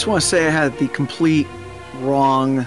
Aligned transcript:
just 0.00 0.08
want 0.08 0.22
to 0.22 0.26
say 0.26 0.46
I 0.46 0.50
had 0.50 0.78
the 0.78 0.88
complete 0.88 1.46
wrong 1.98 2.66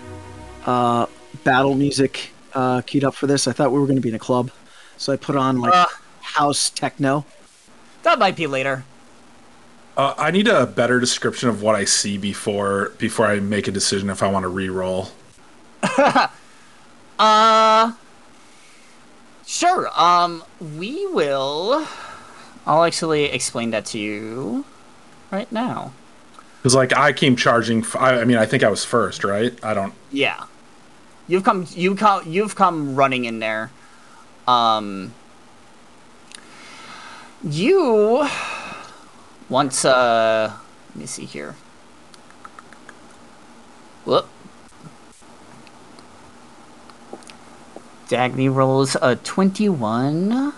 uh, 0.68 1.08
battle 1.44 1.74
music 1.74 2.30
uh, 2.54 2.82
queued 2.82 3.04
up 3.04 3.16
for 3.16 3.26
this. 3.26 3.48
I 3.48 3.54
thought 3.54 3.72
we 3.72 3.80
were 3.80 3.88
going 3.88 3.96
to 3.96 4.04
be 4.04 4.10
in 4.10 4.14
a 4.14 4.20
club, 4.20 4.52
so 4.98 5.12
I 5.12 5.16
put 5.16 5.36
on 5.36 5.60
like 5.60 5.74
Uh. 5.74 5.88
house 6.22 6.70
techno. 6.70 7.26
That 8.04 8.20
might 8.20 8.36
be 8.36 8.46
later. 8.46 8.86
Uh, 9.98 10.14
I 10.16 10.30
need 10.30 10.48
a 10.48 10.68
better 10.68 11.00
description 11.00 11.50
of 11.50 11.64
what 11.64 11.74
I 11.74 11.86
see 11.86 12.20
before 12.20 12.92
before 13.00 13.26
I 13.26 13.40
make 13.40 13.68
a 13.68 13.72
decision 13.72 14.12
if 14.12 14.22
I 14.22 14.28
want 14.30 14.44
to 14.44 14.50
re-roll. 14.50 15.10
Uh, 17.18 17.94
sure. 19.46 19.88
Um, 20.00 20.44
we 20.60 21.08
will. 21.08 21.88
I'll 22.68 22.84
actually 22.84 23.26
explain 23.26 23.72
that 23.72 23.86
to 23.88 23.98
you 24.00 24.66
right 25.32 25.50
now. 25.52 25.94
Because 26.64 26.76
like 26.76 26.96
I 26.96 27.12
came 27.12 27.36
charging. 27.36 27.86
I 28.00 28.24
mean, 28.24 28.38
I 28.38 28.46
think 28.46 28.64
I 28.64 28.70
was 28.70 28.86
first, 28.86 29.26
right? 29.26 29.54
I 29.62 29.74
don't. 29.74 29.94
Yeah, 30.14 30.46
you've 31.28 31.44
come. 31.44 31.68
You 31.72 31.94
come. 31.94 32.24
You've 32.26 32.56
come 32.56 32.96
running 32.96 33.26
in 33.26 33.40
there. 33.40 33.70
Um, 34.48 35.14
you 37.44 38.30
once. 39.50 39.84
Uh, 39.84 40.54
let 40.92 40.96
me 40.96 41.06
see 41.06 41.26
here. 41.26 41.56
Whoop. 44.06 44.30
Dagney 48.08 48.54
rolls 48.54 48.96
a 49.02 49.18
twenty-one. 49.18 50.54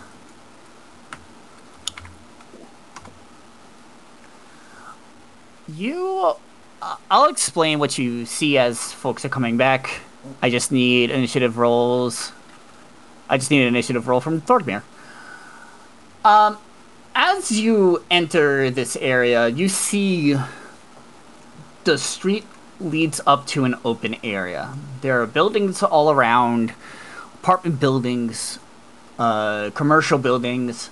You 5.67 6.35
uh, 6.81 6.97
I'll 7.09 7.29
explain 7.29 7.79
what 7.79 7.97
you 7.97 8.25
see 8.25 8.57
as 8.57 8.91
folks 8.91 9.25
are 9.25 9.29
coming 9.29 9.57
back. 9.57 10.01
I 10.41 10.49
just 10.49 10.71
need 10.71 11.09
initiative 11.09 11.57
rolls. 11.57 12.31
I 13.29 13.37
just 13.37 13.49
need 13.49 13.61
an 13.61 13.67
initiative 13.67 14.07
roll 14.07 14.21
from 14.21 14.41
Thorgmir. 14.41 14.83
Um, 16.23 16.57
as 17.15 17.51
you 17.51 18.03
enter 18.11 18.69
this 18.69 18.95
area, 18.97 19.47
you 19.47 19.69
see 19.69 20.35
the 21.85 21.97
street 21.97 22.45
leads 22.79 23.21
up 23.25 23.47
to 23.47 23.63
an 23.63 23.75
open 23.85 24.17
area. 24.23 24.73
There 25.01 25.21
are 25.21 25.25
buildings 25.25 25.81
all 25.81 26.11
around, 26.11 26.73
apartment 27.35 27.79
buildings, 27.79 28.59
uh, 29.17 29.71
commercial 29.73 30.17
buildings. 30.19 30.89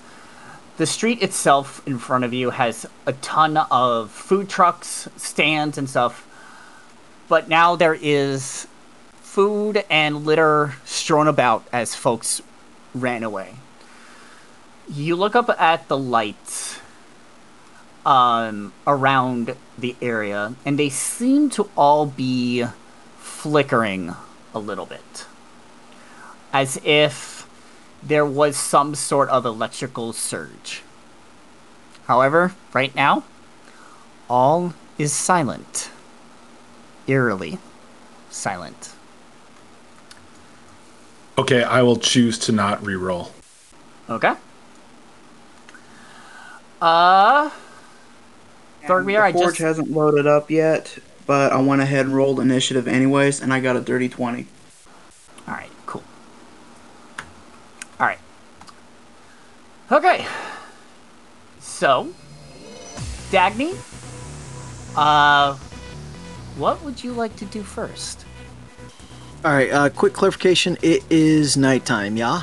The 0.78 0.86
street 0.88 1.22
itself 1.22 1.86
in 1.88 2.00
front 2.00 2.24
of 2.24 2.34
you 2.34 2.50
has 2.50 2.88
a 3.06 3.14
ton 3.14 3.58
of 3.58 4.10
food 4.10 4.50
trucks, 4.50 5.08
stands, 5.18 5.78
and 5.78 5.88
stuff. 5.88 6.28
But 7.28 7.48
now 7.48 7.76
there 7.76 7.94
is 7.94 8.68
food 9.22 9.84
and 9.90 10.26
litter 10.26 10.74
strewn 10.84 11.28
about 11.28 11.68
as 11.72 11.94
folks 11.94 12.42
ran 12.96 13.24
away. 13.24 13.56
You 14.90 15.16
look 15.16 15.36
up 15.36 15.50
at 15.50 15.88
the 15.88 15.98
lights 15.98 16.80
um, 18.06 18.74
around 18.86 19.56
the 19.78 19.96
area, 20.02 20.56
and 20.66 20.78
they 20.78 20.90
seem 20.90 21.50
to 21.52 21.70
all 21.78 22.06
be 22.06 22.66
flickering 23.20 24.16
a 24.54 24.60
little 24.60 24.86
bit. 24.86 25.26
As 26.52 26.80
if 26.84 27.43
there 28.06 28.26
was 28.26 28.58
some 28.58 28.96
sort 28.96 29.30
of 29.30 29.46
electrical 29.46 30.14
surge. 30.14 30.82
However, 32.06 32.54
right 32.74 32.94
now, 32.96 33.24
all 34.30 34.74
is 34.98 35.14
silent. 35.14 35.90
Eerily 37.08 37.60
silent. 38.30 38.94
Okay, 41.38 41.64
I 41.64 41.82
will 41.82 41.98
choose 41.98 42.38
to 42.40 42.52
not 42.52 42.86
re-roll. 42.86 43.32
Okay. 44.10 44.34
Uh, 46.82 47.50
Thorgmir, 48.84 49.22
I 49.22 49.32
the 49.32 49.40
forge 49.40 49.52
just 49.52 49.60
hasn't 49.60 49.90
loaded 49.90 50.28
up 50.28 50.52
yet, 50.52 50.98
but 51.26 51.54
I 51.54 51.62
went 51.62 51.82
ahead 51.82 52.06
and 52.06 52.16
rolled 52.16 52.40
initiative 52.40 52.88
anyways, 52.88 53.42
and 53.42 53.54
I 53.54 53.62
got 53.62 53.78
a 53.78 53.82
dirty 53.82 54.10
20. 54.10 54.46
All 55.48 55.54
right, 55.54 55.70
cool. 55.86 56.04
All 58.00 58.08
right. 58.08 58.20
Okay. 59.94 60.26
So, 61.60 62.12
Dagney, 63.30 63.78
uh, 64.96 65.54
what 66.58 66.84
would 66.84 67.04
you 67.04 67.14
like 67.14 67.36
to 67.36 67.46
do 67.46 67.62
first? 67.62 68.26
All 69.46 69.52
right, 69.54 69.70
uh, 69.72 69.90
quick 69.90 70.14
clarification. 70.14 70.80
It 70.82 71.04
is 71.12 71.56
nighttime, 71.58 72.18
yeah? 72.18 72.42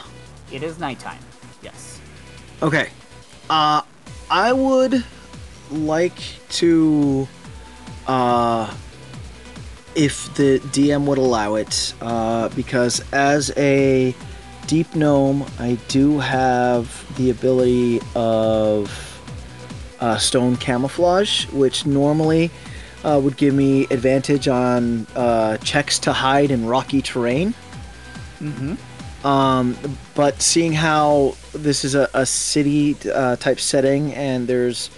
It 0.53 0.63
is 0.63 0.79
nighttime. 0.79 1.19
Yes. 1.61 2.01
Okay. 2.63 2.91
Uh, 3.49 3.83
I 4.31 4.53
would 4.53 5.05
like 5.73 6.21
to, 6.51 7.27
uh, 8.07 8.73
if 9.97 10.33
the 10.37 10.61
DM 10.71 11.05
would 11.07 11.19
allow 11.19 11.57
it, 11.57 11.95
uh, 12.01 12.49
because 12.51 13.03
as 13.13 13.51
a 13.57 14.15
deep 14.71 14.95
gnome, 14.95 15.45
I 15.59 15.77
do 15.89 16.21
have 16.21 17.05
the 17.17 17.31
ability 17.31 18.01
of 18.15 18.87
uh, 19.99 20.17
stone 20.17 20.57
camouflage, 20.57 21.47
which 21.47 21.87
normally 21.87 22.53
uh, 23.03 23.21
would 23.21 23.37
give 23.37 23.53
me 23.53 23.89
advantage 23.91 24.47
on 24.47 25.09
uh, 25.17 25.57
checks 25.57 25.99
to 25.99 26.13
hide 26.13 26.53
in 26.53 26.67
rocky 26.67 27.03
terrain. 27.03 27.53
Mm-hmm. 28.39 29.27
Um, 29.27 29.77
but 30.15 30.41
seeing 30.41 30.73
how 30.73 31.35
this 31.53 31.85
is 31.85 31.97
a, 31.97 32.09
a 32.15 32.25
city 32.25 32.97
uh, 33.13 33.35
type 33.37 33.59
setting 33.59 34.15
and 34.15 34.47
there's 34.47 34.89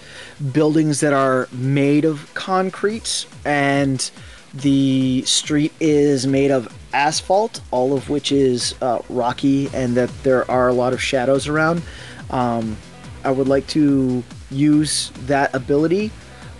buildings 0.51 0.99
that 0.99 1.13
are 1.13 1.49
made 1.51 2.05
of 2.05 2.31
concrete 2.35 3.25
and 3.43 4.11
the 4.53 5.23
street 5.23 5.73
is 5.79 6.27
made 6.27 6.51
of 6.51 6.71
asphalt, 6.93 7.61
all 7.71 7.93
of 7.93 8.09
which 8.09 8.31
is 8.31 8.75
uh, 8.81 8.99
rocky, 9.09 9.69
and 9.73 9.95
that 9.97 10.09
there 10.23 10.49
are 10.49 10.69
a 10.69 10.73
lot 10.73 10.93
of 10.93 11.01
shadows 11.01 11.47
around, 11.47 11.81
um, 12.29 12.77
I 13.23 13.31
would 13.31 13.47
like 13.47 13.67
to 13.67 14.23
use 14.51 15.11
that 15.25 15.53
ability 15.55 16.11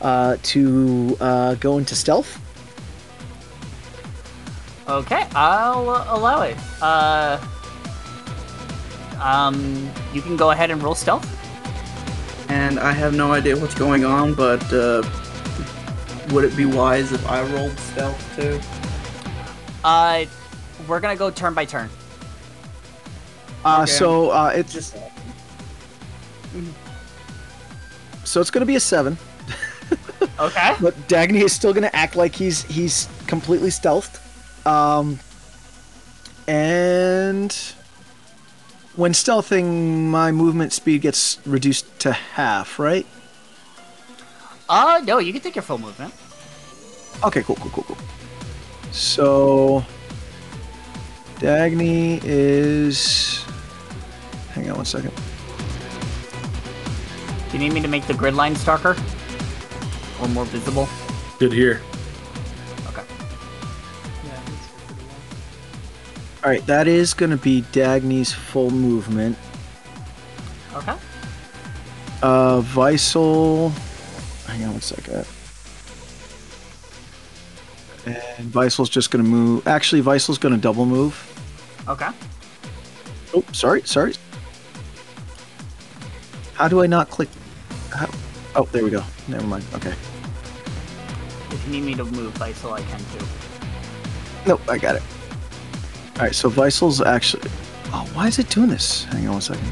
uh, 0.01 0.37
to 0.43 1.17
uh, 1.19 1.55
go 1.55 1.77
into 1.77 1.95
stealth. 1.95 2.39
Okay, 4.87 5.25
I'll 5.33 5.89
uh, 5.89 6.05
allow 6.09 6.41
it. 6.41 6.57
Uh, 6.81 7.39
um, 9.21 9.89
you 10.13 10.21
can 10.21 10.35
go 10.35 10.51
ahead 10.51 10.71
and 10.71 10.83
roll 10.83 10.95
stealth. 10.95 11.25
And 12.49 12.79
I 12.79 12.91
have 12.91 13.15
no 13.15 13.31
idea 13.31 13.57
what's 13.57 13.75
going 13.75 14.03
on, 14.03 14.33
but 14.33 14.61
uh, 14.73 15.01
would 16.31 16.43
it 16.43 16.55
be 16.57 16.65
wise 16.65 17.11
if 17.13 17.25
I 17.27 17.41
rolled 17.53 17.77
stealth 17.79 18.35
too? 18.35 18.59
Uh, 19.83 20.25
we're 20.87 20.99
gonna 20.99 21.15
go 21.15 21.29
turn 21.29 21.53
by 21.53 21.65
turn. 21.65 21.89
Uh, 23.65 23.81
Okay, 23.83 23.91
so 23.91 24.29
uh, 24.31 24.51
it's 24.53 24.73
Just 24.73 24.95
so 28.23 28.41
it's 28.41 28.49
going 28.51 28.61
to 28.61 28.65
be 28.65 28.75
a 28.75 28.79
seven. 28.79 29.17
Okay. 30.39 30.75
But 30.81 30.95
Dagney 31.07 31.43
is 31.43 31.53
still 31.53 31.73
gonna 31.73 31.91
act 31.93 32.15
like 32.15 32.33
he's 32.33 32.63
he's 32.63 33.07
completely 33.27 33.69
stealthed. 33.69 34.19
Um, 34.65 35.19
and 36.47 37.53
when 38.95 39.11
stealthing, 39.11 40.05
my 40.09 40.31
movement 40.31 40.73
speed 40.73 41.01
gets 41.01 41.39
reduced 41.45 41.99
to 41.99 42.13
half, 42.13 42.79
right? 42.79 43.05
Uh, 44.67 45.01
no, 45.03 45.19
you 45.19 45.31
can 45.31 45.41
take 45.41 45.55
your 45.55 45.61
full 45.63 45.77
movement. 45.77 46.13
Okay, 47.23 47.43
cool, 47.43 47.55
cool, 47.57 47.71
cool, 47.71 47.83
cool. 47.83 47.97
So 48.93 49.83
Dagney 51.39 52.21
is. 52.23 53.43
Hang 54.51 54.69
on 54.69 54.77
one 54.77 54.85
second. 54.85 55.11
Do 57.49 57.57
you 57.57 57.59
need 57.59 57.73
me 57.73 57.81
to 57.81 57.87
make 57.87 58.05
the 58.05 58.13
grid 58.13 58.35
lines 58.35 58.63
darker 58.63 58.95
or 60.21 60.27
more 60.29 60.45
visible? 60.45 60.87
Good 61.39 61.51
here. 61.51 61.81
Okay. 62.87 63.03
Yeah, 64.25 64.39
All 66.43 66.49
right, 66.51 66.65
that 66.67 66.87
is 66.87 67.13
gonna 67.15 67.37
be 67.37 67.63
Dagney's 67.73 68.31
full 68.31 68.69
movement. 68.69 69.37
Okay. 70.75 70.95
Uh, 72.21 72.61
Visel. 72.61 73.69
Hang 74.47 74.63
on 74.65 74.71
one 74.73 74.81
second. 74.81 75.25
And 78.05 78.47
Visel's 78.47 78.89
just 78.89 79.11
gonna 79.11 79.23
move. 79.23 79.67
Actually, 79.67 80.01
Visel's 80.01 80.37
gonna 80.37 80.57
double 80.57 80.85
move. 80.85 81.15
Okay. 81.87 82.09
Oh, 83.33 83.43
sorry, 83.51 83.81
sorry. 83.83 84.13
How 86.53 86.67
do 86.67 86.81
I 86.81 86.87
not 86.87 87.09
click? 87.09 87.29
How? 87.91 88.09
Oh, 88.55 88.63
there 88.71 88.83
we 88.83 88.89
go. 88.89 89.03
Never 89.27 89.45
mind. 89.47 89.65
Okay. 89.73 89.93
If 91.51 91.63
you 91.65 91.71
need 91.71 91.83
me 91.83 91.95
to 91.95 92.03
move 92.05 92.31
Vital, 92.33 92.73
I 92.73 92.81
can 92.81 92.99
too. 92.99 93.25
Nope, 94.45 94.61
I 94.69 94.77
got 94.77 94.95
it. 94.95 95.03
All 96.17 96.23
right, 96.23 96.35
so 96.35 96.49
Visal's 96.49 97.01
actually. 97.01 97.49
Oh, 97.87 98.09
why 98.13 98.27
is 98.27 98.39
it 98.39 98.49
doing 98.49 98.69
this? 98.69 99.05
Hang 99.05 99.27
on 99.27 99.33
one 99.33 99.41
second. 99.41 99.71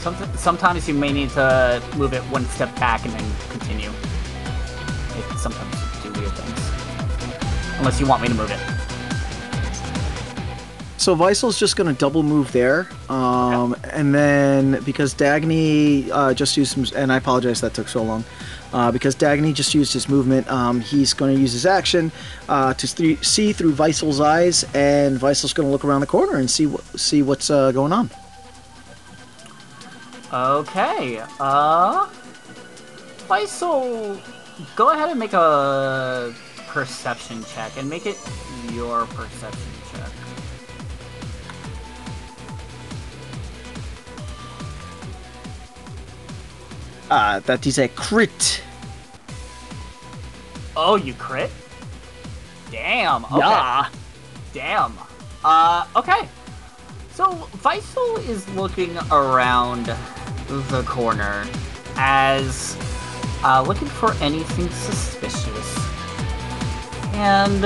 Somet- 0.00 0.36
sometimes 0.38 0.88
you 0.88 0.94
may 0.94 1.12
need 1.12 1.30
to 1.30 1.82
move 1.96 2.14
it 2.14 2.22
one 2.24 2.44
step 2.46 2.74
back 2.76 3.04
and 3.04 3.12
then 3.12 3.32
continue. 3.50 3.90
Sometimes 5.40 5.74
do 6.02 6.12
weird 6.20 6.32
things. 6.32 7.78
Unless 7.78 7.98
you 7.98 8.06
want 8.06 8.20
me 8.20 8.28
to 8.28 8.34
move 8.34 8.50
it. 8.50 8.60
So 10.98 11.14
Visal's 11.14 11.58
just 11.58 11.76
going 11.76 11.86
to 11.86 11.98
double 11.98 12.22
move 12.22 12.52
there, 12.52 12.86
um, 13.08 13.74
and 13.84 14.14
then 14.14 14.82
because 14.84 15.14
Dagney 15.14 16.10
uh, 16.12 16.34
just 16.34 16.58
used 16.58 16.72
some, 16.72 16.84
and 16.94 17.10
I 17.10 17.16
apologize 17.16 17.62
that 17.62 17.72
took 17.72 17.88
so 17.88 18.02
long, 18.02 18.22
uh, 18.74 18.92
because 18.92 19.16
Dagney 19.16 19.54
just 19.54 19.72
used 19.74 19.94
his 19.94 20.10
movement, 20.10 20.46
um, 20.50 20.82
he's 20.82 21.14
going 21.14 21.34
to 21.34 21.40
use 21.40 21.54
his 21.54 21.64
action 21.64 22.12
uh, 22.50 22.74
to 22.74 22.94
th- 22.94 23.24
see 23.24 23.54
through 23.54 23.72
Visal's 23.72 24.20
eyes, 24.20 24.64
and 24.74 25.18
Visal's 25.18 25.54
going 25.54 25.66
to 25.66 25.72
look 25.72 25.86
around 25.86 26.02
the 26.02 26.06
corner 26.06 26.36
and 26.36 26.50
see 26.50 26.66
what 26.66 26.84
see 27.00 27.22
what's 27.22 27.48
uh, 27.48 27.72
going 27.72 27.94
on. 27.94 28.10
Okay. 30.30 31.22
Uh. 31.40 32.10
Faisal, 33.26 34.20
go 34.76 34.90
ahead 34.90 35.10
and 35.10 35.18
make 35.18 35.32
a 35.32 36.34
perception 36.68 37.44
check 37.44 37.72
and 37.76 37.88
make 37.88 38.06
it 38.06 38.18
your 38.72 39.06
perception 39.06 39.60
check. 39.92 40.10
Uh, 47.10 47.40
that 47.40 47.66
is 47.66 47.78
a 47.78 47.88
crit. 47.88 48.62
Oh, 50.76 50.94
you 50.94 51.12
crit? 51.14 51.50
Damn. 52.70 53.24
Okay. 53.24 53.38
Yeah. 53.38 53.88
Damn. 54.52 54.98
Uh, 55.44 55.86
okay. 55.96 56.28
So 57.12 57.32
Faisal 57.58 58.26
is 58.28 58.48
looking 58.50 58.96
around 59.10 59.86
the 60.46 60.82
corner 60.86 61.44
as 61.96 62.76
uh, 63.44 63.62
looking 63.66 63.88
for 63.88 64.12
anything 64.14 64.68
suspicious, 64.70 65.78
and 67.14 67.64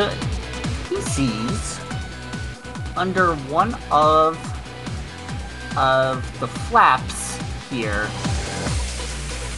he 0.88 1.00
sees 1.00 1.80
under 2.96 3.34
one 3.48 3.76
of 3.90 4.38
of 5.76 6.40
the 6.40 6.46
flaps 6.46 7.36
here 7.68 8.08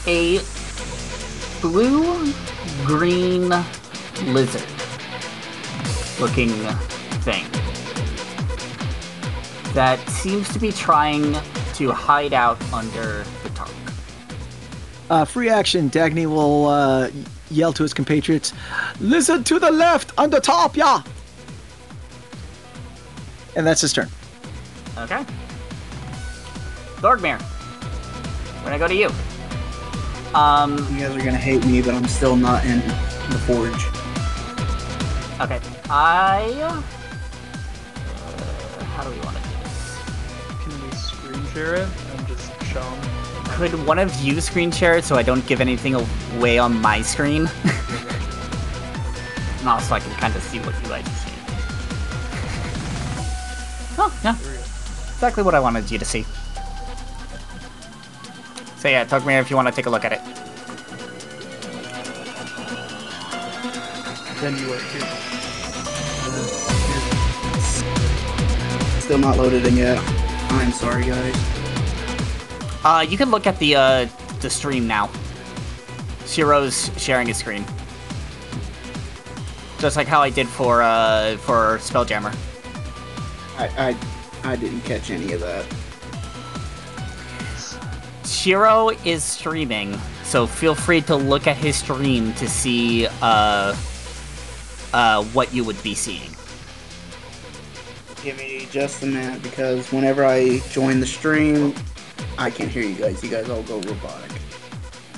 a 0.07 0.41
blue 1.61 2.33
green 2.87 3.49
lizard 4.33 4.63
looking 6.19 6.49
thing 7.21 7.45
that 9.75 9.99
seems 10.09 10.51
to 10.55 10.59
be 10.59 10.73
trying 10.73 11.37
to 11.75 11.93
hide 11.93 12.33
out 12.33 12.59
under. 12.73 13.25
Uh, 15.09 15.25
free 15.25 15.49
action. 15.49 15.89
Dagney 15.91 16.27
will 16.27 16.67
uh, 16.67 17.11
yell 17.51 17.73
to 17.73 17.83
his 17.83 17.95
compatriots, 17.95 18.53
"Listen 19.01 19.45
to 19.45 19.59
the 19.59 19.71
left, 19.71 20.13
on 20.19 20.31
the 20.31 20.41
top, 20.41 20.77
yeah." 20.77 21.03
And 23.55 23.67
that's 23.67 23.81
his 23.81 23.93
turn. 23.93 24.09
Okay. 24.99 25.25
Thorgmir, 26.97 27.41
when 28.65 28.73
I 28.73 28.79
go 28.79 28.89
to 28.89 28.95
you. 28.95 29.11
Um, 30.35 30.77
You 30.93 31.01
guys 31.07 31.15
are 31.17 31.19
gonna 31.25 31.37
hate 31.37 31.65
me, 31.67 31.81
but 31.83 31.95
I'm 31.95 32.09
still 32.09 32.37
not 32.37 32.65
in 32.65 32.81
the 32.81 33.39
forge. 33.47 33.87
okay. 35.41 35.61
I. 35.89 36.53
Uh, 36.63 36.81
how 38.97 39.05
do 39.05 39.11
we 39.11 39.19
want 39.21 39.37
to 39.37 39.43
do 39.43 39.49
this? 39.63 39.99
Can 40.65 40.73
we 40.83 40.97
screen 40.97 41.47
share 41.55 41.75
it 41.77 41.89
and 42.17 42.27
just 42.27 42.51
show 42.65 42.81
'em? 42.83 43.16
Could 43.57 43.87
one 43.87 43.99
of 43.99 44.15
you 44.21 44.39
screen 44.43 44.71
share 44.71 44.99
it 44.99 45.05
so 45.05 45.17
I 45.17 45.23
don't 45.23 45.47
give 45.47 45.63
anything 45.63 45.95
away 45.95 46.59
on 46.59 46.79
my 46.79 47.01
screen? 47.01 47.49
and 49.61 49.67
also 49.67 49.95
I 49.95 50.01
can 50.01 50.13
kind 50.17 50.37
of 50.37 50.43
see 50.43 50.59
what 50.59 50.75
you 50.83 50.89
guys 50.91 51.07
are 51.07 51.11
seeing. 51.11 51.37
Oh, 53.99 54.21
yeah. 54.23 54.37
Exactly 55.15 55.43
what 55.43 55.55
I 55.55 55.61
wanted 55.61 55.91
you 55.91 55.99
to 55.99 56.05
see. 56.05 56.27
So 58.77 58.89
yeah, 58.89 59.05
talk 59.05 59.23
to 59.23 59.27
me 59.27 59.37
if 59.37 59.49
you 59.49 59.57
want 59.57 59.69
to 59.69 59.75
take 59.75 59.87
a 59.87 59.91
look 59.91 60.05
at 60.05 60.13
it. 60.13 60.21
Then 64.43 64.59
you 64.59 64.71
are 64.71 64.79
here. 64.79 65.01
Still 69.01 69.19
not 69.19 69.39
loaded 69.39 69.67
in 69.67 69.79
yet. 69.79 69.99
I'm 70.51 70.73
sorry, 70.73 71.07
guys. 71.07 71.56
Uh, 72.87 73.01
you 73.01 73.19
can 73.19 73.33
look 73.33 73.49
at 73.49 73.59
the 73.59 73.75
uh, 73.75 74.07
the 74.39 74.49
stream 74.49 74.87
now. 74.87 75.11
Shiro's 76.25 76.89
sharing 76.97 77.27
his 77.27 77.37
screen, 77.37 77.65
just 79.81 79.97
like 79.97 80.07
how 80.07 80.23
I 80.23 80.31
did 80.31 80.47
for 80.47 80.83
uh 80.83 81.37
for 81.39 81.79
Spelljammer. 81.79 82.33
I, 83.59 83.97
I 84.45 84.53
I 84.53 84.55
didn't 84.55 84.83
catch 84.83 85.11
any 85.11 85.33
of 85.33 85.41
that. 85.41 85.67
Shiro 88.25 88.91
is 89.05 89.25
streaming, 89.25 89.99
so 90.23 90.47
feel 90.47 90.77
free 90.77 91.01
to 91.03 91.17
look 91.17 91.49
at 91.49 91.57
his 91.57 91.75
stream 91.75 92.35
to 92.35 92.49
see 92.49 93.09
uh 93.21 93.75
uh 94.95 95.25
what 95.35 95.53
you 95.53 95.65
would 95.65 95.83
be 95.83 95.97
seeing. 95.97 96.31
Give 98.23 98.39
me 98.39 98.69
just 98.71 99.03
a 99.03 99.07
minute 99.07 99.43
because 99.43 99.91
whenever 99.91 100.25
I 100.25 100.61
join 100.71 101.01
the 101.01 101.07
stream, 101.07 101.75
I 102.39 102.51
can't 102.51 102.71
hear 102.71 102.83
you 102.83 102.95
guys. 102.95 103.23
You 103.23 103.31
guys 103.31 103.49
all 103.49 103.63
go 103.63 103.81
robotic. 103.81 104.31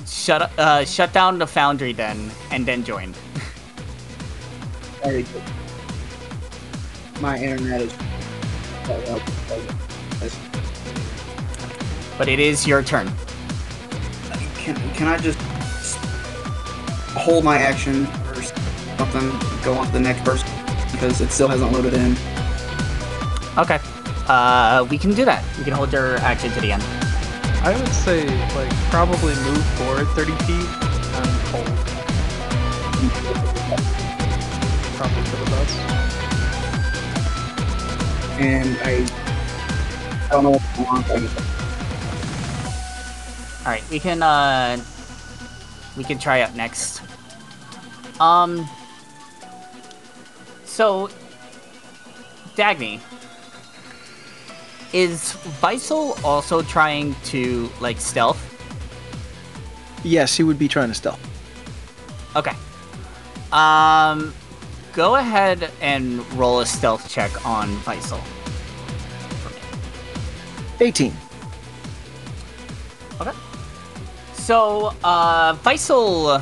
Shut 0.05 0.51
uh 0.57 0.85
shut 0.85 1.13
down 1.13 1.37
the 1.37 1.47
Foundry 1.47 1.93
then, 1.93 2.31
and 2.51 2.65
then 2.65 2.83
join. 2.83 3.13
Very 5.03 5.23
good. 5.23 5.43
My 7.21 7.37
internet 7.37 7.81
is. 7.81 7.93
But 12.17 12.27
it 12.27 12.39
is 12.39 12.65
your 12.65 12.81
turn. 12.83 13.09
Can, 14.55 14.75
can 14.93 15.07
I 15.07 15.17
just 15.17 15.39
hold 17.15 17.43
my 17.43 17.57
action 17.57 18.05
or 18.05 18.41
something? 18.41 19.29
Go 19.63 19.73
on 19.75 19.85
to 19.87 19.93
the 19.93 19.99
next 19.99 20.23
person 20.23 20.49
because 20.91 21.21
it 21.21 21.31
still 21.31 21.47
hasn't 21.47 21.71
loaded 21.71 21.93
in. 21.93 22.15
Okay. 23.57 23.79
Uh, 24.29 24.85
we 24.91 24.97
can 24.99 25.11
do 25.15 25.25
that. 25.25 25.43
You 25.57 25.63
can 25.63 25.73
hold 25.73 25.91
your 25.91 26.17
action 26.17 26.51
to 26.51 26.61
the 26.61 26.71
end. 26.71 26.83
I 27.63 27.75
would 27.75 27.87
say, 27.87 28.25
like, 28.55 28.71
probably 28.91 29.33
move 29.33 29.65
forward 29.75 30.07
30 30.09 30.31
feet 30.45 30.67
and 31.17 31.27
hold. 31.49 31.65
Probably 34.95 35.23
for 35.23 35.37
the 35.37 35.45
best. 35.49 35.75
And 38.39 38.77
I, 38.83 39.03
I 40.25 40.29
don't 40.29 40.43
know 40.43 40.51
what's 40.51 40.75
going 40.77 40.89
on. 40.89 41.27
All 43.65 43.71
right, 43.73 43.83
we 43.89 43.99
can 43.99 44.21
uh, 44.21 44.77
we 45.97 46.03
can 46.03 46.19
try 46.19 46.41
up 46.41 46.53
next. 46.55 47.01
Um. 48.19 48.69
So, 50.65 51.09
Dagney, 52.55 53.01
is 54.93 55.33
Visel 55.61 56.17
also 56.23 56.61
trying 56.61 57.15
to 57.25 57.69
like 57.79 57.99
stealth? 57.99 58.45
Yes, 60.03 60.35
he 60.35 60.43
would 60.43 60.57
be 60.57 60.67
trying 60.67 60.89
to 60.89 60.95
stealth. 60.95 61.19
Okay. 62.35 62.53
Um, 63.51 64.33
go 64.93 65.15
ahead 65.15 65.71
and 65.81 66.31
roll 66.33 66.59
a 66.59 66.65
stealth 66.65 67.09
check 67.09 67.45
on 67.45 67.69
me. 67.83 68.23
18. 70.79 71.13
Okay. 73.19 73.31
So, 74.33 74.93
uh, 75.03 75.53
Visel. 75.61 76.41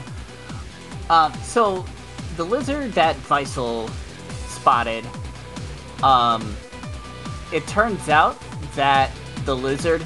Uh, 1.10 1.32
so, 1.42 1.86
the 2.36 2.46
lizard 2.46 2.92
that 2.94 3.16
Visel 3.16 3.90
spotted, 4.48 5.06
um, 6.04 6.56
it 7.52 7.66
turns 7.68 8.10
out 8.10 8.38
that 8.76 9.12
the 9.46 9.56
lizard 9.56 10.02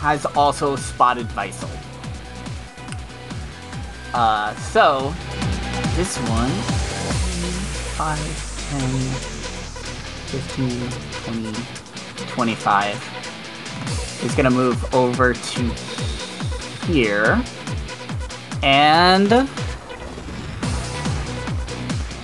has 0.00 0.26
also 0.26 0.76
spotted 0.76 1.26
Visel. 1.28 1.70
Uh, 4.12 4.54
so, 4.56 5.14
this 5.96 6.16
one 6.28 6.50
5, 7.96 8.18
10, 8.70 8.80
15, 10.42 10.90
20, 11.24 11.52
25. 12.28 14.22
is 14.24 14.34
gonna 14.34 14.50
move 14.50 14.94
over 14.94 15.34
to 15.34 15.62
here, 16.86 17.42
and 18.62 19.48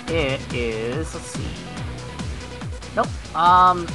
it 0.08 0.40
is. 0.52 1.14
Let's 1.14 1.26
see. 1.26 1.48
Nope. 2.94 3.08
Um, 3.34 3.86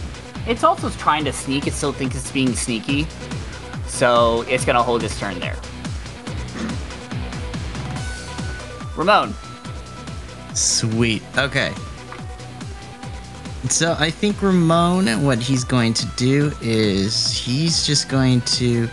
it's 0.48 0.64
also 0.64 0.90
trying 0.92 1.26
to 1.26 1.34
sneak. 1.34 1.68
It 1.68 1.74
still 1.74 1.94
thinks 1.94 2.16
it's 2.16 2.32
being 2.32 2.56
sneaky, 2.56 3.08
so 3.86 4.42
it's 4.44 4.66
gonna 4.66 4.84
hold 4.84 5.04
its 5.04 5.20
turn 5.20 5.40
there. 5.40 5.58
Ramone. 8.96 9.34
Sweet. 10.54 11.22
Okay. 11.38 11.74
So 13.70 13.96
I 14.00 14.10
think 14.10 14.42
Ramone, 14.42 15.24
what 15.24 15.40
he's 15.40 15.64
going 15.64 15.94
to 15.96 16.06
do 16.16 16.52
is 16.62 17.32
he's 17.32 17.86
just 17.86 18.10
going 18.10 18.42
to 18.42 18.88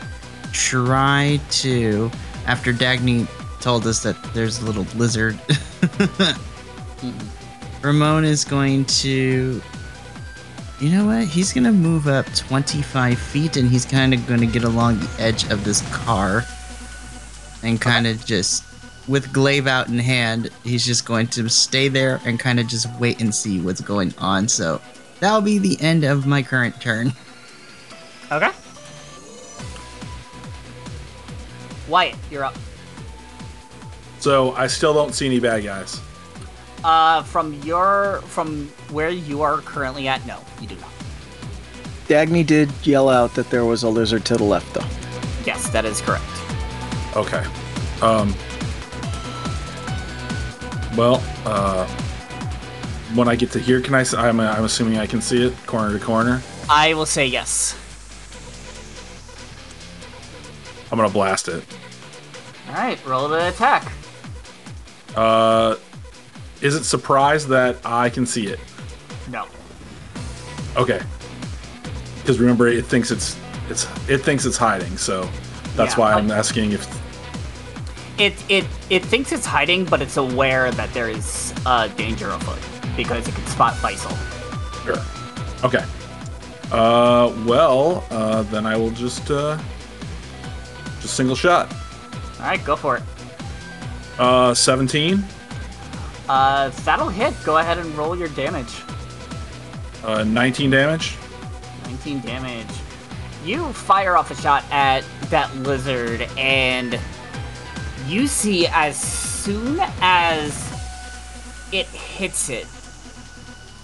try 0.52 1.40
to, 1.50 2.10
after 2.46 2.72
Dagney 2.72 3.26
told 3.60 3.86
us 3.86 4.02
that 4.02 4.16
there's 4.34 4.60
a 4.60 4.64
little 4.64 4.84
lizard, 4.96 5.34
mm-hmm. 5.80 7.86
Ramone 7.86 8.24
is 8.24 8.44
going 8.44 8.84
to, 8.86 9.62
you 10.80 10.90
know 10.90 11.06
what? 11.06 11.24
He's 11.24 11.52
going 11.52 11.64
to 11.64 11.72
move 11.72 12.06
up 12.08 12.26
25 12.34 13.18
feet 13.18 13.56
and 13.56 13.68
he's 13.68 13.84
kind 13.84 14.12
of 14.12 14.26
going 14.26 14.40
to 14.40 14.46
get 14.46 14.64
along 14.64 14.98
the 14.98 15.10
edge 15.18 15.50
of 15.50 15.64
this 15.64 15.82
car 15.92 16.44
and 17.62 17.80
kind 17.80 18.06
of 18.06 18.24
just 18.24 18.64
with 19.08 19.32
glaive 19.32 19.66
out 19.66 19.88
in 19.88 19.98
hand, 19.98 20.50
he's 20.64 20.84
just 20.84 21.04
going 21.04 21.26
to 21.28 21.48
stay 21.48 21.88
there 21.88 22.20
and 22.24 22.40
kind 22.40 22.58
of 22.58 22.66
just 22.66 22.88
wait 22.98 23.20
and 23.20 23.34
see 23.34 23.60
what's 23.60 23.80
going 23.80 24.14
on. 24.18 24.48
So 24.48 24.80
that'll 25.20 25.40
be 25.40 25.58
the 25.58 25.80
end 25.80 26.04
of 26.04 26.26
my 26.26 26.42
current 26.42 26.80
turn. 26.80 27.12
Okay. 28.32 28.50
Wyatt, 31.88 32.16
you're 32.30 32.44
up. 32.44 32.56
So 34.18 34.52
I 34.52 34.66
still 34.66 34.94
don't 34.94 35.14
see 35.14 35.26
any 35.26 35.38
bad 35.38 35.62
guys. 35.62 36.00
Uh, 36.82 37.22
from 37.22 37.52
your 37.62 38.22
from 38.22 38.72
where 38.90 39.10
you 39.10 39.42
are 39.42 39.58
currently 39.58 40.08
at, 40.08 40.24
no, 40.26 40.38
you 40.60 40.66
do 40.66 40.76
not. 40.76 40.90
Dagney 42.08 42.44
did 42.46 42.70
yell 42.86 43.08
out 43.08 43.34
that 43.34 43.48
there 43.50 43.64
was 43.64 43.82
a 43.82 43.88
lizard 43.88 44.24
to 44.26 44.36
the 44.36 44.44
left, 44.44 44.72
though. 44.74 44.86
Yes, 45.46 45.68
that 45.70 45.84
is 45.84 46.00
correct. 46.00 46.24
Okay. 47.16 47.44
Um. 48.02 48.34
Well, 50.96 51.22
uh, 51.44 51.86
when 53.14 53.26
I 53.28 53.34
get 53.36 53.50
to 53.52 53.58
here, 53.58 53.80
can 53.80 53.94
I? 53.94 54.02
s- 54.02 54.14
I'm, 54.14 54.38
I'm 54.40 54.64
assuming 54.64 54.98
I 54.98 55.06
can 55.06 55.20
see 55.20 55.44
it 55.46 55.54
corner 55.66 55.98
to 55.98 56.04
corner. 56.04 56.42
I 56.68 56.94
will 56.94 57.06
say 57.06 57.26
yes. 57.26 57.76
I'm 60.92 60.98
gonna 60.98 61.12
blast 61.12 61.48
it. 61.48 61.64
All 62.68 62.74
right, 62.74 63.04
roll 63.06 63.28
the 63.28 63.48
attack. 63.48 63.90
Uh, 65.16 65.76
is 66.60 66.74
it 66.74 66.84
surprised 66.84 67.48
that 67.48 67.78
I 67.84 68.08
can 68.10 68.26
see 68.26 68.46
it? 68.46 68.60
No. 69.30 69.46
Okay. 70.76 71.00
Because 72.20 72.38
remember, 72.40 72.68
it 72.68 72.84
thinks 72.86 73.10
it's 73.10 73.38
it's 73.68 73.86
it 74.08 74.18
thinks 74.18 74.44
it's 74.46 74.56
hiding, 74.56 74.96
so 74.96 75.28
that's 75.76 75.94
Yeah, 75.94 76.00
why 76.00 76.12
I'm 76.14 76.28
like- 76.28 76.38
asking 76.38 76.72
if. 76.72 76.86
It 78.18 78.34
it 78.48 78.64
it 78.90 79.04
thinks 79.04 79.32
it's 79.32 79.44
hiding, 79.46 79.84
but 79.86 80.00
it's 80.00 80.16
aware 80.16 80.70
that 80.70 80.92
there 80.94 81.08
is 81.08 81.52
uh, 81.66 81.88
danger 81.88 82.30
afoot 82.30 82.58
because 82.96 83.26
it 83.26 83.34
can 83.34 83.46
spot 83.46 83.74
Faisal. 83.74 84.14
Sure. 84.84 85.02
Okay. 85.64 85.84
Uh, 86.70 87.32
well, 87.44 88.04
uh, 88.10 88.42
then 88.44 88.66
I 88.66 88.76
will 88.76 88.90
just 88.90 89.30
uh, 89.30 89.58
just 91.00 91.14
single 91.14 91.34
shot. 91.36 91.72
All 92.38 92.46
right, 92.46 92.64
go 92.64 92.76
for 92.76 92.96
it. 92.98 93.02
Uh, 94.18 94.54
17. 94.54 95.24
Uh, 96.28 96.68
that'll 96.84 97.08
hit. 97.08 97.34
Go 97.44 97.58
ahead 97.58 97.78
and 97.78 97.92
roll 97.96 98.16
your 98.16 98.28
damage. 98.28 98.72
Uh, 100.04 100.22
19 100.22 100.70
damage. 100.70 101.16
19 101.86 102.20
damage. 102.20 102.66
You 103.42 103.72
fire 103.72 104.18
off 104.18 104.30
a 104.30 104.34
shot 104.34 104.62
at 104.70 105.02
that 105.30 105.54
lizard, 105.56 106.28
and 106.36 107.00
you 108.06 108.26
see 108.26 108.66
as 108.66 109.00
soon 109.00 109.80
as 110.02 110.52
it 111.72 111.86
hits 111.86 112.50
it, 112.50 112.66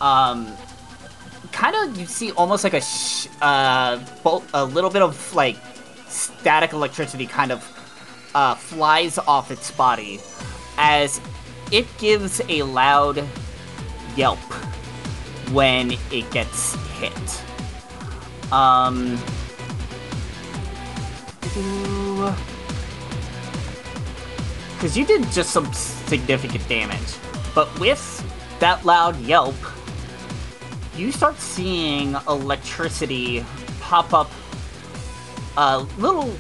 um, 0.03 0.47
kind 1.53 1.75
of 1.77 1.99
you 1.99 2.05
see 2.05 2.33
almost 2.33 2.65
like 2.65 2.75
a 2.75 2.83
sh- 2.83 3.29
uh, 3.41 3.99
bolt, 4.23 4.45
a 4.53 4.65
little 4.65 4.91
bit 4.91 5.01
of 5.03 5.35
like 5.35 5.57
static 6.07 6.75
electricity 6.75 7.27
kind 7.27 7.51
of 7.51 7.65
uh, 8.35 8.55
flies 8.55 9.17
off 9.17 9.51
its 9.51 9.71
body 9.71 10.21
as 10.77 11.19
it 11.73 11.87
gives 11.99 12.43
a 12.49 12.63
loud 12.63 13.27
yelp 14.17 14.39
when 15.53 15.93
it 16.11 16.31
gets 16.31 16.75
hit. 16.99 17.43
Um. 18.53 19.19
Because 24.75 24.97
you 24.97 25.05
did 25.05 25.25
just 25.31 25.51
some 25.51 25.73
significant 25.73 26.67
damage. 26.69 27.17
But 27.55 27.79
with 27.81 28.01
that 28.61 28.85
loud 28.85 29.19
yelp, 29.21 29.55
you 30.97 31.13
start 31.13 31.39
seeing 31.39 32.17
electricity 32.29 33.45
pop 33.81 34.13
up. 34.13 34.31
Uh, 35.57 35.85
little 35.99 36.33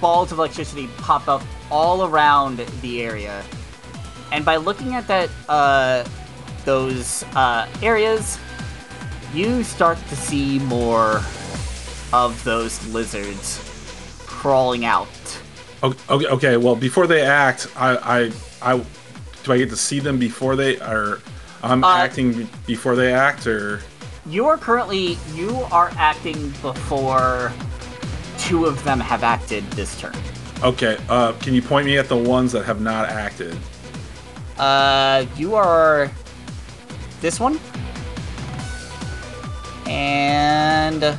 balls 0.00 0.32
of 0.32 0.38
electricity 0.38 0.88
pop 0.98 1.28
up 1.28 1.42
all 1.70 2.04
around 2.06 2.58
the 2.82 3.02
area. 3.02 3.42
And 4.32 4.44
by 4.44 4.56
looking 4.56 4.94
at 4.94 5.06
that, 5.08 5.30
uh, 5.48 6.04
those 6.64 7.22
uh, 7.34 7.68
areas, 7.82 8.38
you 9.34 9.62
start 9.62 9.98
to 10.08 10.16
see 10.16 10.58
more 10.60 11.20
of 12.12 12.42
those 12.44 12.84
lizards 12.88 13.60
crawling 14.26 14.84
out. 14.84 15.08
Okay, 15.82 16.26
okay. 16.26 16.56
Well, 16.56 16.74
before 16.76 17.06
they 17.06 17.22
act, 17.22 17.66
I, 17.76 18.30
I, 18.62 18.72
I, 18.74 18.78
do 19.44 19.52
I 19.52 19.58
get 19.58 19.70
to 19.70 19.76
see 19.76 20.00
them 20.00 20.18
before 20.18 20.56
they 20.56 20.78
are? 20.80 21.20
I'm 21.62 21.84
Uh, 21.84 21.96
acting 21.98 22.48
before 22.66 22.94
they 22.96 23.12
act, 23.12 23.46
or 23.46 23.80
You 24.26 24.46
are 24.46 24.56
currently 24.56 25.18
you 25.34 25.50
are 25.72 25.90
acting 25.96 26.50
before 26.62 27.52
two 28.38 28.64
of 28.66 28.82
them 28.84 29.00
have 29.00 29.22
acted 29.24 29.68
this 29.72 29.98
turn. 30.00 30.14
okay. 30.62 30.96
Uh, 31.08 31.32
can 31.34 31.54
you 31.54 31.62
point 31.62 31.84
me 31.86 31.98
at 31.98 32.08
the 32.08 32.16
ones 32.16 32.52
that 32.52 32.64
have 32.64 32.80
not 32.80 33.08
acted? 33.08 33.56
Uh, 34.56 35.24
you 35.36 35.54
are 35.54 36.10
this 37.20 37.38
one, 37.40 37.58
and 39.88 41.16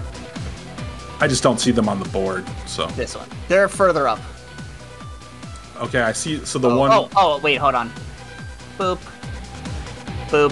I 1.19 1.27
just 1.27 1.43
don't 1.43 1.59
see 1.59 1.71
them 1.71 1.89
on 1.89 1.99
the 1.99 2.07
board. 2.09 2.45
So 2.65 2.87
this 2.87 3.15
one. 3.15 3.27
They're 3.47 3.67
further 3.67 4.07
up. 4.07 4.19
okay, 5.81 6.01
I 6.01 6.13
see. 6.13 6.43
So 6.45 6.59
the 6.59 6.69
oh, 6.69 6.77
one. 6.77 6.91
oh, 6.91 7.09
oh, 7.15 7.39
wait, 7.39 7.55
hold 7.55 7.75
on. 7.75 7.91
Boop. 8.77 8.99
Boop. 10.29 10.51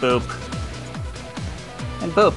Boop. 0.00 0.22
And 2.02 2.12
boop. 2.12 2.34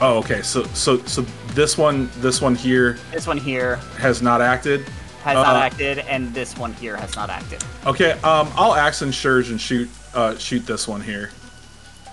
Oh, 0.00 0.18
okay. 0.18 0.42
So 0.42 0.64
so 0.74 0.98
so 1.04 1.22
this 1.48 1.76
one 1.76 2.10
this 2.18 2.40
one 2.40 2.54
here 2.54 2.98
This 3.10 3.26
one 3.26 3.36
here 3.36 3.76
has 3.98 4.22
not 4.22 4.40
acted. 4.40 4.86
has 5.22 5.34
not 5.34 5.56
Uh, 5.56 5.60
acted, 5.60 5.98
and 6.00 6.32
this 6.34 6.56
one 6.56 6.72
here 6.74 6.96
has 6.96 7.16
not 7.16 7.30
acted. 7.30 7.62
Okay. 7.86 8.12
Um, 8.22 8.48
I'll 8.56 8.74
action 8.74 9.12
surge 9.12 9.50
and 9.50 9.60
shoot 9.60 9.88
uh 10.14 10.36
shoot 10.36 10.66
this 10.66 10.86
one 10.86 11.00
here. 11.00 11.30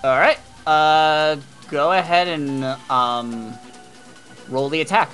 All 0.02 0.18
right. 0.18 0.38
Uh, 0.66 1.36
go 1.70 1.92
ahead 1.92 2.28
and 2.28 2.64
um, 2.90 3.54
roll 4.48 4.68
the 4.68 4.80
attack. 4.80 5.10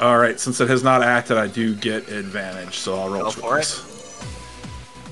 All 0.00 0.18
right. 0.18 0.38
Since 0.38 0.60
it 0.60 0.68
has 0.68 0.82
not 0.82 1.02
acted, 1.02 1.36
I 1.36 1.46
do 1.46 1.74
get 1.74 2.08
advantage, 2.08 2.78
so 2.78 2.98
I'll 2.98 3.08
roll 3.08 3.24
Go 3.24 3.30
for 3.30 3.40
twice. 3.40 3.90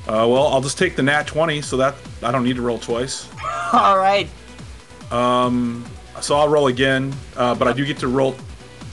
Uh, 0.08 0.26
well, 0.28 0.48
I'll 0.48 0.60
just 0.60 0.78
take 0.78 0.96
the 0.96 1.02
nat 1.02 1.28
twenty, 1.28 1.62
so 1.62 1.76
that 1.76 1.94
I 2.22 2.32
don't 2.32 2.42
need 2.42 2.56
to 2.56 2.62
roll 2.62 2.78
twice. 2.78 3.28
All 3.72 3.96
right. 3.96 4.28
Um, 5.12 5.84
so 6.20 6.34
I'll 6.36 6.48
roll 6.48 6.66
again, 6.66 7.14
uh, 7.36 7.54
but 7.54 7.68
I 7.68 7.72
do 7.72 7.84
get 7.84 7.98
to 7.98 8.08
roll 8.08 8.34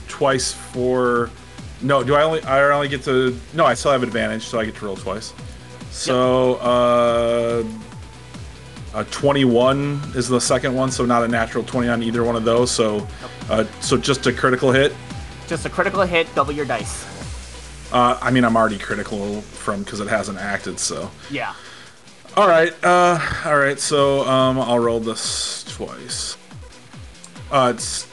twice 0.06 0.52
for. 0.52 1.30
No, 1.82 2.04
do 2.04 2.14
I 2.14 2.22
only? 2.22 2.42
I 2.44 2.62
only 2.70 2.88
get 2.88 3.02
to. 3.04 3.36
No, 3.54 3.64
I 3.64 3.74
still 3.74 3.90
have 3.90 4.02
advantage, 4.04 4.44
so 4.44 4.60
I 4.60 4.66
get 4.66 4.76
to 4.76 4.84
roll 4.84 4.96
twice. 4.96 5.34
So, 5.90 6.54
uh, 6.56 7.64
a 8.94 9.04
twenty-one 9.04 10.00
is 10.14 10.28
the 10.28 10.40
second 10.40 10.74
one, 10.74 10.90
so 10.90 11.04
not 11.04 11.22
a 11.22 11.28
natural 11.28 11.64
twenty 11.64 11.88
on 11.88 12.02
either 12.02 12.24
one 12.24 12.36
of 12.36 12.44
those. 12.44 12.70
So, 12.70 13.06
uh, 13.48 13.64
so 13.80 13.96
just 13.96 14.26
a 14.26 14.32
critical 14.32 14.72
hit. 14.72 14.92
Just 15.46 15.66
a 15.66 15.70
critical 15.70 16.02
hit. 16.02 16.32
Double 16.34 16.52
your 16.52 16.64
dice. 16.64 17.06
Uh, 17.92 18.18
I 18.22 18.30
mean, 18.30 18.44
I'm 18.44 18.56
already 18.56 18.78
critical 18.78 19.40
from 19.40 19.82
because 19.82 20.00
it 20.00 20.08
hasn't 20.08 20.38
acted. 20.38 20.78
So, 20.78 21.10
Yeah. 21.30 21.54
all 22.36 22.46
right, 22.48 22.72
uh, 22.84 23.18
all 23.44 23.58
right. 23.58 23.78
So, 23.80 24.26
um, 24.28 24.60
I'll 24.60 24.78
roll 24.78 25.00
this 25.00 25.64
twice. 25.68 26.36
Uh, 27.50 27.72
it's 27.74 28.06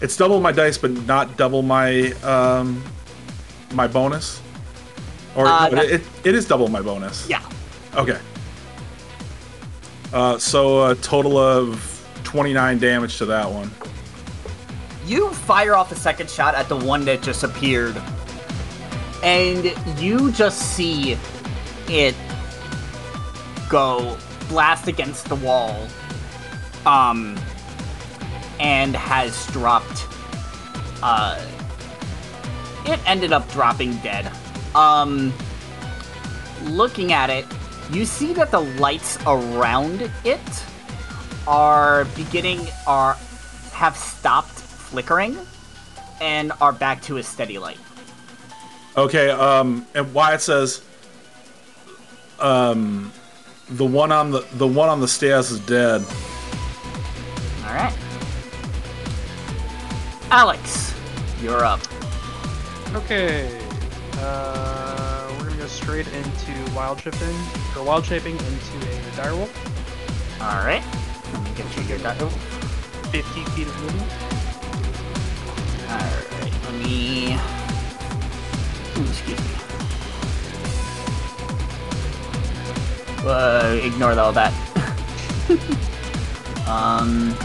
it's 0.00 0.16
double 0.16 0.40
my 0.40 0.52
dice, 0.52 0.78
but 0.78 0.92
not 1.06 1.36
double 1.36 1.62
my 1.62 2.12
um, 2.22 2.82
my 3.74 3.86
bonus. 3.88 4.40
Or 5.34 5.46
Uh, 5.46 5.68
no, 5.68 5.82
it, 5.82 5.90
it, 5.94 6.02
it 6.24 6.34
is 6.34 6.46
double 6.46 6.68
my 6.68 6.80
bonus. 6.80 7.28
Yeah. 7.28 7.42
Okay. 7.96 8.18
Uh, 10.12 10.38
so 10.38 10.90
a 10.90 10.94
total 10.96 11.36
of 11.36 11.94
29 12.24 12.78
damage 12.78 13.18
to 13.18 13.26
that 13.26 13.50
one. 13.50 13.70
You 15.06 15.30
fire 15.30 15.74
off 15.74 15.92
a 15.92 15.96
second 15.96 16.30
shot 16.30 16.54
at 16.54 16.68
the 16.68 16.76
one 16.76 17.04
that 17.06 17.22
just 17.22 17.42
appeared, 17.42 18.00
and 19.22 19.72
you 19.98 20.30
just 20.32 20.74
see 20.76 21.16
it 21.88 22.14
go 23.68 24.16
blast 24.48 24.88
against 24.88 25.28
the 25.28 25.36
wall, 25.36 25.86
um, 26.84 27.38
and 28.60 28.94
has 28.94 29.46
dropped. 29.48 30.06
Uh, 31.02 31.42
it 32.84 33.00
ended 33.06 33.32
up 33.32 33.50
dropping 33.50 33.96
dead. 33.98 34.30
Um, 34.74 35.32
looking 36.64 37.12
at 37.12 37.30
it, 37.30 37.46
you 37.90 38.04
see 38.04 38.32
that 38.34 38.50
the 38.50 38.60
lights 38.60 39.18
around 39.26 40.10
it 40.24 40.64
are 41.46 42.04
beginning 42.16 42.66
are 42.86 43.16
have 43.72 43.96
stopped 43.96 44.50
flickering 44.50 45.36
and 46.20 46.52
are 46.60 46.72
back 46.72 47.00
to 47.02 47.18
a 47.18 47.22
steady 47.22 47.58
light. 47.58 47.78
Okay, 48.96 49.30
um, 49.30 49.86
and 49.94 50.12
Wyatt 50.12 50.40
says, 50.40 50.82
um, 52.40 53.12
the 53.70 53.84
one 53.84 54.12
on 54.12 54.30
the 54.30 54.40
the 54.54 54.66
one 54.66 54.88
on 54.88 55.00
the 55.00 55.08
stairs 55.08 55.50
is 55.50 55.60
dead. 55.60 56.02
All 57.64 57.74
right. 57.74 57.96
Alex, 60.30 60.94
you're 61.40 61.64
up. 61.64 61.80
Okay. 62.94 63.60
Uh, 64.14 65.07
we're 65.68 66.04
gonna 66.04 66.04
go 66.04 66.04
straight 66.04 66.06
into 66.08 66.74
wild 66.74 67.00
shifting 67.00 67.36
or 67.76 67.84
wild 67.84 68.04
shaping 68.04 68.36
into 68.36 68.46
a 68.46 69.10
direwolf. 69.16 69.50
All 70.40 70.64
right. 70.64 70.82
Let 71.32 71.42
me 71.42 71.50
get 71.56 71.76
you 71.76 71.82
your 71.84 71.98
die. 71.98 72.16
oh, 72.20 72.28
50 73.10 73.44
feet 73.50 73.66
of 73.66 73.80
movement. 73.80 74.12
All 75.90 75.98
right. 75.98 76.52
Let 76.64 76.74
me. 76.74 77.34
Ooh, 78.96 79.08
excuse 79.08 79.40
me. 79.40 79.46
Uh, 83.24 83.78
ignore 83.82 84.18
all 84.18 84.32
that. 84.32 84.52
um. 86.68 87.36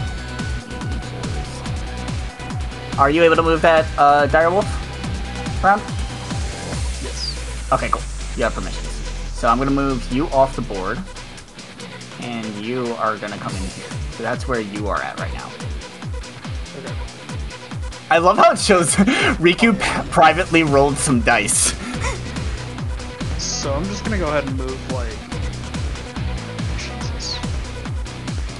Are 2.98 3.10
you 3.10 3.24
able 3.24 3.36
to 3.36 3.42
move 3.42 3.60
that 3.62 3.86
uh, 3.98 4.28
direwolf 4.28 4.64
around? 5.64 5.80
Yes. 7.02 7.68
Okay, 7.72 7.88
cool. 7.88 8.02
You 8.36 8.42
have 8.44 8.54
permissions. 8.54 8.88
So 9.32 9.48
I'm 9.48 9.58
gonna 9.58 9.70
move 9.70 10.12
you 10.12 10.26
off 10.28 10.56
the 10.56 10.62
board, 10.62 10.98
and 12.20 12.46
you 12.64 12.94
are 12.94 13.16
gonna 13.18 13.38
come 13.38 13.52
in 13.54 13.62
here. 13.62 13.84
So 14.12 14.22
that's 14.22 14.48
where 14.48 14.60
you 14.60 14.88
are 14.88 15.00
at 15.00 15.18
right 15.20 15.32
now. 15.34 15.50
Okay. 16.78 16.94
I 18.10 18.18
love 18.18 18.38
how 18.38 18.52
it 18.52 18.58
shows 18.58 18.94
Riku 19.40 19.78
privately 20.10 20.62
rolled 20.62 20.96
some 20.96 21.20
dice. 21.20 21.74
So 23.38 23.72
I'm 23.72 23.84
just 23.84 24.04
gonna 24.04 24.18
go 24.18 24.28
ahead 24.28 24.46
and 24.46 24.56
move 24.56 24.92
like. 24.92 25.08
Jesus. 26.78 27.38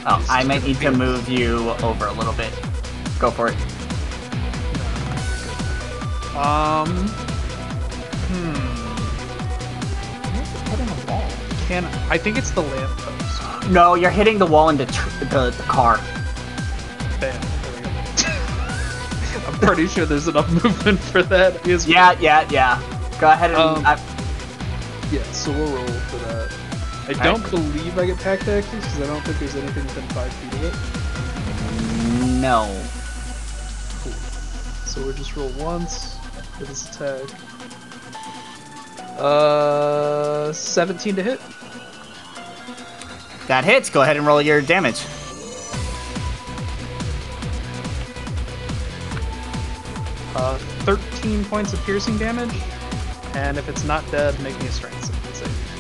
Oh, 0.07 0.25
I 0.31 0.45
might 0.45 0.65
need 0.65 0.79
to 0.81 0.91
move 0.91 1.29
you 1.29 1.71
over 1.83 2.07
a 2.07 2.13
little 2.13 2.33
bit. 2.33 2.53
Go 3.19 3.31
for 3.31 3.49
it. 3.49 3.57
Um. 6.37 6.89
Hmm. 8.29 8.64
I 11.71 12.19
think 12.19 12.37
it's 12.39 12.51
the 12.51 12.61
lamppost. 12.63 13.71
No, 13.71 13.95
you're 13.95 14.11
hitting 14.11 14.39
the 14.39 14.47
wall 14.47 14.69
in 14.69 14.77
the 14.77 14.87
tr- 14.87 15.25
the, 15.25 15.51
the 15.57 15.63
car. 15.65 15.97
Bam. 17.21 17.41
There 17.63 17.73
we 17.75 17.81
go. 17.83 19.49
I'm 19.49 19.59
pretty 19.61 19.87
sure 19.87 20.05
there's 20.05 20.29
enough 20.29 20.51
movement 20.65 21.01
for 21.01 21.23
that. 21.25 21.67
Is 21.67 21.87
Yeah, 21.89 22.13
yeah, 22.21 22.47
yeah. 22.51 22.81
Go 23.21 23.31
ahead 23.31 23.51
and. 23.53 23.61
Um, 23.61 23.87
I- 23.87 23.99
Yeah, 25.11 25.23
so 25.33 25.51
we'll 25.53 25.75
roll 25.75 25.87
for 25.87 26.17
that. 26.27 26.53
I 27.07 27.13
don't 27.23 27.49
believe 27.51 27.99
I 27.99 28.07
get 28.07 28.19
pack 28.19 28.41
tactics 28.41 28.67
because 28.75 29.01
I 29.03 29.07
don't 29.07 29.23
think 29.23 29.39
there's 29.39 29.57
anything 29.57 29.85
within 29.85 30.09
five 30.09 30.33
feet 30.33 30.53
of 30.55 30.65
it. 30.65 32.41
no. 32.41 32.65
Cool. 34.03 34.13
So 34.87 35.03
we'll 35.03 35.13
just 35.15 35.35
roll 35.37 35.51
once 35.59 36.17
for 36.59 36.65
this 36.65 36.89
attack. 36.95 37.29
Uh, 39.19 40.53
17 40.53 41.17
to 41.17 41.23
hit. 41.23 41.41
That 43.47 43.65
hits. 43.65 43.91
Go 43.91 44.03
ahead 44.03 44.17
and 44.17 44.27
roll 44.27 44.41
your 44.41 44.61
damage. 44.61 45.05
Uh, 50.35 50.59
13 50.85 51.45
points 51.45 51.73
of 51.73 51.81
piercing 51.85 52.19
damage. 52.19 52.55
And 53.35 53.59
if 53.59 53.69
it's 53.69 53.85
not 53.85 54.09
dead, 54.11 54.39
make 54.41 54.59
me 54.61 54.67
a 54.67 54.73
strength 54.73 55.05
save. 55.35 55.75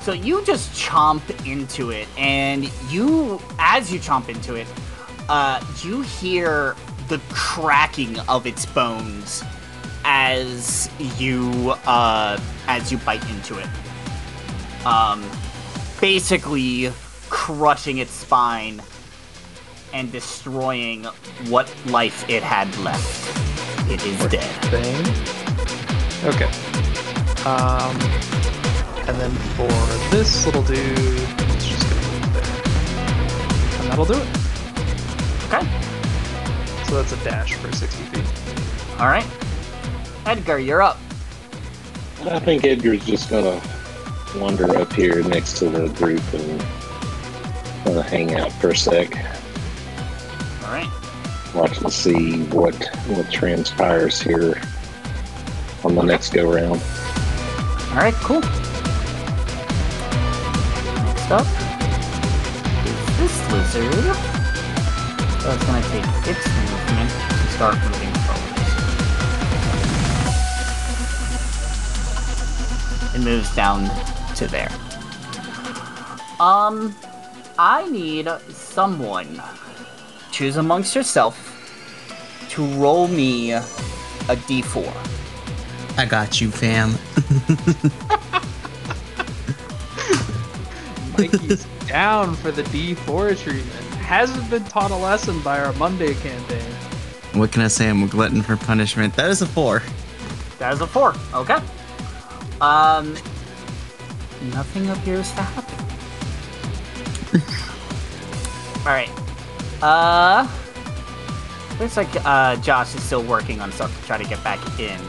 So 0.00 0.12
you 0.12 0.44
just 0.44 0.70
chomp 0.78 1.22
into 1.46 1.90
it, 1.90 2.06
and 2.18 2.70
you, 2.90 3.40
as 3.58 3.92
you 3.92 3.98
chomp 3.98 4.28
into 4.28 4.54
it, 4.54 4.66
uh, 5.28 5.64
you 5.82 6.02
hear 6.02 6.76
the 7.08 7.18
cracking 7.30 8.18
of 8.20 8.46
its 8.46 8.66
bones 8.66 9.42
as 10.04 10.90
you 11.18 11.74
uh, 11.86 12.38
as 12.68 12.92
you 12.92 12.98
bite 12.98 13.26
into 13.30 13.58
it. 13.58 13.66
Um, 14.84 15.22
basically 16.04 16.92
crushing 17.30 17.96
its 17.96 18.10
spine 18.12 18.82
and 19.94 20.12
destroying 20.12 21.04
what 21.48 21.74
life 21.86 22.28
it 22.28 22.42
had 22.42 22.68
left. 22.80 23.90
It 23.90 24.04
is 24.04 24.18
dead. 24.26 24.44
Thing. 24.66 25.00
Okay. 26.28 26.44
Um, 27.48 27.96
and 29.08 29.18
then 29.18 29.30
for 29.56 29.66
this 30.14 30.44
little 30.44 30.62
dude, 30.62 30.76
it's 30.76 31.68
just 31.68 31.88
gonna 31.88 32.02
move 32.12 32.34
there. 32.34 33.80
And 33.80 33.90
that'll 33.90 34.04
do 34.04 34.12
it. 34.12 34.28
Okay. 35.46 36.84
So 36.84 36.96
that's 36.96 37.12
a 37.12 37.24
dash 37.24 37.54
for 37.54 37.74
60 37.74 38.04
feet. 38.04 39.00
All 39.00 39.06
right. 39.06 39.26
Edgar, 40.26 40.58
you're 40.58 40.82
up. 40.82 40.98
I 42.26 42.40
think 42.40 42.66
Edgar's 42.66 43.06
just 43.06 43.30
gonna 43.30 43.58
wander 44.36 44.76
up 44.76 44.92
here 44.92 45.22
next 45.22 45.58
to 45.58 45.68
the 45.68 45.88
group 45.90 46.22
and 46.34 46.60
uh, 47.86 48.02
hang 48.02 48.34
out 48.34 48.50
for 48.52 48.70
a 48.70 48.76
sec, 48.76 49.14
All 50.64 50.72
right. 50.72 50.88
watch 51.54 51.78
and 51.80 51.92
see 51.92 52.42
what 52.44 52.74
what 53.08 53.30
transpires 53.30 54.20
here 54.20 54.60
on 55.84 55.94
the 55.94 56.02
next 56.02 56.32
go 56.32 56.50
round. 56.52 56.80
All 57.90 57.96
right, 58.00 58.14
cool. 58.14 58.40
Next 61.04 61.30
up 61.30 61.46
is 62.86 63.18
this 63.18 63.52
lizard. 63.52 64.16
So 65.42 65.50
it's 65.52 65.64
gonna 65.66 65.82
take 65.88 66.06
its 66.26 66.46
movement 66.48 67.10
to 67.10 67.46
start 67.52 67.76
moving 67.76 68.12
forward. 68.24 68.50
It 73.14 73.20
moves 73.20 73.54
down 73.54 73.84
to 74.34 74.46
there. 74.46 74.70
Um, 76.40 76.94
I 77.58 77.88
need 77.90 78.28
someone. 78.50 79.42
Choose 80.32 80.56
amongst 80.56 80.94
yourself 80.94 81.50
to 82.50 82.64
roll 82.74 83.08
me 83.08 83.52
a 83.52 83.62
d4. 84.28 84.92
I 85.96 86.04
got 86.06 86.40
you, 86.40 86.50
fam. 86.50 86.90
Mikey's 91.16 91.64
down 91.86 92.34
for 92.34 92.50
the 92.50 92.62
D4 92.64 93.38
treatment. 93.38 93.70
Hasn't 93.96 94.50
been 94.50 94.64
taught 94.64 94.90
a 94.90 94.96
lesson 94.96 95.40
by 95.40 95.60
our 95.60 95.72
Monday 95.74 96.14
campaign. 96.14 96.60
What 97.34 97.52
can 97.52 97.62
I 97.62 97.68
say? 97.68 97.88
I'm 97.88 98.02
a 98.02 98.06
glutton 98.08 98.42
for 98.42 98.56
punishment. 98.56 99.14
That 99.14 99.30
is 99.30 99.40
a 99.42 99.46
four. 99.46 99.82
That 100.58 100.74
is 100.74 100.80
a 100.80 100.86
four. 100.86 101.14
Okay. 101.32 101.58
Um, 102.60 103.16
nothing 104.52 104.88
appears 104.90 105.30
to 105.32 105.42
happen. 105.42 105.86
All 108.86 108.92
right. 108.92 109.10
Uh, 109.82 110.48
looks 111.80 111.96
like 111.96 112.08
uh 112.24 112.56
Josh 112.56 112.94
is 112.94 113.02
still 113.02 113.22
working 113.22 113.60
on 113.60 113.72
stuff 113.72 113.98
to 114.00 114.06
try 114.06 114.18
to 114.18 114.24
get 114.28 114.42
back 114.44 114.60
in. 114.78 115.00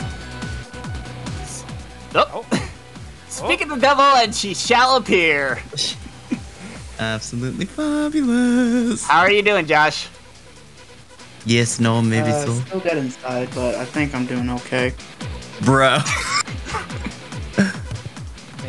S- 1.42 1.64
Oh. 2.16 2.46
Speak 3.30 3.62
of 3.62 3.70
the 3.70 3.76
devil, 3.76 4.04
and 4.04 4.34
she 4.34 4.54
shall 4.54 4.96
appear. 4.96 5.60
Absolutely 7.00 7.66
fabulous. 7.66 9.04
How 9.06 9.20
are 9.20 9.32
you 9.32 9.42
doing, 9.42 9.66
Josh? 9.66 10.08
Yes, 11.46 11.80
no, 11.82 12.02
maybe 12.02 12.30
Uh, 12.30 12.46
so. 12.46 12.54
still 12.62 12.80
dead 12.80 12.98
inside, 12.98 13.50
but 13.54 13.76
I 13.76 13.84
think 13.86 14.16
I'm 14.16 14.26
doing 14.26 14.50
okay. 14.50 14.94
Bro. 15.66 15.98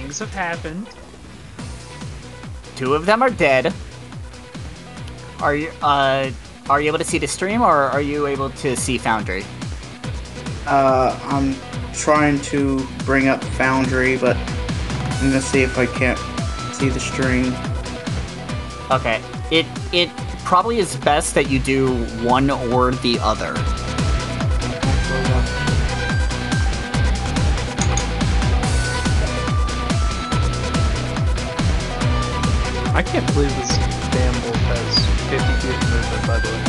Things 0.07 0.21
have 0.21 0.31
happened. 0.31 0.87
Two 2.77 2.95
of 2.95 3.07
them 3.07 3.23
are 3.23 3.29
dead. 3.29 3.75
Are 5.41 5.57
you 5.57 5.73
uh 5.83 6.31
are 6.71 6.81
you 6.81 6.87
able 6.87 6.99
to 6.99 7.05
see 7.05 7.19
the 7.19 7.27
stream 7.27 7.61
or 7.61 7.75
are 7.75 8.01
you 8.01 8.29
able 8.29 8.51
to 8.51 8.77
see 8.77 8.99
Foundry? 8.99 9.43
Uh, 10.65 11.19
I'm 11.25 11.57
trying 11.93 12.41
to 12.53 12.87
bring 13.05 13.27
up 13.27 13.43
Foundry, 13.59 14.17
but 14.17 14.37
I'm 14.37 15.31
gonna 15.31 15.41
see 15.41 15.63
if 15.63 15.77
I 15.77 15.87
can't 15.87 16.21
see 16.73 16.89
the 16.89 17.01
stream. 17.01 17.53
Okay. 18.93 19.21
It 19.51 19.67
it 19.93 20.09
probably 20.45 20.79
is 20.79 20.95
best 20.99 21.35
that 21.35 21.51
you 21.51 21.59
do 21.59 21.97
one 22.23 22.49
or 22.49 22.93
the 22.93 23.19
other. 23.19 23.55
Can't 33.17 33.33
believe 33.33 33.57
this 33.57 33.79
damn 34.13 34.35
wolf 34.45 34.57
has 34.69 34.93
50 35.31 35.41
feet 35.65 35.73
of 35.73 35.81
movement, 35.89 36.27
by 36.27 36.37
the 36.39 36.49
way. 36.53 36.61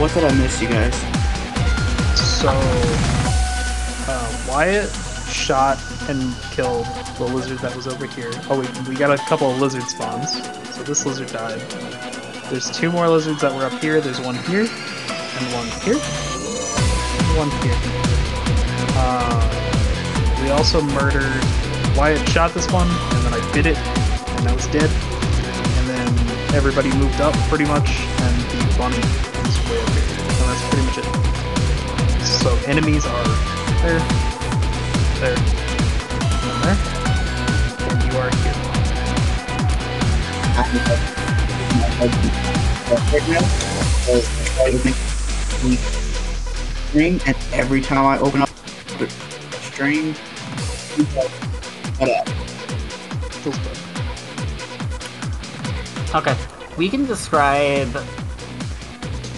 What 0.00 0.12
did 0.14 0.24
I 0.24 0.34
miss, 0.34 0.60
you 0.60 0.66
guys? 0.66 0.96
So, 2.18 2.50
uh, 4.10 4.46
Wyatt 4.48 4.90
shot 5.30 5.78
and 6.08 6.34
killed 6.50 6.86
the 7.18 7.24
lizard 7.24 7.58
that 7.58 7.76
was 7.76 7.86
over 7.86 8.04
here. 8.06 8.32
Oh, 8.50 8.58
wait, 8.58 8.88
we 8.88 8.96
got 8.96 9.12
a 9.12 9.22
couple 9.28 9.48
of 9.48 9.60
lizard 9.60 9.84
spawns. 9.84 10.42
So 10.74 10.82
this 10.82 11.06
lizard 11.06 11.28
died. 11.28 11.60
There's 12.50 12.76
two 12.76 12.90
more 12.90 13.08
lizards 13.08 13.42
that 13.42 13.54
were 13.54 13.62
up 13.62 13.80
here. 13.80 14.00
There's 14.00 14.20
one 14.20 14.34
here, 14.34 14.66
and 14.66 15.54
one 15.54 15.68
here, 15.86 16.00
and 16.02 17.38
one 17.38 17.50
here. 17.62 17.78
Uh, 18.98 20.42
we 20.42 20.50
also 20.50 20.82
murdered. 20.82 21.44
Wyatt 21.96 22.28
shot 22.28 22.52
this 22.54 22.68
one, 22.72 22.88
and 22.88 23.24
then 23.24 23.32
I 23.32 23.52
bit 23.54 23.66
it, 23.66 23.95
was 24.56 24.66
dead. 24.68 24.90
And 24.90 25.86
then 25.86 26.08
everybody 26.54 26.90
moved 26.96 27.20
up 27.20 27.34
pretty 27.50 27.66
much, 27.66 27.90
and 27.90 28.40
the 28.50 28.74
bunny 28.78 28.96
is 28.96 29.04
way 29.68 29.80
up 29.82 29.90
here. 29.92 30.08
And 30.32 30.48
that's 30.48 30.64
pretty 30.68 30.84
much 30.86 30.98
it. 30.98 31.04
So 32.24 32.56
enemies 32.66 33.04
are 33.04 33.24
there, 33.84 34.00
there, 35.20 35.36
and 36.42 36.56
there, 36.64 36.78
and 37.84 38.00
you 38.02 38.18
are 38.18 38.30
here. 38.40 38.56
Right 43.12 43.26
now, 43.28 43.44
I 44.08 44.10
try 44.54 44.70
to 44.70 44.78
make 44.84 44.98
stream, 46.88 47.20
and 47.26 47.36
every 47.52 47.82
time 47.82 48.06
I 48.06 48.18
open 48.18 48.40
up 48.40 48.48
the 48.98 49.06
stream, 49.60 50.14
shut 51.98 52.08
up. 52.08 53.75
Okay. 56.16 56.36
We 56.76 56.88
can 56.88 57.06
describe 57.06 57.88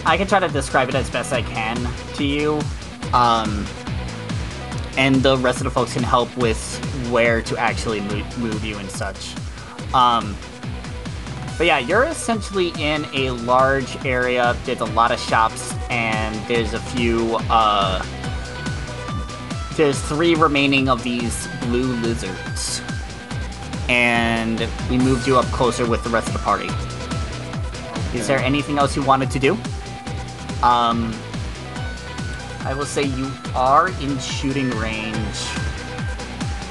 I 0.06 0.16
can 0.16 0.26
try 0.26 0.40
to 0.40 0.48
describe 0.48 0.88
it 0.88 0.94
as 0.94 1.10
best 1.10 1.32
I 1.32 1.42
can 1.42 1.76
to 2.14 2.24
you. 2.24 2.60
Um 3.12 3.66
and 4.96 5.16
the 5.16 5.36
rest 5.38 5.58
of 5.58 5.64
the 5.64 5.70
folks 5.70 5.92
can 5.92 6.02
help 6.02 6.34
with 6.36 6.60
where 7.10 7.42
to 7.42 7.56
actually 7.56 8.00
move, 8.00 8.38
move 8.38 8.64
you 8.64 8.78
and 8.78 8.90
such. 8.90 9.34
Um 9.92 10.36
but 11.58 11.66
yeah, 11.66 11.78
you're 11.80 12.04
essentially 12.04 12.68
in 12.78 13.04
a 13.12 13.32
large 13.32 14.06
area. 14.06 14.56
There's 14.64 14.80
a 14.80 14.84
lot 14.84 15.10
of 15.10 15.18
shops, 15.18 15.74
and 15.90 16.36
there's 16.46 16.72
a 16.72 16.78
few. 16.78 17.36
Uh, 17.50 18.00
there's 19.74 20.00
three 20.02 20.36
remaining 20.36 20.88
of 20.88 21.02
these 21.02 21.48
blue 21.62 21.94
lizards, 21.96 22.80
and 23.88 24.68
we 24.90 24.98
moved 24.98 25.26
you 25.26 25.38
up 25.38 25.46
closer 25.46 25.86
with 25.86 26.04
the 26.04 26.10
rest 26.10 26.28
of 26.28 26.34
the 26.34 26.38
party. 26.40 26.68
Is 28.16 28.26
there 28.26 28.38
anything 28.38 28.78
else 28.78 28.96
you 28.96 29.02
wanted 29.02 29.30
to 29.30 29.38
do? 29.38 29.52
Um, 30.62 31.14
I 32.64 32.74
will 32.76 32.86
say 32.86 33.04
you 33.04 33.30
are 33.54 33.88
in 34.00 34.18
shooting 34.18 34.70
range. 34.70 35.38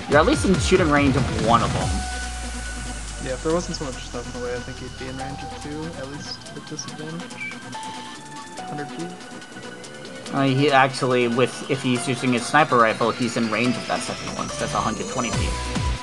You're 0.09 0.19
at 0.19 0.25
least 0.25 0.45
in 0.45 0.53
shooting 0.59 0.89
range 0.89 1.15
of 1.15 1.47
one 1.47 1.61
of 1.61 1.73
them. 1.73 1.89
Yeah, 3.25 3.33
if 3.33 3.43
there 3.43 3.53
wasn't 3.53 3.77
so 3.77 3.85
much 3.85 3.95
stuff 3.95 4.25
in 4.35 4.41
the 4.41 4.47
way, 4.47 4.55
I 4.55 4.59
think 4.59 4.81
you'd 4.81 4.99
be 4.99 5.07
in 5.07 5.17
range 5.17 5.41
of 5.43 5.63
two, 5.63 5.83
at 5.99 6.07
least 6.09 6.37
with 6.53 6.67
disadvantage. 6.69 7.51
100 8.69 8.87
feet. 8.87 10.33
Uh, 10.33 10.43
he 10.43 10.71
actually, 10.71 11.27
with 11.27 11.69
if 11.71 11.81
he's 11.81 12.07
using 12.07 12.33
his 12.33 12.45
sniper 12.45 12.77
rifle, 12.77 13.11
he's 13.11 13.37
in 13.37 13.49
range 13.49 13.75
of 13.75 13.87
that 13.87 14.01
second 14.01 14.35
one. 14.37 14.49
So 14.49 14.65
that's 14.65 14.73
120 14.73 15.29
feet. 15.31 15.96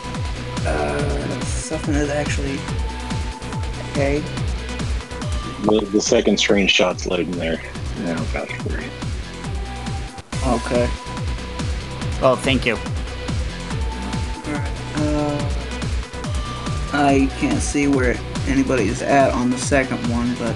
Uh, 0.67 1.41
something 1.45 1.95
is 1.95 2.09
actually 2.11 2.59
okay. 3.91 4.21
The, 5.63 5.87
the 5.93 6.01
second 6.01 6.37
screenshot's 6.37 7.07
loading 7.07 7.31
there. 7.33 7.61
Now, 8.01 8.17
vouch 8.25 8.53
for 8.63 8.81
you. 8.81 8.89
Okay. 10.47 10.89
Oh, 12.23 12.37
thank 12.43 12.67
you. 12.67 12.77
Uh, 14.97 15.51
I 16.93 17.29
can't 17.39 17.61
see 17.61 17.89
where 17.89 18.17
anybody 18.47 18.85
is 18.85 19.03
at 19.03 19.33
on 19.33 19.51
the 19.51 19.59
second 19.59 19.99
one, 20.11 20.35
but 20.37 20.55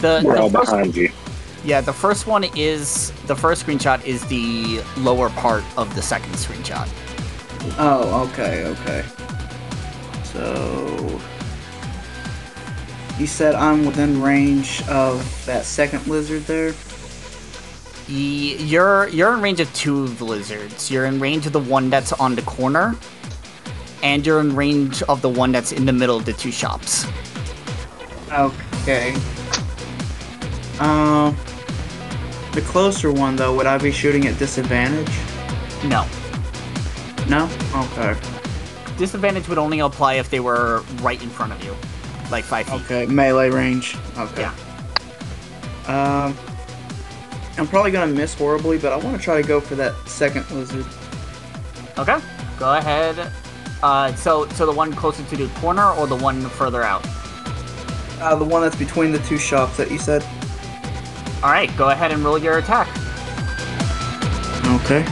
The, 0.00 0.22
We're 0.24 0.34
the 0.34 0.40
all 0.42 0.50
first, 0.50 0.70
behind 0.70 0.96
you. 0.96 1.10
yeah, 1.64 1.80
the 1.80 1.92
first 1.92 2.26
one 2.26 2.44
is 2.56 3.10
the 3.26 3.34
first 3.34 3.66
screenshot 3.66 4.04
is 4.04 4.24
the 4.26 4.80
lower 4.98 5.30
part 5.30 5.64
of 5.76 5.92
the 5.94 6.02
second 6.02 6.32
screenshot. 6.34 6.88
Oh, 7.78 8.28
okay, 8.30 8.66
okay. 8.66 9.04
So 10.24 11.20
you 13.18 13.26
said 13.26 13.54
I'm 13.54 13.84
within 13.84 14.22
range 14.22 14.86
of 14.88 15.20
that 15.46 15.64
second 15.64 16.06
lizard 16.06 16.42
there. 16.42 16.74
You're 18.06 19.08
you're 19.08 19.34
in 19.34 19.42
range 19.42 19.60
of 19.60 19.72
two 19.74 20.04
of 20.04 20.18
the 20.18 20.24
lizards. 20.24 20.90
You're 20.90 21.04
in 21.06 21.18
range 21.20 21.46
of 21.46 21.52
the 21.52 21.60
one 21.60 21.90
that's 21.90 22.12
on 22.12 22.34
the 22.34 22.42
corner, 22.42 22.94
and 24.02 24.24
you're 24.24 24.40
in 24.40 24.54
range 24.54 25.02
of 25.02 25.20
the 25.20 25.28
one 25.28 25.52
that's 25.52 25.72
in 25.72 25.84
the 25.84 25.92
middle 25.92 26.16
of 26.16 26.24
the 26.24 26.32
two 26.32 26.52
shops. 26.52 27.06
Okay. 28.30 29.14
Um, 30.80 31.36
the 32.52 32.62
closer 32.62 33.12
one 33.12 33.36
though, 33.36 33.54
would 33.56 33.66
I 33.66 33.78
be 33.78 33.90
shooting 33.90 34.26
at 34.26 34.38
disadvantage? 34.38 35.10
No, 35.84 36.06
No. 37.28 37.48
Okay. 37.74 38.18
disadvantage 38.96 39.48
would 39.48 39.58
only 39.58 39.80
apply 39.80 40.14
if 40.14 40.30
they 40.30 40.40
were 40.40 40.82
right 41.02 41.22
in 41.22 41.28
front 41.28 41.52
of 41.52 41.62
you, 41.62 41.74
like 42.30 42.44
five 42.44 42.66
feet. 42.66 42.80
Okay. 42.82 43.06
Melee 43.06 43.50
range. 43.50 43.96
Okay. 44.16 44.42
Yeah. 44.42 44.54
Um, 45.86 46.36
I'm 47.56 47.66
probably 47.66 47.90
gonna 47.90 48.12
miss 48.12 48.34
horribly, 48.34 48.78
but 48.78 48.92
I 48.92 48.96
want 48.96 49.16
to 49.16 49.22
try 49.22 49.40
to 49.40 49.46
go 49.46 49.60
for 49.60 49.74
that 49.76 49.94
second 50.08 50.48
lizard. 50.50 50.86
Okay, 51.98 52.18
go 52.58 52.74
ahead. 52.76 53.32
Uh, 53.82 54.14
so 54.14 54.48
so 54.50 54.66
the 54.66 54.72
one 54.72 54.92
closer 54.92 55.22
to 55.24 55.36
the 55.36 55.48
corner 55.60 55.90
or 55.92 56.06
the 56.06 56.16
one 56.16 56.40
further 56.50 56.82
out? 56.82 57.04
Uh, 58.20 58.34
the 58.34 58.44
one 58.44 58.62
that's 58.62 58.76
between 58.76 59.12
the 59.12 59.18
two 59.20 59.38
shops 59.38 59.76
that 59.76 59.90
you 59.90 59.98
said. 59.98 60.22
All 61.42 61.50
right, 61.50 61.70
go 61.76 61.90
ahead 61.90 62.10
and 62.10 62.24
roll 62.24 62.38
your 62.38 62.58
attack. 62.58 62.88
Okay. 64.82 65.04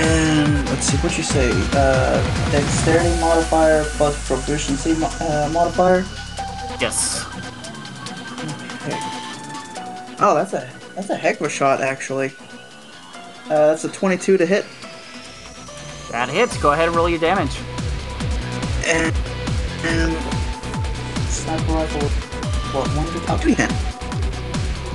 And 0.00 0.68
let's 0.68 0.86
see, 0.86 0.96
what 0.98 1.16
you 1.16 1.24
say? 1.24 1.50
Uh, 1.72 2.50
dexterity 2.52 3.18
modifier 3.20 3.84
plus 3.96 4.26
proficiency 4.28 4.94
mo- 4.94 5.10
uh, 5.20 5.50
modifier. 5.52 6.04
Yes. 6.80 7.24
Okay. 8.82 8.96
Oh, 10.20 10.34
that's 10.36 10.52
a 10.52 10.70
that's 10.94 11.10
a 11.10 11.16
heck 11.16 11.40
of 11.40 11.46
a 11.46 11.50
shot, 11.50 11.80
actually. 11.80 12.32
Uh, 13.46 13.68
that's 13.68 13.84
a 13.84 13.88
22 13.88 14.36
to 14.36 14.46
hit. 14.46 14.64
That 16.12 16.28
hits. 16.28 16.56
Go 16.58 16.72
ahead 16.72 16.86
and 16.88 16.96
roll 16.96 17.08
your 17.08 17.18
damage. 17.18 17.56
And 18.86 19.14
and 19.84 20.12
sniper 21.28 21.72
rifle. 21.72 22.08
What 22.72 22.88
one? 22.96 23.06
to- 23.06 23.30
I'll 23.32 23.38
do 23.38 23.48
him. 23.48 23.70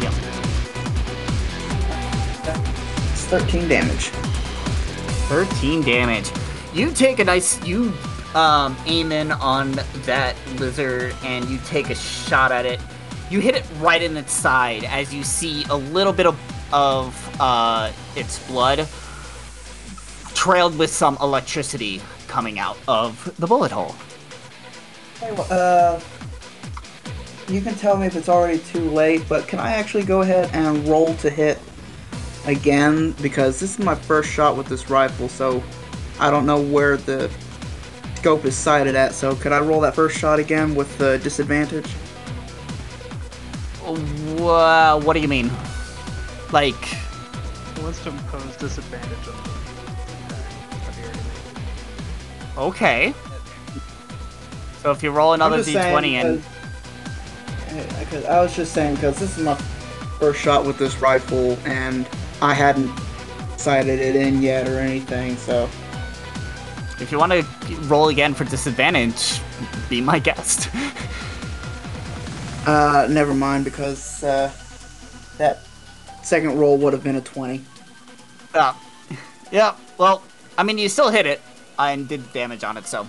Yep. 0.02 0.14
It's 3.12 3.26
13 3.26 3.68
damage. 3.68 4.12
13 5.30 5.82
damage. 5.82 6.32
You 6.74 6.92
take 6.92 7.20
a 7.20 7.24
nice 7.24 7.64
you 7.66 7.94
um 8.36 8.76
aim 8.86 9.12
in 9.12 9.32
on 9.32 9.72
that 10.06 10.36
lizard 10.56 11.16
and 11.24 11.48
you 11.50 11.60
take 11.66 11.90
a 11.90 11.96
shot 11.96 12.52
at 12.52 12.66
it. 12.66 12.80
You 13.30 13.40
hit 13.40 13.56
it 13.56 13.66
right 13.80 14.02
in 14.02 14.18
its 14.18 14.34
side 14.34 14.84
as 14.86 15.14
you 15.14 15.24
see 15.24 15.66
a 15.70 15.76
little 15.76 16.14
bit 16.14 16.26
of 16.26 16.40
of 16.74 17.42
uh 17.42 17.92
its 18.16 18.46
blood 18.48 18.88
trailed 20.34 20.78
with 20.78 20.90
some 20.90 21.18
electricity 21.22 22.02
coming 22.28 22.60
out 22.60 22.78
of 22.88 23.34
the 23.40 23.48
bullet 23.48 23.72
hole. 23.72 23.96
Uh, 25.50 26.00
you 27.48 27.62
can 27.62 27.76
tell 27.76 27.96
me 27.96 28.08
if 28.08 28.16
it's 28.16 28.28
already 28.28 28.60
too 28.60 28.90
late, 28.90 29.24
but 29.30 29.48
can 29.48 29.60
I 29.60 29.74
actually 29.74 30.04
go 30.04 30.22
ahead 30.22 30.50
and 30.54 30.86
roll 30.88 31.14
to 31.16 31.30
hit 31.30 31.60
again? 32.46 33.12
Because 33.22 33.60
this 33.60 33.78
is 33.78 33.80
my 33.80 33.96
first 33.96 34.30
shot 34.32 34.56
with 34.58 34.68
this 34.68 34.90
rifle, 34.90 35.30
so 35.30 35.64
I 36.20 36.30
don't 36.30 36.46
know 36.46 36.62
where 36.62 36.98
the 36.98 37.30
scope 38.16 38.46
is 38.46 38.56
sighted 38.56 38.96
at. 38.96 39.14
So 39.14 39.36
could 39.36 39.52
I 39.52 39.60
roll 39.60 39.82
that 39.82 39.96
first 39.96 40.18
shot 40.18 40.40
again 40.40 40.76
with 40.76 40.96
the 40.98 41.18
disadvantage? 41.20 41.90
Wha 44.38 44.98
what 45.04 45.14
do 45.14 45.20
you 45.20 45.28
mean? 45.28 45.52
Like, 46.52 46.76
Wants 47.82 48.02
to 48.04 48.10
impose 48.10 48.56
disadvantage 48.56 49.28
on 49.28 49.34
the 49.34 49.50
attack 50.30 50.88
of 50.88 50.96
the 50.96 51.02
enemy. 51.04 51.20
okay. 52.58 53.14
So 54.82 54.92
if 54.92 55.04
you 55.04 55.12
roll 55.12 55.34
another 55.34 55.58
I'm 55.58 55.64
saying 55.64 55.96
d20 55.98 56.14
and 56.14 56.44
because- 57.68 57.94
eh, 57.96 58.06
'cause 58.06 58.26
I 58.26 58.42
was 58.42 58.56
just 58.56 58.74
saying 58.74 58.96
because 58.96 59.18
this 59.20 59.38
is 59.38 59.44
my 59.44 59.56
first 60.20 60.40
shot 60.40 60.64
with 60.66 60.78
this 60.78 61.02
rifle 61.02 61.58
and 61.66 62.08
I 62.44 62.54
hadn't 62.54 62.92
sighted 63.58 64.00
it 64.02 64.18
in 64.18 64.42
yet 64.42 64.68
or 64.68 64.78
anything. 64.78 65.38
So 65.38 65.70
if 67.00 67.08
you 67.10 67.18
want 67.18 67.32
to 67.32 67.44
roll 67.84 68.10
again 68.10 68.34
for 68.34 68.44
disadvantage, 68.44 69.40
be 69.90 70.02
my 70.02 70.20
guest. 70.20 70.70
uh, 72.68 73.08
never 73.10 73.34
mind 73.34 73.64
because 73.64 74.24
uh, 74.26 74.52
that 75.38 75.62
second 76.22 76.58
roll 76.60 76.78
would 76.80 76.92
have 76.92 77.02
been 77.04 77.16
a 77.16 77.22
twenty. 77.22 77.64
yeah. 78.54 78.76
Yeah. 79.50 79.76
Well, 79.98 80.22
I 80.58 80.64
mean, 80.64 80.78
you 80.78 80.90
still 80.90 81.10
hit 81.10 81.26
it 81.26 81.42
and 81.80 82.10
did 82.10 82.34
damage 82.34 82.66
on 82.66 82.76
it, 82.76 82.86
so. 82.86 83.08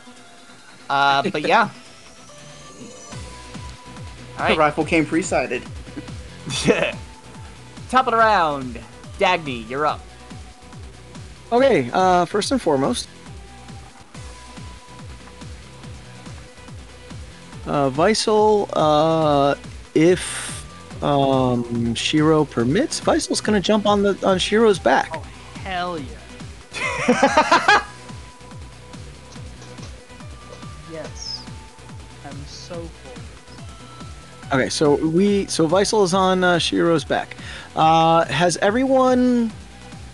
Uh, 0.89 1.29
but 1.31 1.43
yeah. 1.49 1.71
All 4.39 4.49
The 4.49 4.57
rifle 4.57 4.85
came 4.85 5.05
pre-sighted. 5.07 5.63
Yeah. 6.67 6.95
Top 7.89 8.07
of 8.07 8.11
the 8.11 8.19
round, 8.19 8.79
Dagney, 9.19 9.69
you're 9.69 9.87
up. 9.87 10.01
Okay, 11.53 11.89
uh, 11.93 12.25
first 12.25 12.51
and 12.51 12.61
foremost, 12.61 13.09
uh, 17.67 17.91
uh, 18.73 19.55
if 19.95 21.03
um, 21.03 21.95
Shiro 21.95 22.45
permits, 22.45 23.01
Visel's 23.01 23.41
gonna 23.41 23.61
jump 23.61 23.87
on 23.87 24.03
the 24.03 24.19
on 24.27 24.39
Shiro's 24.39 24.79
back. 24.79 25.11
Oh 25.13 25.21
hell 25.63 25.99
yeah! 25.99 26.07
yes, 30.91 31.43
I'm 32.25 32.45
so 32.47 32.75
full. 32.75 33.15
Okay, 34.53 34.69
so 34.69 34.97
we 34.97 35.47
so 35.47 35.67
Visel 35.67 36.05
is 36.05 36.15
on 36.15 36.45
uh, 36.45 36.59
Shiro's 36.59 37.05
back. 37.05 37.37
Uh, 37.77 38.25
has 38.27 38.57
everyone 38.59 39.53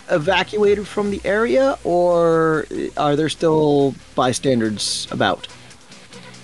evacuated 0.09 0.87
from 0.87 1.11
the 1.11 1.21
area, 1.23 1.77
or 1.83 2.65
are 2.97 3.15
there 3.15 3.29
still 3.29 3.95
bystanders 4.15 5.07
about? 5.11 5.47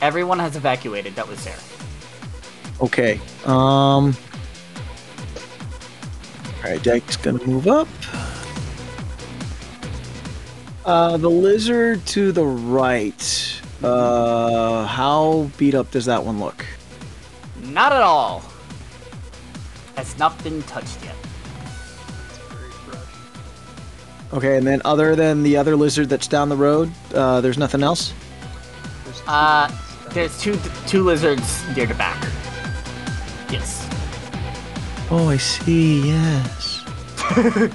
Everyone 0.02 0.40
has 0.40 0.56
evacuated. 0.56 1.16
That 1.16 1.28
was 1.28 1.44
there. 1.44 1.58
Okay. 2.82 3.20
Um. 3.46 4.16
All 6.64 6.72
right, 6.72 6.82
Deck's 6.84 7.18
gonna 7.18 7.44
move 7.46 7.68
up. 7.68 7.88
Uh, 10.86 11.18
the 11.18 11.30
lizard 11.30 12.06
to 12.08 12.32
the 12.32 12.46
right. 12.46 13.62
Uh, 13.84 14.86
how 14.86 15.50
beat 15.58 15.76
up 15.76 15.92
does 15.92 16.06
that 16.06 16.24
one 16.24 16.40
look? 16.40 16.66
Not 17.62 17.92
at 17.92 18.02
all. 18.02 18.44
Has 19.98 20.18
not 20.18 20.42
been 20.44 20.62
touched 20.64 21.04
yet. 21.04 21.16
It's 22.30 22.38
very 22.38 22.72
fresh. 22.72 24.34
Okay, 24.34 24.56
and 24.58 24.66
then 24.66 24.82
other 24.86 25.16
than 25.16 25.44
the 25.44 25.58
other 25.58 25.76
lizard 25.76 26.08
that's 26.08 26.28
down 26.28 26.48
the 26.48 26.56
road, 26.56 26.90
uh, 27.14 27.42
there's 27.42 27.58
nothing 27.58 27.84
else. 27.84 28.14
There's 29.04 29.20
two 29.20 29.28
Uh. 29.28 29.72
There's 30.12 30.40
two 30.40 30.58
two 30.88 31.04
lizards 31.04 31.64
near 31.76 31.86
the 31.86 31.94
back. 31.94 32.22
Yes. 33.52 33.88
Oh, 35.12 35.28
I 35.30 35.38
see. 35.38 36.08
Yes. 36.08 36.84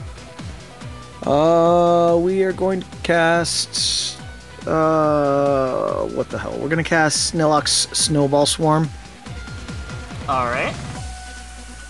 uh, 1.27 2.19
we 2.21 2.43
are 2.43 2.53
going 2.53 2.81
to 2.81 2.87
cast. 3.03 4.19
Uh, 4.67 6.05
what 6.07 6.31
the 6.31 6.39
hell? 6.39 6.57
We're 6.59 6.69
gonna 6.69 6.85
cast 6.85 7.33
Snilloc's 7.33 7.89
Snowball 7.93 8.47
Swarm. 8.47 8.89
All 10.29 10.47
right. 10.47 10.75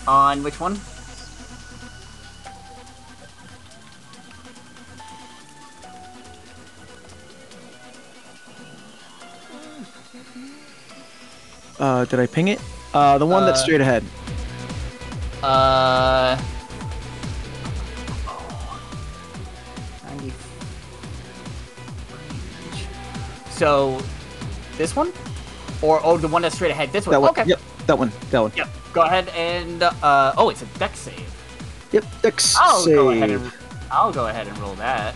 On 0.07 0.43
which 0.43 0.59
one? 0.59 0.77
Uh, 11.79 12.05
did 12.05 12.19
I 12.19 12.27
ping 12.27 12.49
it? 12.49 12.59
Uh, 12.93 13.17
the 13.17 13.25
one 13.25 13.45
that's 13.45 13.61
Uh, 13.61 13.63
straight 13.63 13.81
ahead. 13.81 14.03
Uh. 15.41 16.37
90. 20.05 20.33
So, 23.51 24.01
this 24.77 24.95
one, 24.95 25.11
or 25.81 25.99
oh, 26.03 26.17
the 26.17 26.27
one 26.27 26.41
that's 26.41 26.55
straight 26.55 26.71
ahead. 26.71 26.91
This 26.91 27.05
one. 27.05 27.13
That 27.13 27.21
one. 27.21 27.29
Okay. 27.31 27.43
Yep. 27.45 27.59
That 27.87 27.99
one. 27.99 28.11
That 28.31 28.39
one. 28.41 28.51
Yep. 28.55 28.69
Go 28.93 29.01
ahead 29.01 29.29
and 29.29 29.83
uh. 29.83 30.33
Oh, 30.37 30.49
it's 30.49 30.61
a 30.61 30.65
deck 30.77 30.95
save. 30.95 31.29
Yep. 31.91 32.05
Dex 32.21 32.55
I'll 32.59 32.81
save. 32.81 32.95
go 32.95 33.09
ahead 33.09 33.29
and 33.31 33.51
I'll 33.91 34.13
go 34.13 34.27
ahead 34.27 34.47
and 34.47 34.57
roll 34.59 34.75
that. 34.75 35.15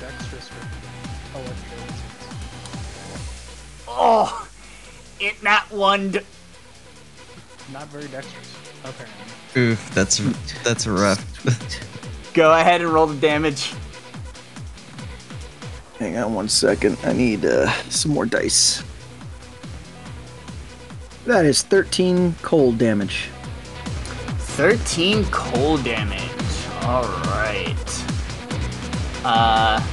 dexterous 0.00 0.48
for 0.48 1.38
electro 1.38 1.76
Oh, 3.88 4.48
it 5.20 5.42
not 5.42 5.70
one. 5.72 6.12
Not 7.72 7.88
very 7.88 8.06
dexterous, 8.08 8.54
apparently. 8.84 9.60
Oof, 9.60 9.94
that's 9.94 10.18
that's 10.62 10.86
rough. 10.86 11.24
Go 12.34 12.52
ahead 12.52 12.80
and 12.80 12.90
roll 12.90 13.06
the 13.06 13.16
damage. 13.16 13.72
Hang 15.98 16.16
on 16.18 16.34
one 16.34 16.48
second. 16.48 16.98
I 17.04 17.12
need 17.12 17.44
uh, 17.44 17.70
some 17.88 18.12
more 18.12 18.26
dice. 18.26 18.82
That 21.26 21.44
is 21.44 21.62
13 21.62 22.36
cold 22.42 22.78
damage. 22.78 23.30
13 24.38 25.24
cold 25.32 25.82
damage. 25.82 26.22
All 26.82 27.02
right. 27.02 27.74
Uh, 29.24 29.84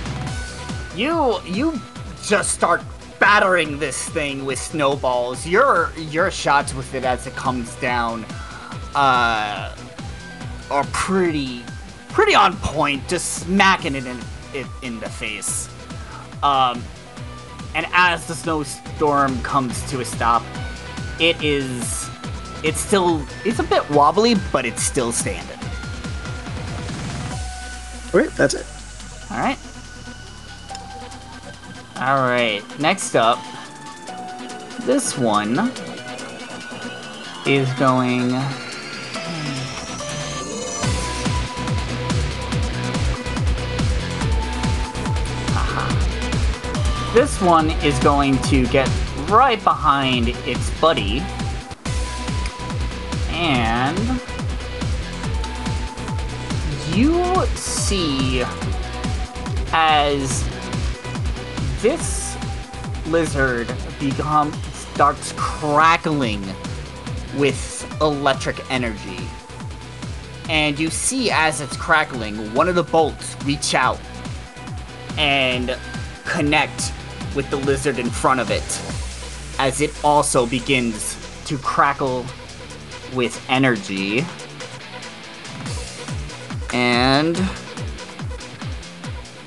you 0.96 1.40
you 1.44 1.82
just 2.24 2.52
start 2.52 2.84
battering 3.18 3.80
this 3.80 4.08
thing 4.10 4.46
with 4.46 4.60
snowballs. 4.60 5.48
Your 5.48 5.92
your 5.98 6.30
shots 6.30 6.76
with 6.76 6.94
it 6.94 7.04
as 7.04 7.26
it 7.26 7.36
comes 7.36 7.74
down, 7.78 8.26
uh, 8.94 9.76
are 10.70 10.84
pretty 10.94 11.64
pretty 12.10 12.36
on 12.36 12.56
point. 12.58 13.10
Just 13.10 13.40
smacking 13.40 13.96
it 13.96 14.06
in 14.06 14.20
it 14.54 14.68
in 14.84 15.00
the 15.00 15.10
face. 15.10 15.68
Um, 16.44 16.84
and 17.74 17.88
as 17.92 18.28
the 18.28 18.36
snowstorm 18.36 19.42
comes 19.42 19.82
to 19.90 20.02
a 20.02 20.06
stop, 20.06 20.44
it 21.20 21.42
is 21.44 22.10
it's 22.64 22.80
still 22.80 23.26
it's 23.44 23.60
a 23.60 23.64
bit 23.64 23.88
wobbly, 23.90 24.36
but 24.52 24.66
it's 24.66 24.82
still 24.82 25.12
standing. 25.12 25.58
Okay, 28.14 28.30
that's 28.36 28.54
it. 28.54 28.66
All 29.32 29.38
right. 29.38 29.58
All 31.98 32.22
right. 32.22 32.64
Next 32.80 33.16
up, 33.16 33.40
this 34.82 35.18
one 35.18 35.72
is 37.46 37.72
going. 37.74 38.30
Hmm. 38.30 39.54
Aha. 45.56 47.12
This 47.14 47.42
one 47.42 47.72
is 47.82 47.98
going 48.00 48.38
to 48.44 48.66
get 48.68 48.88
right 49.30 49.62
behind 49.64 50.30
its 50.30 50.70
buddy. 50.80 51.22
And 53.30 53.98
you 56.96 57.46
see 57.56 58.44
as 59.72 60.48
this 61.82 62.38
lizard 63.08 63.74
becomes 64.00 64.56
starts 64.94 65.34
crackling 65.38 66.44
with 67.36 67.88
electric 68.00 68.60
energy. 68.72 69.20
And 70.50 70.78
you 70.78 70.90
see 70.90 71.32
as 71.32 71.62
it's 71.62 71.76
crackling, 71.76 72.54
one 72.54 72.70
of 72.70 72.76
the 72.76 72.84
bolts 72.84 73.36
reach 73.44 73.74
out 73.74 74.00
and 75.18 75.78
connect 76.26 76.94
with 77.36 77.50
the 77.50 77.58
lizard 77.58 77.98
in 77.98 78.10
front 78.10 78.40
of 78.40 78.52
it 78.52 78.93
as 79.60 79.82
it 79.82 79.92
also 80.04 80.46
begins 80.46 81.18
to 81.46 81.58
crackle 81.58 82.26
with 83.14 83.44
energy. 83.50 84.26
And 86.74 87.38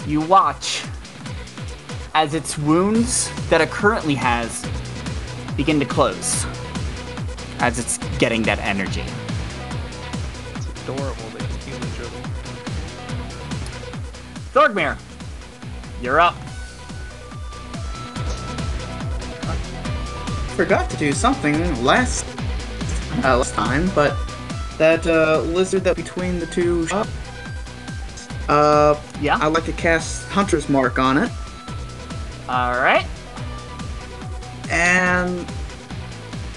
you 0.07 0.21
watch 0.21 0.85
as 2.14 2.35
its 2.35 2.57
wounds 2.57 3.31
that 3.51 3.61
it 3.61 3.71
currently 3.71 4.14
has 4.14 4.64
begin 5.57 5.81
to 5.81 5.87
close 5.87 6.47
as 7.59 7.79
it's 7.79 7.99
getting 8.19 8.42
that 8.42 8.59
energy. 8.59 9.05
It's 10.55 10.83
adorable. 10.83 11.23
They 11.33 11.38
can 11.38 11.61
heal 11.61 11.77
each 11.77 12.01
other. 12.01 12.23
Thorgmir, 14.53 14.99
you're 16.03 16.21
up. 16.21 16.37
Forgot 20.57 20.88
to 20.88 20.97
do 20.97 21.12
something 21.12 21.85
last 21.85 22.25
uh, 23.23 23.37
last 23.37 23.53
time, 23.55 23.90
but 23.95 24.16
that 24.79 25.07
uh, 25.07 25.40
lizard 25.42 25.85
that 25.85 25.97
between 25.97 26.38
the 26.38 26.47
two 26.47 26.88
uh, 28.49 28.99
Yeah. 29.21 29.37
I'd 29.40 29.49
like 29.53 29.64
to 29.66 29.73
cast 29.73 30.27
Hunter's 30.29 30.69
Mark 30.71 30.99
on 30.99 31.19
it, 31.19 31.31
All 32.49 32.73
right. 32.81 33.07
and 34.71 35.47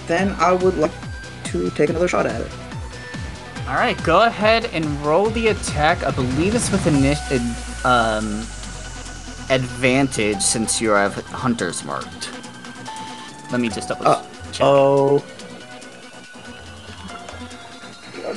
then 0.07 0.31
I 0.39 0.53
would 0.53 0.77
like 0.77 0.91
to 1.45 1.69
take 1.71 1.89
another 1.89 2.07
shot 2.07 2.25
at 2.25 2.39
it. 2.39 2.51
All 3.67 3.75
right. 3.75 4.01
Go 4.03 4.23
ahead 4.23 4.65
and 4.73 4.85
roll 5.05 5.29
the 5.29 5.47
attack. 5.49 6.03
I 6.03 6.11
believe 6.11 6.55
it's 6.55 6.71
with 6.71 6.87
an 6.87 6.95
um, 7.85 8.39
advantage 9.49 10.41
since 10.41 10.79
you 10.81 10.89
have 10.91 11.15
hunters 11.27 11.83
marked. 11.83 12.38
Let 13.51 13.59
me 13.61 13.69
just 13.69 13.89
double 13.89 14.07
Uh, 14.07 14.23
check. 14.51 14.61
Oh. 14.61 15.23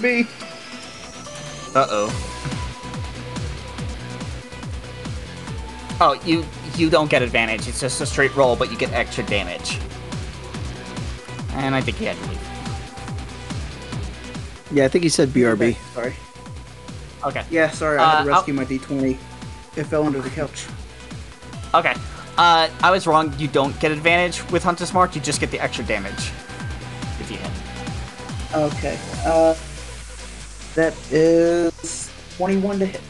Me. 0.01 0.27
Uh 1.75 1.87
oh. 1.91 2.09
Oh, 6.01 6.21
you 6.25 6.45
you 6.77 6.91
don't 6.91 7.09
get 7.11 7.23
advantage. 7.23 7.69
It's 7.69 7.79
just 7.81 8.01
a 8.01 8.07
straight 8.07 8.35
roll, 8.35 8.57
but 8.57 8.71
you 8.73 8.77
get 8.79 8.93
extra 8.93 9.23
damage. 9.25 9.79
And 11.53 11.75
I 11.75 11.81
think 11.83 11.99
he 11.99 12.07
had 12.07 12.17
to 12.17 12.29
leave. 12.29 12.41
Yeah, 14.73 14.87
I 14.87 14.89
think 14.89 15.05
he 15.05 15.11
said 15.11 15.29
BRB. 15.29 15.77
Sorry. 15.95 16.15
Okay. 17.25 17.45
Yeah, 17.51 17.71
sorry. 17.71 17.99
I 17.99 18.11
had 18.11 18.25
to 18.25 18.31
Uh, 18.33 18.35
rescue 18.37 18.55
my 18.55 18.65
D20. 18.65 19.19
It 19.77 19.85
fell 19.85 20.05
under 20.07 20.21
the 20.21 20.31
couch. 20.31 20.67
Okay. 21.75 21.95
Uh, 22.39 22.69
I 22.83 22.91
was 22.91 23.07
wrong. 23.07 23.33
You 23.39 23.49
don't 23.49 23.79
get 23.81 23.93
advantage 23.93 24.49
with 24.51 24.63
Hunter's 24.65 24.93
Mark. 24.93 25.15
You 25.15 25.21
just 25.21 25.41
get 25.41 25.51
the 25.51 25.61
extra 25.61 25.85
damage 25.85 26.33
if 27.21 27.31
you 27.31 27.37
hit. 27.37 27.51
Okay. 28.55 28.99
Uh, 29.25 29.55
that 30.75 30.95
is 31.11 32.11
21 32.37 32.79
to 32.79 32.87
hit. 32.87 33.03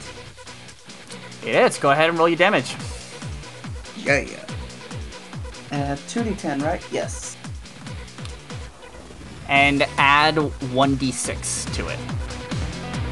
It 1.46 1.54
is. 1.54 1.78
Go 1.78 1.90
ahead 1.90 2.08
and 2.10 2.18
roll 2.18 2.28
your 2.28 2.38
damage. 2.38 2.74
Yeah, 3.96 4.20
yeah. 4.20 4.36
Uh, 5.70 5.96
2d10, 5.96 6.62
right? 6.62 6.84
Yes. 6.92 7.36
and 9.48 9.82
add 9.98 10.36
1d6 10.36 11.74
to 11.74 11.88
it 11.88 11.98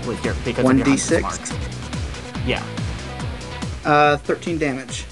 with 0.07 0.25
your 0.25 0.35
because 0.44 0.64
of 0.64 0.77
your 0.79 0.87
hunter's 0.87 1.11
1d6? 1.11 1.23
mark. 1.23 2.46
Yeah. 2.46 2.64
Uh, 3.85 4.16
13 4.18 4.57
damage. 4.59 5.05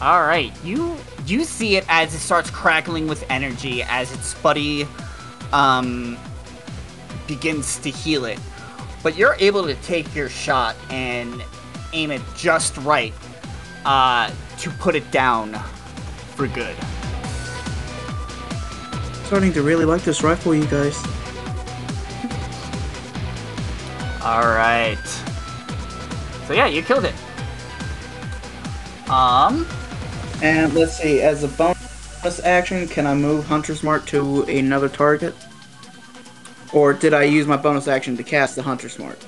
All 0.00 0.22
right. 0.22 0.52
You 0.62 0.96
you 1.26 1.44
see 1.44 1.76
it 1.76 1.84
as 1.88 2.14
it 2.14 2.18
starts 2.18 2.50
crackling 2.50 3.08
with 3.08 3.24
energy 3.30 3.82
as 3.82 4.12
its 4.12 4.34
buddy 4.34 4.86
um 5.52 6.18
begins 7.26 7.78
to 7.78 7.90
heal 7.90 8.24
it. 8.24 8.38
But 9.02 9.16
you're 9.16 9.36
able 9.38 9.64
to 9.64 9.74
take 9.76 10.14
your 10.14 10.28
shot 10.28 10.76
and 10.90 11.42
aim 11.92 12.10
it 12.10 12.22
just 12.36 12.76
right 12.78 13.14
uh 13.84 14.30
to 14.58 14.70
put 14.70 14.94
it 14.94 15.10
down 15.10 15.54
for 16.34 16.46
good. 16.48 16.76
Starting 19.24 19.52
to 19.54 19.62
really 19.62 19.84
like 19.84 20.02
this 20.02 20.22
rifle, 20.22 20.54
you 20.54 20.66
guys. 20.66 21.02
All 24.22 24.46
right. 24.46 24.98
So 26.46 26.52
yeah, 26.52 26.66
you 26.66 26.82
killed 26.82 27.04
it. 27.04 27.14
Um, 29.08 29.66
And 30.42 30.74
let's 30.74 30.96
see, 30.98 31.20
as 31.20 31.42
a 31.42 31.48
bonus 31.48 32.40
action, 32.44 32.86
can 32.88 33.06
I 33.06 33.14
move 33.14 33.46
Hunter's 33.46 33.82
Mark 33.82 34.06
to 34.06 34.42
another 34.44 34.88
target? 34.88 35.34
Or 36.72 36.92
did 36.92 37.14
I 37.14 37.22
use 37.22 37.46
my 37.46 37.56
bonus 37.56 37.88
action 37.88 38.16
to 38.16 38.22
cast 38.22 38.56
the 38.56 38.62
Hunter's 38.62 38.98
Mark? 38.98 39.18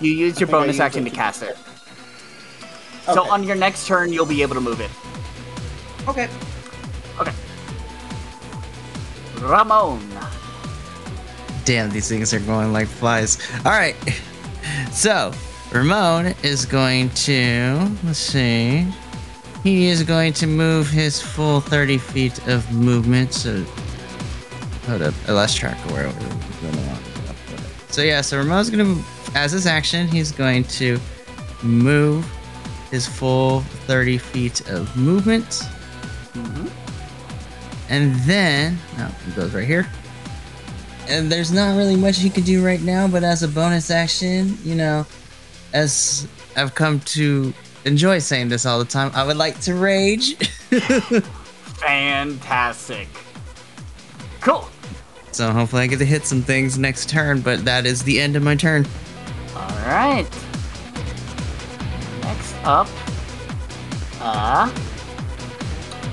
you 0.00 0.12
use 0.12 0.38
your 0.38 0.48
bonus 0.48 0.68
used 0.68 0.80
action 0.80 1.04
to 1.04 1.10
to- 1.10 1.16
cast 1.16 1.42
it. 1.42 1.56
So 3.06 3.28
on 3.28 3.42
your 3.42 3.56
next 3.56 3.86
turn, 3.86 4.12
you'll 4.12 4.26
be 4.26 4.42
able 4.42 4.54
to 4.54 4.60
move 4.60 4.80
it. 4.80 4.90
Okay. 6.06 6.28
Okay. 7.18 7.32
Ramone. 9.40 10.06
Damn, 11.64 11.90
these 11.90 12.08
things 12.08 12.32
are 12.34 12.40
going 12.40 12.72
like 12.72 12.86
flies. 12.86 13.38
All 13.64 13.72
right. 13.72 13.96
So, 14.92 15.32
Ramone 15.72 16.34
is 16.42 16.66
going 16.66 17.10
to, 17.10 17.90
let's 18.04 18.18
see. 18.18 18.86
He 19.62 19.88
is 19.88 20.02
going 20.02 20.32
to 20.34 20.46
move 20.46 20.88
his 20.88 21.20
full 21.20 21.60
30 21.60 21.98
feet 21.98 22.46
of 22.48 22.70
movement. 22.72 23.34
So, 23.34 23.62
hold 24.86 25.02
up. 25.02 25.14
I 25.26 25.32
lost 25.32 25.56
track 25.56 25.82
of 25.84 25.92
where 25.92 26.04
I 26.04 26.06
was 26.06 26.14
going 26.16 26.74
to 26.74 26.80
want 26.88 27.04
to 27.04 27.20
go. 27.22 27.62
So, 27.88 28.02
yeah, 28.02 28.20
so 28.20 28.38
Ramone's 28.38 28.70
going 28.70 28.94
to, 28.94 29.04
as 29.34 29.52
his 29.52 29.66
action, 29.66 30.06
he's 30.08 30.32
going 30.32 30.64
to 30.64 30.98
move 31.62 32.30
his 32.90 33.06
full 33.06 33.60
30 33.60 34.18
feet 34.18 34.68
of 34.68 34.96
movement. 34.96 35.44
Mm-hmm. 35.44 36.68
And 37.90 38.14
then, 38.20 38.78
oh, 38.98 39.14
he 39.26 39.32
goes 39.32 39.54
right 39.54 39.66
here 39.66 39.88
and 41.08 41.32
there's 41.32 41.50
not 41.50 41.76
really 41.76 41.96
much 41.96 42.18
he 42.18 42.30
can 42.30 42.44
do 42.44 42.64
right 42.64 42.82
now, 42.82 43.08
but 43.08 43.24
as 43.24 43.42
a 43.42 43.48
bonus 43.48 43.90
action, 43.90 44.56
you 44.62 44.74
know, 44.74 45.06
as 45.72 46.26
I've 46.56 46.74
come 46.74 47.00
to 47.00 47.52
enjoy 47.88 48.20
saying 48.20 48.48
this 48.48 48.64
all 48.64 48.78
the 48.78 48.84
time, 48.84 49.10
I 49.14 49.26
would 49.26 49.36
like 49.36 49.58
to 49.62 49.74
rage. 49.74 50.36
Fantastic. 51.80 53.08
Cool. 54.40 54.68
so 55.32 55.50
hopefully 55.50 55.82
I 55.82 55.86
get 55.88 55.98
to 55.98 56.04
hit 56.04 56.24
some 56.24 56.42
things 56.42 56.78
next 56.78 57.08
turn, 57.08 57.40
but 57.40 57.64
that 57.64 57.86
is 57.86 58.02
the 58.02 58.20
end 58.20 58.36
of 58.36 58.42
my 58.42 58.54
turn. 58.54 58.86
All 59.56 59.68
right. 59.86 60.26
Next 62.22 62.54
up, 62.64 62.88
uh, 64.20 64.70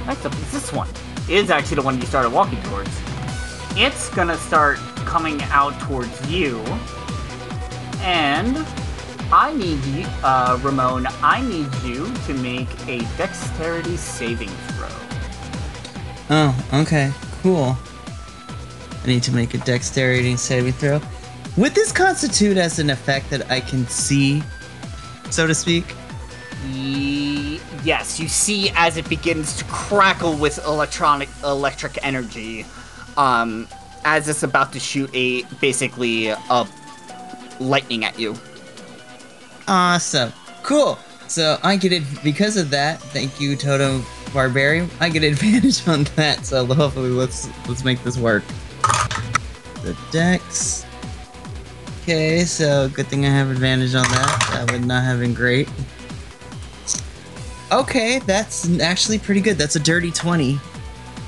next 0.08 0.26
up 0.26 0.34
is 0.34 0.52
this 0.52 0.74
one. 0.74 0.90
It 1.30 1.36
is 1.38 1.50
actually 1.50 1.76
the 1.76 1.82
one 1.82 2.00
you 2.00 2.06
started 2.08 2.32
walking 2.32 2.62
towards. 2.64 2.90
It's 3.78 4.10
gonna 4.10 4.38
start 4.38 4.78
coming 5.06 5.42
out 5.44 5.80
towards 5.82 6.30
you, 6.30 6.60
and 8.02 8.66
I 9.32 9.54
need 9.54 9.84
you, 9.86 10.06
uh, 10.24 10.60
Ramone. 10.62 11.08
I 11.22 11.42
need 11.42 11.74
you 11.84 12.14
to 12.26 12.34
make 12.36 12.70
a 12.88 13.00
dexterity 13.18 13.98
saving 13.98 14.50
throw. 14.50 14.88
Oh, 16.30 16.66
okay, 16.82 17.12
cool. 17.42 17.78
I 19.04 19.08
need 19.08 19.24
to 19.24 19.32
make 19.34 19.54
a 19.54 19.58
dexterity 19.60 20.36
saving 20.36 20.74
throw. 20.74 21.02
Would 21.58 21.74
this 21.74 21.92
constitute 21.92 22.58
as 22.58 22.80
an 22.80 22.90
effect 22.90 23.30
that 23.30 23.50
I 23.50 23.62
can 23.62 23.88
see, 23.88 24.44
so 25.30 25.48
to 25.48 25.56
speak? 25.56 25.86
Ye- 26.68 27.62
yes, 27.84 28.20
you 28.20 28.28
see 28.28 28.72
as 28.76 28.98
it 28.98 29.08
begins 29.08 29.56
to 29.58 29.64
crackle 29.66 30.36
with 30.36 30.64
electronic 30.66 31.30
electric 31.44 31.98
energy, 32.04 32.66
um, 33.18 33.68
as 34.04 34.28
it's 34.28 34.44
about 34.44 34.74
to 34.74 34.80
shoot 34.80 35.10
a 35.14 35.44
basically 35.62 36.28
a 36.28 36.68
lightning 37.60 38.06
at 38.06 38.20
you. 38.20 38.36
Awesome. 39.68 40.32
Cool. 40.64 40.98
So 41.28 41.58
I 41.64 41.76
get 41.76 41.92
it 41.92 42.04
because 42.24 42.58
of 42.58 42.70
that. 42.70 43.02
Thank 43.02 43.40
you, 43.40 43.56
Totem 43.56 44.06
Barbarian. 44.34 44.90
I 45.00 45.10
get 45.10 45.24
advantage 45.32 45.88
on 45.88 46.04
that. 46.16 46.46
So 46.46 46.66
hopefully 46.66 47.10
let's 47.10 47.50
let's 47.68 47.84
make 47.84 48.04
this 48.04 48.18
work. 48.18 48.44
The 49.82 49.98
dex. 50.12 50.86
Okay, 52.04 52.44
so 52.46 52.88
good 52.90 53.08
thing 53.08 53.26
I 53.26 53.30
have 53.30 53.50
advantage 53.50 53.96
on 53.96 54.04
that. 54.04 54.50
That 54.52 54.72
would 54.72 54.86
not 54.86 55.04
have 55.04 55.20
been 55.20 55.34
great. 55.34 55.68
Okay, 57.72 58.20
that's 58.20 58.80
actually 58.80 59.18
pretty 59.18 59.42
good. 59.42 59.58
That's 59.58 59.76
a 59.76 59.80
dirty 59.80 60.12
20. 60.12 60.60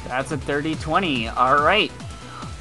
That's 0.08 0.32
a 0.32 0.38
30 0.38 0.76
20. 0.76 1.30
All 1.30 1.58
right. 1.58 1.92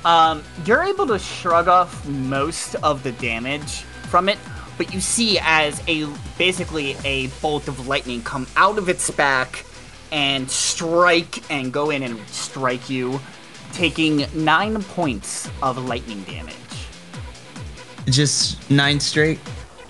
Um, 0.07 0.43
you're 0.65 0.83
able 0.83 1.07
to 1.09 1.19
shrug 1.19 1.69
off 1.69 2.07
most 2.09 2.75
of 2.77 3.03
the 3.03 3.13
damage 3.13 3.83
from 4.09 4.29
it, 4.29 4.39
but 4.77 4.93
you 4.93 5.01
see 5.01 5.39
as 5.41 5.83
a 5.89 6.07
basically 6.39 6.97
a 7.05 7.29
bolt 7.41 7.69
of 7.69 7.87
lightning 7.87 8.23
come 8.23 8.47
out 8.57 8.79
of 8.79 8.89
its 8.89 9.11
back 9.11 9.65
and 10.13 10.51
strike 10.51 11.51
and 11.51 11.73
go 11.73 11.91
in 11.91 12.03
and 12.03 12.19
strike 12.29 12.89
you 12.89 13.21
taking 13.73 14.27
nine 14.35 14.83
points 14.83 15.51
of 15.63 15.77
lightning 15.85 16.23
damage. 16.23 16.55
Just 18.07 18.71
nine 18.71 19.01
straight. 19.01 19.39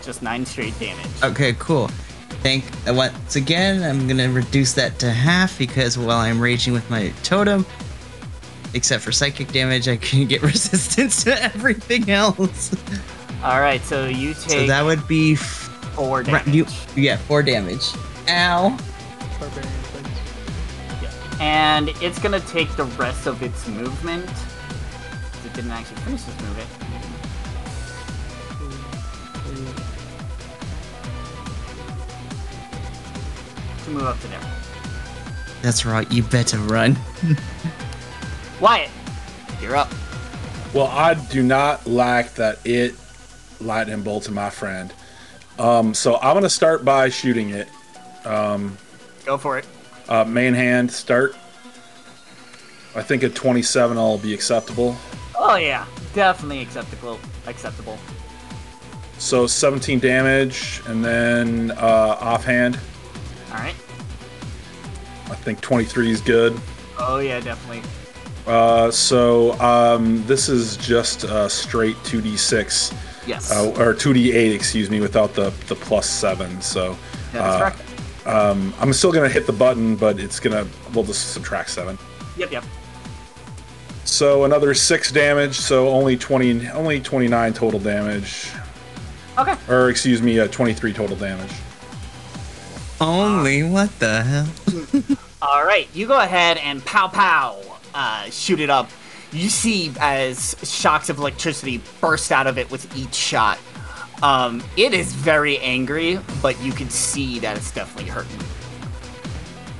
Just 0.02 0.22
nine 0.22 0.46
straight 0.46 0.78
damage. 0.78 1.06
Okay, 1.22 1.54
cool. 1.58 1.88
Thank. 2.42 2.64
Once 2.86 3.36
again, 3.36 3.82
I'm 3.82 4.06
gonna 4.06 4.30
reduce 4.30 4.72
that 4.74 4.98
to 5.00 5.10
half 5.10 5.58
because 5.58 5.98
while 5.98 6.18
I'm 6.18 6.40
raging 6.40 6.72
with 6.72 6.88
my 6.88 7.12
totem, 7.22 7.66
except 8.72 9.02
for 9.02 9.12
psychic 9.12 9.52
damage, 9.52 9.88
I 9.88 9.96
can 9.96 10.26
get 10.26 10.42
resistance 10.54 11.24
to 11.24 11.42
everything 11.42 12.10
else. 12.10 12.74
All 13.42 13.60
right, 13.60 13.82
so 13.82 14.06
you 14.06 14.34
take 14.34 14.50
So 14.50 14.66
that 14.66 14.84
would 14.84 15.06
be 15.06 15.34
f- 15.34 15.68
four 15.94 16.22
damage. 16.22 16.46
you, 16.54 16.66
yeah, 16.96 17.16
four 17.16 17.42
damage. 17.42 17.84
Ow. 18.28 18.76
Barbarian 19.38 19.72
things. 19.72 21.40
and 21.40 21.88
it's 22.02 22.18
gonna 22.18 22.40
take 22.40 22.74
the 22.76 22.84
rest 22.84 23.26
of 23.26 23.42
its 23.42 23.68
movement. 23.68 24.28
It 25.44 25.52
didn't 25.54 25.70
actually 25.70 26.00
finish 26.00 26.26
its 26.26 26.40
movement. 26.42 26.68
To 33.84 33.90
move 33.90 34.02
up 34.02 34.20
to 34.20 34.28
there. 34.28 34.40
That's 35.62 35.84
right. 35.86 36.10
You 36.10 36.22
better 36.22 36.58
run. 36.58 36.96
Wyatt, 38.60 38.90
you're 39.60 39.76
up. 39.76 39.92
Well, 40.74 40.86
I 40.88 41.14
do 41.14 41.42
not 41.42 41.86
lack 41.86 42.34
that 42.34 42.58
it 42.64 42.94
lightning 43.60 44.02
bolt 44.02 44.24
to 44.24 44.32
my 44.32 44.50
friend. 44.50 44.92
Um, 45.58 45.94
so 45.94 46.16
I'm 46.16 46.34
gonna 46.34 46.50
start 46.50 46.84
by 46.84 47.08
shooting 47.08 47.50
it. 47.50 47.68
Go 48.24 49.38
for 49.38 49.58
it. 49.58 49.66
Uh, 50.08 50.24
main 50.24 50.54
hand 50.54 50.90
start. 50.90 51.34
I 52.94 53.02
think 53.02 53.22
a 53.24 53.28
27 53.28 53.96
will 53.96 54.18
be 54.18 54.32
acceptable. 54.32 54.96
Oh 55.36 55.56
yeah, 55.56 55.84
definitely 56.14 56.60
acceptable. 56.62 57.18
Acceptable. 57.46 57.98
So 59.18 59.46
17 59.46 59.98
damage, 59.98 60.80
and 60.86 61.04
then 61.04 61.72
uh, 61.72 62.18
offhand, 62.20 62.78
All 63.50 63.58
right. 63.58 63.74
I 65.28 65.34
think 65.34 65.60
23 65.60 66.10
is 66.10 66.20
good. 66.20 66.58
Oh 66.98 67.18
yeah, 67.18 67.40
definitely. 67.40 67.82
Uh, 68.46 68.90
so 68.90 69.58
um, 69.60 70.24
this 70.26 70.48
is 70.48 70.76
just 70.76 71.24
uh, 71.24 71.48
straight 71.48 71.96
2d6 72.04 72.94
Yes. 73.26 73.50
uh, 73.50 73.68
or 73.78 73.92
2d8, 73.94 74.54
excuse 74.54 74.88
me, 74.90 75.00
without 75.00 75.34
the 75.34 75.50
the 75.68 75.74
plus 75.74 76.08
seven. 76.08 76.60
So 76.60 76.96
That's 77.32 77.76
uh, 78.26 78.50
um, 78.52 78.74
I'm 78.80 78.92
still 78.92 79.12
gonna 79.12 79.28
hit 79.28 79.46
the 79.46 79.52
button, 79.52 79.96
but 79.96 80.18
it's 80.18 80.40
gonna 80.40 80.66
we'll 80.94 81.04
just 81.04 81.32
subtract 81.32 81.70
seven. 81.70 81.98
Yep, 82.36 82.52
yep. 82.52 82.64
So 84.04 84.44
another 84.44 84.72
six 84.74 85.10
damage. 85.10 85.54
So 85.56 85.88
only 85.88 86.16
20, 86.16 86.68
only 86.70 87.00
29 87.00 87.52
total 87.54 87.80
damage, 87.80 88.50
Okay. 89.38 89.54
or 89.68 89.90
excuse 89.90 90.22
me, 90.22 90.38
uh, 90.38 90.46
23 90.48 90.92
total 90.92 91.16
damage. 91.16 91.50
Only 93.00 93.62
what 93.62 93.96
the 93.98 94.22
hell? 94.22 94.48
All 95.42 95.64
right, 95.64 95.88
you 95.92 96.06
go 96.06 96.18
ahead 96.18 96.56
and 96.58 96.84
pow 96.84 97.08
pow, 97.08 97.60
uh, 97.94 98.24
shoot 98.30 98.58
it 98.60 98.70
up. 98.70 98.90
You 99.32 99.48
see 99.48 99.92
as 100.00 100.56
shocks 100.62 101.08
of 101.08 101.18
electricity 101.18 101.82
burst 102.00 102.32
out 102.32 102.46
of 102.46 102.58
it 102.58 102.70
with 102.70 102.96
each 102.96 103.14
shot. 103.14 103.58
Um, 104.22 104.62
it 104.76 104.94
is 104.94 105.12
very 105.12 105.58
angry, 105.58 106.18
but 106.40 106.60
you 106.62 106.72
can 106.72 106.88
see 106.88 107.38
that 107.40 107.56
it's 107.56 107.70
definitely 107.70 108.10
hurting. 108.10 108.40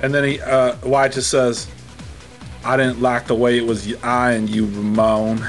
And 0.01 0.13
then 0.13 0.23
he, 0.23 0.41
uh, 0.41 0.75
Wyatt 0.83 1.13
just 1.13 1.31
says, 1.31 1.67
"I 2.63 2.77
didn't 2.77 3.01
like 3.01 3.25
the 3.25 3.35
way 3.35 3.57
it 3.57 3.65
was 3.65 3.91
I 4.03 4.33
and 4.33 4.47
you, 4.49 4.65
Ramone." 4.65 5.43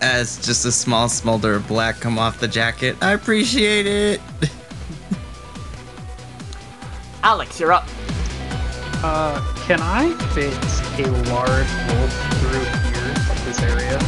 As 0.00 0.44
just 0.44 0.64
a 0.64 0.72
small 0.72 1.08
smolder 1.08 1.54
of 1.54 1.68
black 1.68 2.00
come 2.00 2.18
off 2.18 2.40
the 2.40 2.48
jacket. 2.48 2.96
I 3.00 3.12
appreciate 3.12 3.86
it. 3.86 4.20
Alex, 7.22 7.60
you're 7.60 7.72
up. 7.72 7.86
Uh, 9.02 9.40
can 9.66 9.80
I 9.80 10.12
fit 10.34 10.52
a 11.00 11.08
large 11.32 11.70
wolf 11.88 12.12
through 12.38 12.64
here, 12.92 13.14
this 13.46 13.60
area? 13.62 13.98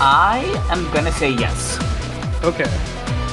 I 0.00 0.42
am 0.70 0.90
gonna 0.92 1.12
say 1.12 1.30
yes. 1.30 1.78
Okay. 2.44 2.70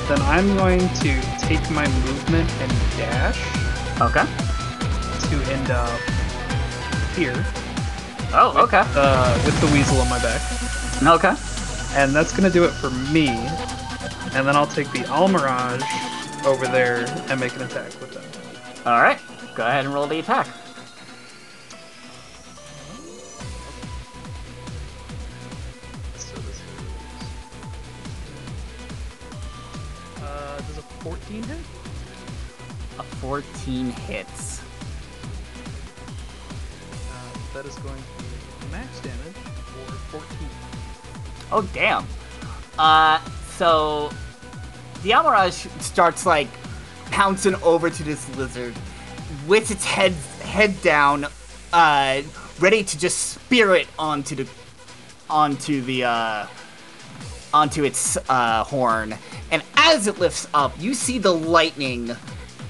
Then 0.08 0.22
I'm 0.24 0.56
going 0.58 0.80
to 0.80 1.22
take 1.40 1.62
my 1.70 1.88
movement 2.06 2.50
and 2.62 2.72
dash 2.98 3.40
Okay. 4.02 4.26
to 5.30 5.52
end 5.52 5.70
up 5.70 6.00
here 7.16 7.46
Oh, 8.34 8.54
okay. 8.64 8.84
uh, 8.96 9.42
with 9.46 9.60
the 9.62 9.68
weasel 9.68 10.00
on 10.02 10.10
my 10.10 10.20
back. 10.20 10.42
Okay. 11.04 11.36
And 11.94 12.14
that's 12.16 12.32
to 12.44 12.50
do 12.50 12.64
it 12.64 12.72
for 12.72 12.90
me. 12.90 13.28
And 14.34 14.48
then 14.48 14.56
I'll 14.56 14.68
take 14.68 14.92
the 14.92 15.00
Almiraj 15.10 15.82
over 16.46 16.66
there 16.68 17.06
and 17.30 17.40
make 17.40 17.56
an 17.56 17.64
attack 17.64 17.88
with 18.00 18.14
them. 18.14 18.24
All 18.86 19.02
right. 19.02 19.20
Go 19.60 19.68
ahead 19.68 19.84
and 19.84 19.94
roll 19.94 20.08
the 20.08 20.20
attack. 20.20 20.48
So 26.16 26.38
this 26.38 26.56
is. 26.56 26.62
Uh, 30.24 30.62
does 30.66 30.78
a 30.78 30.82
14 30.82 31.44
hit? 31.44 31.58
A 33.00 33.04
14 33.04 33.88
hits. 33.88 34.62
Uh, 37.12 37.54
that 37.54 37.66
is 37.66 37.76
going 37.80 38.02
to 38.02 38.24
be 38.64 38.72
max 38.72 39.02
damage 39.02 39.36
for 40.10 40.20
14. 40.22 40.48
Oh 41.52 41.70
damn. 41.74 42.08
Uh, 42.78 43.20
so 43.58 44.10
the 45.04 45.10
Almiraj 45.10 45.82
starts 45.82 46.26
like 46.26 46.48
pouncing 47.12 47.56
over 47.56 47.90
to 47.90 48.04
this 48.04 48.34
lizard 48.38 48.74
with 49.48 49.72
its 49.72 49.86
head 49.86 50.14
head 50.42 50.82
down, 50.82 51.28
uh, 51.74 52.22
ready 52.60 52.84
to 52.84 53.00
just 53.00 53.32
spear 53.32 53.76
it 53.76 53.88
onto 53.98 54.36
the 54.36 54.48
onto 55.30 55.82
the 55.82 56.04
uh, 56.06 56.48
onto 57.54 57.84
its 57.84 58.18
uh, 58.30 58.64
horn. 58.64 59.16
And 59.52 59.64
as 59.76 60.08
it 60.08 60.20
lifts 60.20 60.48
up, 60.54 60.74
you 60.80 60.94
see 60.94 61.18
the 61.20 61.34
lightning 61.34 62.16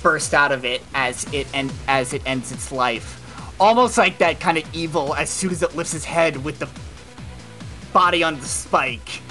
burst 0.01 0.33
out 0.33 0.51
of 0.51 0.63
it 0.65 0.81
as 0.93 1.31
it 1.33 1.47
and 1.53 1.71
as 1.87 2.13
it 2.13 2.21
ends 2.25 2.51
its 2.51 2.71
life. 2.71 3.15
Almost 3.59 3.97
like 3.97 4.17
that 4.19 4.39
kind 4.39 4.57
of 4.57 4.63
evil 4.73 5.13
as 5.15 5.29
soon 5.29 5.51
as 5.51 5.61
it 5.61 5.75
lifts 5.75 5.93
its 5.93 6.05
head 6.05 6.43
with 6.43 6.59
the 6.59 6.69
body 7.91 8.23
on 8.23 8.39
the 8.39 8.45
spike. 8.45 9.21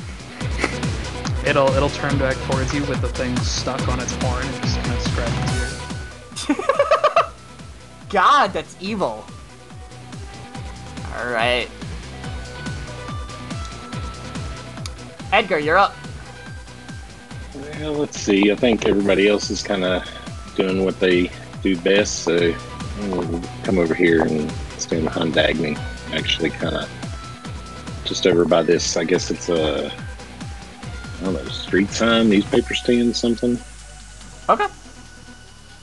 It'll 1.47 1.68
it'll 1.68 1.89
turn 1.91 2.18
back 2.18 2.37
towards 2.51 2.74
you 2.74 2.85
with 2.85 3.01
the 3.01 3.09
thing 3.09 3.37
stuck 3.39 3.87
on 3.89 4.01
its 4.01 4.12
horn 4.16 4.45
and 4.45 4.62
just 4.62 4.76
kind 4.83 4.93
of 4.93 5.03
scratch 5.03 5.33
its 5.45 6.51
ear. 6.51 6.74
God, 8.11 8.52
that's 8.52 8.76
evil. 8.80 9.24
Alright. 11.16 11.68
Edgar, 15.32 15.59
you're 15.59 15.76
up. 15.76 15.94
Well, 17.54 17.92
let's 17.92 18.18
see. 18.18 18.50
I 18.50 18.54
think 18.54 18.86
everybody 18.86 19.28
else 19.28 19.50
is 19.50 19.62
kind 19.62 19.84
of 19.84 20.09
doing 20.56 20.84
what 20.84 20.98
they 21.00 21.30
do 21.62 21.76
best, 21.78 22.24
so 22.24 22.54
we'll 23.09 23.42
come 23.62 23.78
over 23.78 23.94
here 23.94 24.22
and 24.22 24.50
stand 24.78 25.04
behind 25.04 25.34
Dagney. 25.34 25.76
Actually, 26.12 26.50
kind 26.50 26.76
of 26.76 28.02
just 28.04 28.26
over 28.26 28.44
by 28.44 28.62
this. 28.62 28.96
I 28.96 29.04
guess 29.04 29.30
it's 29.30 29.48
a 29.48 29.92
I 31.20 31.24
don't 31.24 31.34
know 31.34 31.44
street 31.50 31.90
sign, 31.90 32.30
newspaper 32.30 32.74
stand, 32.74 33.14
something. 33.14 33.59
Okay. 34.48 34.66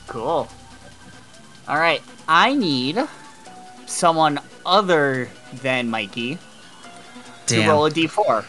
Cool. 0.07 0.49
Alright, 1.68 2.03
I 2.28 2.53
need 2.53 2.99
someone 3.88 4.39
other 4.66 5.28
than 5.61 5.89
Mikey 5.89 6.38
to 7.47 7.68
roll 7.68 7.88
a 7.88 7.91
d4. 7.91 8.45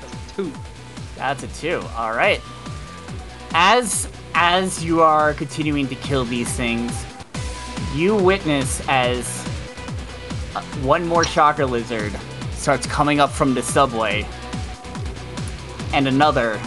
That's 0.00 0.32
a 0.32 0.36
two. 0.36 0.52
That's 1.16 1.42
a 1.42 1.48
two. 1.48 1.82
All 1.96 2.12
right. 2.12 2.40
As 3.52 4.08
as 4.34 4.84
you 4.84 5.02
are 5.02 5.34
continuing 5.34 5.86
to 5.88 5.94
kill 5.96 6.24
these 6.24 6.50
things, 6.52 6.92
you 7.94 8.14
witness 8.14 8.80
as 8.88 9.26
uh, 10.54 10.62
one 10.82 11.06
more 11.06 11.24
shocker 11.24 11.66
lizard 11.66 12.12
starts 12.52 12.86
coming 12.86 13.20
up 13.20 13.30
from 13.30 13.54
the 13.54 13.62
subway, 13.62 14.26
and 15.92 16.06
another 16.08 16.60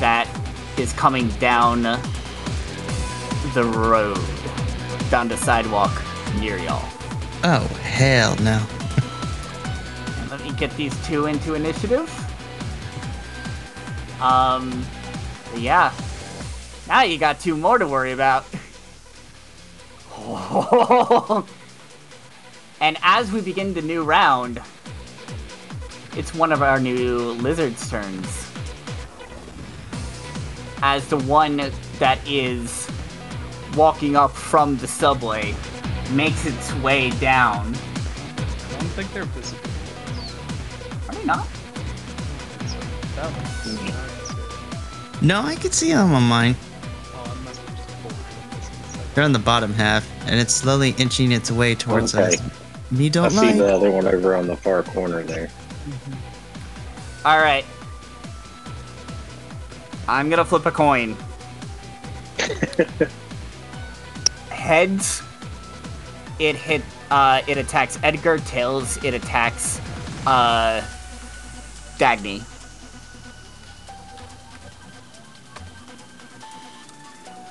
that 0.00 0.28
is 0.78 0.92
coming 0.92 1.28
down 1.38 1.82
the 3.54 3.64
road, 3.64 4.18
down 5.10 5.28
the 5.28 5.36
sidewalk 5.36 5.90
near 6.38 6.58
y'all. 6.58 6.88
Oh, 7.44 7.66
hell 7.82 8.36
no. 8.36 8.64
Let 10.30 10.42
me 10.42 10.52
get 10.52 10.76
these 10.76 10.94
two 11.06 11.26
into 11.26 11.54
initiative. 11.54 12.08
Um, 14.20 14.84
yeah. 15.56 15.92
Now 16.86 17.02
you 17.02 17.18
got 17.18 17.40
two 17.40 17.56
more 17.56 17.78
to 17.78 17.86
worry 17.86 18.12
about. 18.12 18.44
and 22.80 22.96
as 23.02 23.30
we 23.30 23.40
begin 23.40 23.74
the 23.74 23.82
new 23.82 24.02
round, 24.02 24.60
it's 26.16 26.34
one 26.34 26.52
of 26.52 26.62
our 26.62 26.80
new 26.80 27.32
lizards' 27.32 27.88
turns. 27.88 28.47
As 30.82 31.06
the 31.08 31.18
one 31.18 31.70
that 31.98 32.18
is 32.26 32.88
walking 33.76 34.16
up 34.16 34.30
from 34.32 34.76
the 34.78 34.86
subway 34.88 35.54
makes 36.12 36.46
its 36.46 36.72
way 36.76 37.10
down. 37.20 37.74
I 37.74 38.78
don't 38.78 38.88
think 38.90 39.12
they're 39.12 39.24
visible. 39.24 39.60
Are 41.08 41.14
they 41.14 41.24
not? 41.24 41.46
So 42.66 42.78
that 43.16 43.32
one's 43.32 43.48
I 43.66 43.88
can 43.88 44.26
see 44.26 45.16
it. 45.16 45.22
No, 45.22 45.42
I 45.42 45.56
can 45.56 45.72
see 45.72 45.92
them 45.92 46.12
on 46.14 46.22
mine. 46.22 46.54
Oh, 47.12 47.24
I 47.24 47.44
must 47.44 47.60
have 47.60 47.76
just 47.76 47.88
pulled 48.02 48.12
it. 48.12 49.14
They're 49.14 49.24
on 49.24 49.32
the 49.32 49.38
bottom 49.40 49.72
half, 49.74 50.08
and 50.26 50.38
it's 50.38 50.54
slowly 50.54 50.94
inching 50.98 51.32
its 51.32 51.50
way 51.50 51.74
towards 51.74 52.14
Okay. 52.14 52.36
us. 52.36 52.42
Me 52.90 53.10
don't 53.10 53.30
see 53.30 53.36
like. 53.38 53.56
the 53.56 53.74
other 53.74 53.90
one 53.90 54.06
over 54.06 54.34
on 54.36 54.46
the 54.46 54.56
far 54.56 54.82
corner 54.82 55.22
there. 55.22 55.50
All 57.24 57.38
right. 57.38 57.64
I'm 60.08 60.30
gonna 60.30 60.44
flip 60.44 60.64
a 60.66 60.70
coin. 60.70 61.16
Heads. 64.50 65.22
It 66.38 66.56
hit. 66.56 66.82
Uh, 67.10 67.42
it 67.46 67.58
attacks 67.58 67.98
Edgar. 68.02 68.38
Tails. 68.38 69.02
It 69.04 69.12
attacks. 69.14 69.80
Uh, 70.26 70.80
Dagney. 71.98 72.42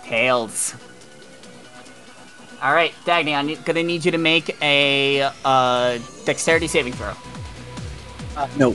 Tails. 0.03 0.75
All 2.61 2.73
right, 2.73 2.93
Dagney. 3.05 3.35
I'm 3.35 3.61
gonna 3.63 3.83
need 3.83 4.03
you 4.05 4.11
to 4.11 4.17
make 4.17 4.55
a 4.61 5.29
uh, 5.45 5.99
dexterity 6.25 6.67
saving 6.67 6.93
throw. 6.93 7.13
Uh, 8.35 8.47
no, 8.57 8.71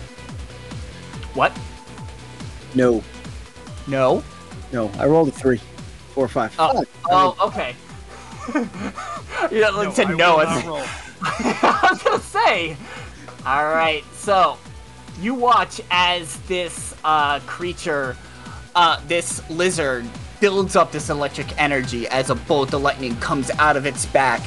What? 1.35 1.57
no, 2.75 3.03
No. 3.87 4.23
no. 4.73 4.91
I 4.99 5.07
rolled 5.07 5.29
a 5.29 5.33
three, 5.33 5.61
four, 6.15 6.29
five. 6.29 6.55
Oh, 6.59 6.83
Five. 6.85 6.87
oh 7.11 7.37
okay. 7.49 7.75
yeah, 9.57 9.69
like 9.71 9.93
said 9.95 10.07
I 10.07 10.15
no. 10.15 10.35
will 10.37 10.41
it's- 10.43 10.65
not 10.65 10.67
roll. 10.67 10.83
I 11.23 11.89
was 11.93 12.03
gonna 12.03 12.19
say. 12.21 12.77
All 13.47 13.65
right, 13.67 14.05
so 14.15 14.57
you 15.21 15.35
watch 15.35 15.81
as 15.91 16.37
this 16.43 16.95
uh, 17.05 17.41
creature, 17.41 18.17
uh, 18.75 19.01
this 19.09 19.49
lizard, 19.51 20.05
builds 20.41 20.75
up 20.77 20.91
this 20.93 21.11
electric 21.11 21.61
energy 21.61 22.07
as 22.09 22.31
a 22.31 22.35
bolt 22.35 22.73
of 22.75 22.83
lightning 22.83 23.15
comes 23.17 23.51
out 23.59 23.77
of 23.77 23.87
its 23.87 24.07
back 24.07 24.41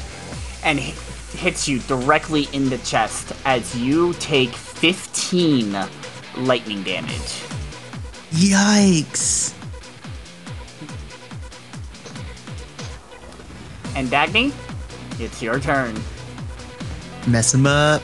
and 0.63 0.79
hi- 0.79 0.93
hits 1.37 1.67
you 1.67 1.79
directly 1.79 2.47
in 2.53 2.69
the 2.69 2.77
chest 2.79 3.31
as 3.45 3.75
you 3.77 4.13
take 4.15 4.49
15 4.49 5.75
lightning 6.37 6.83
damage. 6.83 7.41
Yikes! 8.35 9.53
And 13.95 14.09
Dagney, 14.09 14.51
it's 15.21 15.41
your 15.41 15.57
turn. 15.57 15.95
Mess 17.27 17.53
him 17.53 17.65
up. 17.65 18.01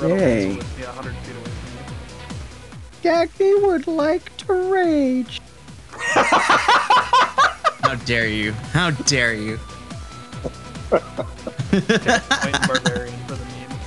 Yay. 0.00 0.56
Would 0.56 0.76
be 0.76 0.82
100 0.82 1.14
feet 1.14 1.36
away 1.36 1.44
from 1.44 3.04
you. 3.04 3.10
Dagney 3.10 3.62
would 3.62 3.86
like 3.86 4.36
to 4.38 4.52
rage. 4.72 5.40
How 5.92 7.94
dare 8.04 8.26
you? 8.26 8.50
How 8.72 8.90
dare 8.90 9.34
you? 9.34 9.58
Point 10.90 11.04
barbarian 12.66 13.14
for 13.28 13.36
the 13.36 13.44
meme. 13.44 13.78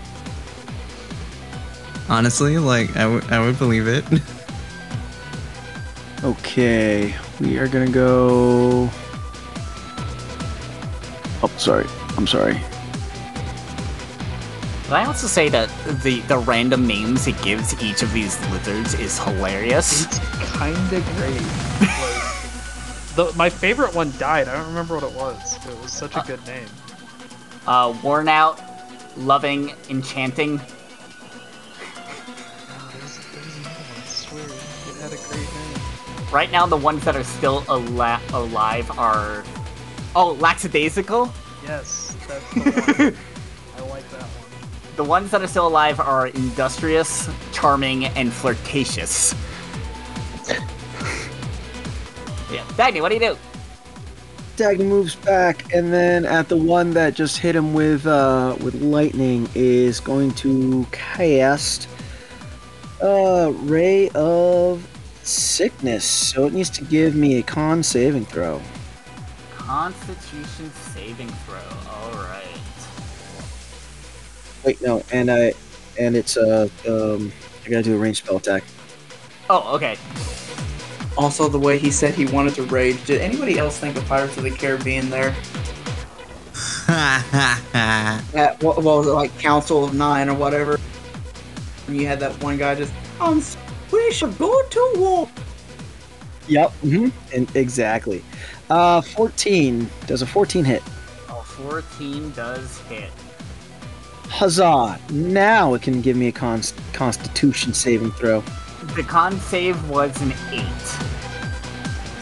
Honestly, 2.08 2.58
like 2.60 2.96
I, 2.96 3.02
w- 3.04 3.22
I 3.30 3.46
would 3.46 3.60
believe 3.60 3.88
it. 3.88 4.06
Okay, 6.24 7.14
we 7.40 7.58
are 7.58 7.68
gonna 7.68 7.90
go. 7.92 8.90
Oh, 11.44 11.52
sorry. 11.58 11.86
I'm 12.18 12.26
sorry. 12.26 12.60
Can 14.86 14.94
I 14.94 15.06
also 15.06 15.28
say 15.28 15.50
that 15.50 15.70
the 16.04 16.22
the 16.22 16.38
random 16.38 16.88
names 16.88 17.26
he 17.26 17.34
gives 17.44 17.82
each 17.82 18.04
of 18.04 18.14
these 18.14 18.40
lizards 18.50 18.94
is 18.94 19.20
hilarious? 19.20 20.06
It's 20.06 20.20
kind 20.52 20.76
of 20.94 21.06
great. 21.18 21.42
like, 21.82 23.16
the, 23.16 23.34
my 23.36 23.50
favorite 23.50 23.94
one 23.94 24.14
died. 24.18 24.48
I 24.48 24.56
don't 24.56 24.68
remember 24.68 24.96
what 24.96 25.04
it 25.04 25.14
was. 25.14 25.56
It 25.68 25.82
was 25.82 25.92
such 25.92 26.16
a 26.16 26.24
good 26.26 26.46
name. 26.46 26.68
Uh, 27.68 27.98
worn 28.04 28.28
out, 28.28 28.62
loving, 29.18 29.74
enchanting. 29.90 30.62
Right 36.36 36.52
now, 36.52 36.66
the 36.66 36.76
ones 36.76 37.06
that 37.06 37.16
are 37.16 37.24
still 37.24 37.64
ala- 37.70 38.20
alive 38.34 38.92
are 39.00 39.46
oh, 40.18 40.34
lackadaisical. 40.34 41.32
Yes, 41.64 42.14
that's 42.28 42.54
the 42.54 42.60
one. 42.60 42.68
I 43.88 43.90
like 43.90 44.10
that 44.10 44.22
one. 44.22 44.96
The 44.98 45.04
ones 45.06 45.32
that 45.32 45.42
are 45.42 45.48
still 45.48 45.66
alive 45.66 46.02
are 46.02 46.28
industrious, 46.28 47.30
charming, 47.54 48.08
and 48.08 48.34
flirtatious. 48.34 49.34
yeah, 52.52 52.66
Dagney, 52.74 53.02
what 53.02 53.08
do 53.08 53.16
you 53.16 53.22
do? 53.22 53.38
Dagney 54.58 54.86
moves 54.86 55.16
back, 55.16 55.74
and 55.74 55.94
then 55.94 56.26
at 56.26 56.50
the 56.50 56.58
one 56.58 56.92
that 56.96 57.14
just 57.14 57.38
hit 57.38 57.56
him 57.56 57.74
with 57.74 58.06
uh, 58.06 58.58
with 58.62 58.82
lightning 58.82 59.48
is 59.56 60.02
going 60.02 60.32
to 60.32 60.86
cast 60.92 61.88
uh, 63.02 63.54
ray 63.56 64.10
of 64.10 64.86
sickness. 65.26 66.06
So 66.06 66.46
it 66.48 66.54
needs 66.54 66.70
to 66.72 66.84
give 66.84 67.16
me 67.16 67.40
a 67.40 67.44
con 67.44 67.84
saving 67.84 68.26
throw. 68.26 68.62
Constitution 69.56 70.72
saving 70.72 71.30
throw. 71.30 71.58
All 71.92 72.12
right. 72.24 72.44
Wait, 74.64 74.82
no, 74.82 75.04
and 75.12 75.30
I 75.30 75.54
and 76.00 76.16
it's 76.16 76.38
uh, 76.38 76.68
um, 76.88 77.32
I 77.66 77.70
gotta 77.70 77.84
do 77.84 77.96
a 77.96 77.98
ranged 77.98 78.24
spell 78.24 78.38
attack. 78.38 78.64
Oh, 79.50 79.76
okay. 79.76 79.98
Also, 81.18 81.48
the 81.48 81.60
way 81.60 81.78
he 81.78 81.92
said 81.92 82.14
he 82.14 82.26
wanted 82.26 82.56
to 82.56 82.64
rage. 82.64 83.04
Did 83.06 83.22
anybody 83.22 83.58
else 83.58 83.78
think 83.78 83.96
of 83.96 84.06
Pirates 84.06 84.36
of 84.38 84.44
the 84.44 84.52
Caribbean 84.52 85.10
there? 85.10 85.36
At, 86.88 88.62
what, 88.62 88.78
what 88.78 88.84
was 88.84 89.08
it, 89.08 89.12
like 89.12 89.38
Council 89.40 89.86
of 89.86 89.94
Nine 89.94 90.30
or 90.30 90.36
whatever? 90.36 90.80
And 91.88 91.96
you 91.96 92.06
had 92.06 92.20
that 92.20 92.42
one 92.44 92.58
guy 92.58 92.76
just, 92.76 92.94
um, 93.20 93.42
we 93.96 94.12
should 94.12 94.38
go 94.38 94.62
to 94.62 94.94
war. 94.98 95.30
Yep. 96.48 96.72
Mm-hmm. 96.84 97.36
And 97.36 97.56
exactly. 97.56 98.24
Uh, 98.70 99.02
14. 99.02 99.90
Does 100.08 100.22
a 100.22 100.26
14 100.26 100.64
hit? 100.66 100.84
Oh, 101.30 101.42
14 101.42 102.32
does 102.32 102.80
hit. 102.82 103.10
Huzzah! 104.28 105.00
Now 105.12 105.76
it 105.76 105.82
can 105.82 106.02
give 106.02 106.18
me 106.18 106.28
a 106.28 106.32
con- 106.32 106.62
Constitution 106.94 107.74
saving 107.74 108.12
throw. 108.12 108.42
The 108.96 109.04
con 109.04 109.40
save 109.40 109.90
was 109.90 110.20
an 110.22 110.34
8. 110.52 110.66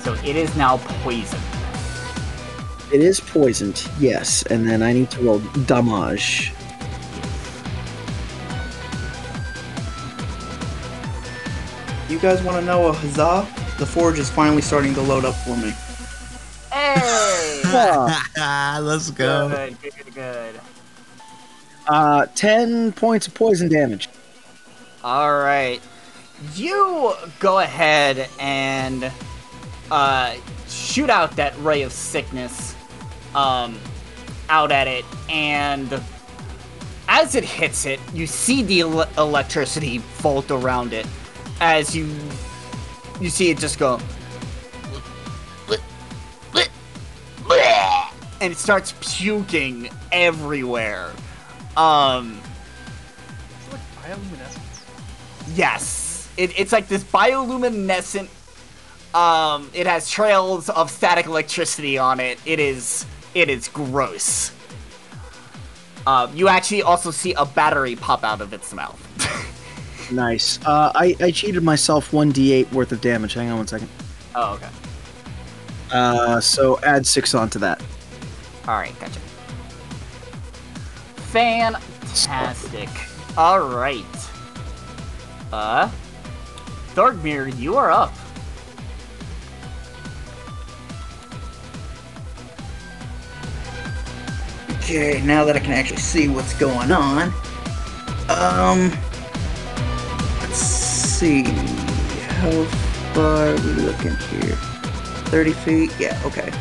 So 0.04 0.14
it 0.16 0.36
is 0.36 0.56
now 0.56 0.78
poisoned. 1.04 1.42
It 2.94 3.02
is 3.02 3.20
poisoned, 3.20 3.90
yes, 4.00 4.44
and 4.44 4.68
then 4.68 4.84
I 4.84 4.94
need 4.94 5.10
to 5.12 5.22
roll 5.22 5.40
damage. 5.66 6.54
You 12.14 12.20
guys 12.20 12.44
want 12.44 12.60
to 12.60 12.64
know 12.64 12.90
a 12.90 12.94
huzzah? 12.94 13.48
The 13.80 13.88
forge 13.88 14.20
is 14.20 14.30
finally 14.30 14.62
starting 14.62 14.94
to 14.94 15.02
load 15.02 15.26
up 15.26 15.34
for 15.34 15.58
me. 15.58 15.74
Hey! 16.72 17.60
Let's 18.84 19.10
go. 19.10 19.50
good, 19.50 19.82
good, 19.82 19.94
good, 19.96 20.14
good. 20.14 20.62
uh, 21.88 22.28
10 22.36 22.92
points 22.92 23.26
of 23.26 23.34
poison 23.34 23.68
damage. 23.68 24.10
All 25.04 25.40
right. 25.40 25.82
You 26.54 27.16
go 27.40 27.62
ahead 27.62 28.30
and 28.40 29.12
uh, 29.90 30.36
shoot 30.68 31.10
out 31.10 31.36
that 31.38 31.58
ray 31.64 31.82
of 31.82 31.92
sickness 31.92 32.76
um, 33.34 33.80
out 34.50 34.72
at 34.72 34.88
it, 34.88 35.04
and 35.30 36.00
as 37.08 37.34
it 37.34 37.44
hits 37.44 37.88
it, 37.88 38.00
you 38.14 38.28
see 38.28 38.62
the 38.62 38.82
el- 38.82 39.10
electricity 39.18 39.98
volt 39.98 40.52
around 40.52 40.94
it. 40.94 41.08
As 41.66 41.96
you 41.96 42.14
you 43.22 43.30
see 43.30 43.50
it 43.50 43.58
just 43.58 43.80
go, 43.80 43.98
and 48.42 48.52
it 48.52 48.58
starts 48.58 48.94
puking 49.00 49.90
everywhere. 50.12 51.12
Um, 51.78 52.42
It's 53.56 53.72
like 53.72 53.82
bioluminescence. 53.96 55.56
Yes. 55.56 56.30
It, 56.36 56.60
it's 56.60 56.74
like 56.74 56.90
this 56.90 57.06
bioluminescent 57.06 58.28
Um, 59.16 59.70
it 59.74 59.88
has 59.88 60.10
trails 60.10 60.70
of 60.70 60.92
static 60.92 61.28
electricity 61.28 61.98
on 61.98 62.20
it. 62.20 62.38
It 62.46 62.60
is 62.60 63.06
it 63.34 63.50
is 63.50 63.70
gross. 63.70 64.52
Um, 66.06 66.36
you 66.36 66.50
actually 66.50 66.82
also 66.82 67.12
see 67.12 67.34
a 67.36 67.46
battery 67.46 67.96
pop 67.96 68.26
out 68.26 68.42
of 68.42 68.52
its 68.52 68.74
mouth. 68.74 69.00
Nice. 70.12 70.60
Uh, 70.66 70.92
I, 70.96 71.16
I 71.20 71.32
cheated 71.32 71.64
myself 71.64 72.12
1d8 72.12 72.72
worth 72.72 72.92
of 72.92 73.02
damage. 73.02 73.34
Hang 73.34 73.50
on 73.50 73.58
one 73.58 73.68
second. 73.68 73.90
oh, 74.36 74.54
okay. 74.56 74.70
Uh, 75.92 76.40
so 76.40 76.80
add 76.82 77.06
6 77.06 77.36
onto 77.36 77.60
that. 77.60 77.82
All 78.68 78.76
right, 78.76 78.98
gotcha. 79.00 79.20
Fantastic. 81.32 82.90
All 83.38 83.68
right. 83.68 84.04
Uh, 85.52 85.90
Thorgmir, 86.94 87.58
you 87.58 87.76
are 87.76 87.92
up. 87.92 88.14
Okay, 94.84 95.22
now 95.24 95.46
that 95.46 95.56
I 95.56 95.60
can 95.60 95.72
actually 95.72 95.98
see 95.98 96.28
what's 96.28 96.54
going 96.54 96.92
on. 96.92 97.34
Um, 98.30 98.90
let's 98.90 99.13
see. 101.14 101.44
How 101.44 102.64
far 103.14 103.50
are 103.50 103.54
we 103.54 103.72
looking 103.86 104.16
here? 104.16 104.56
30 105.30 105.52
feet? 105.52 105.92
Yeah, 106.00 106.20
okay. 106.26 106.52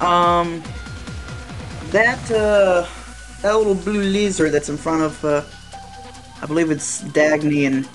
Um, 0.00 0.62
that, 1.90 2.20
uh, 2.30 2.86
that 3.40 3.56
little 3.56 3.74
blue 3.74 4.02
lizard 4.02 4.52
that's 4.52 4.68
in 4.68 4.76
front 4.76 5.02
of, 5.02 5.24
uh, 5.24 5.42
I 6.42 6.46
believe 6.46 6.70
it's 6.70 7.02
Dagney 7.02 7.66
and 7.66 7.88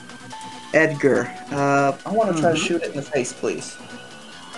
Edgar. 0.74 1.32
Uh, 1.52 1.96
I 2.08 2.12
want 2.12 2.36
to 2.36 2.42
try 2.42 2.52
to 2.54 2.58
shoot 2.58 2.82
it 2.82 2.90
in 2.90 2.96
the 2.96 3.04
face, 3.04 3.32
please. 3.32 3.78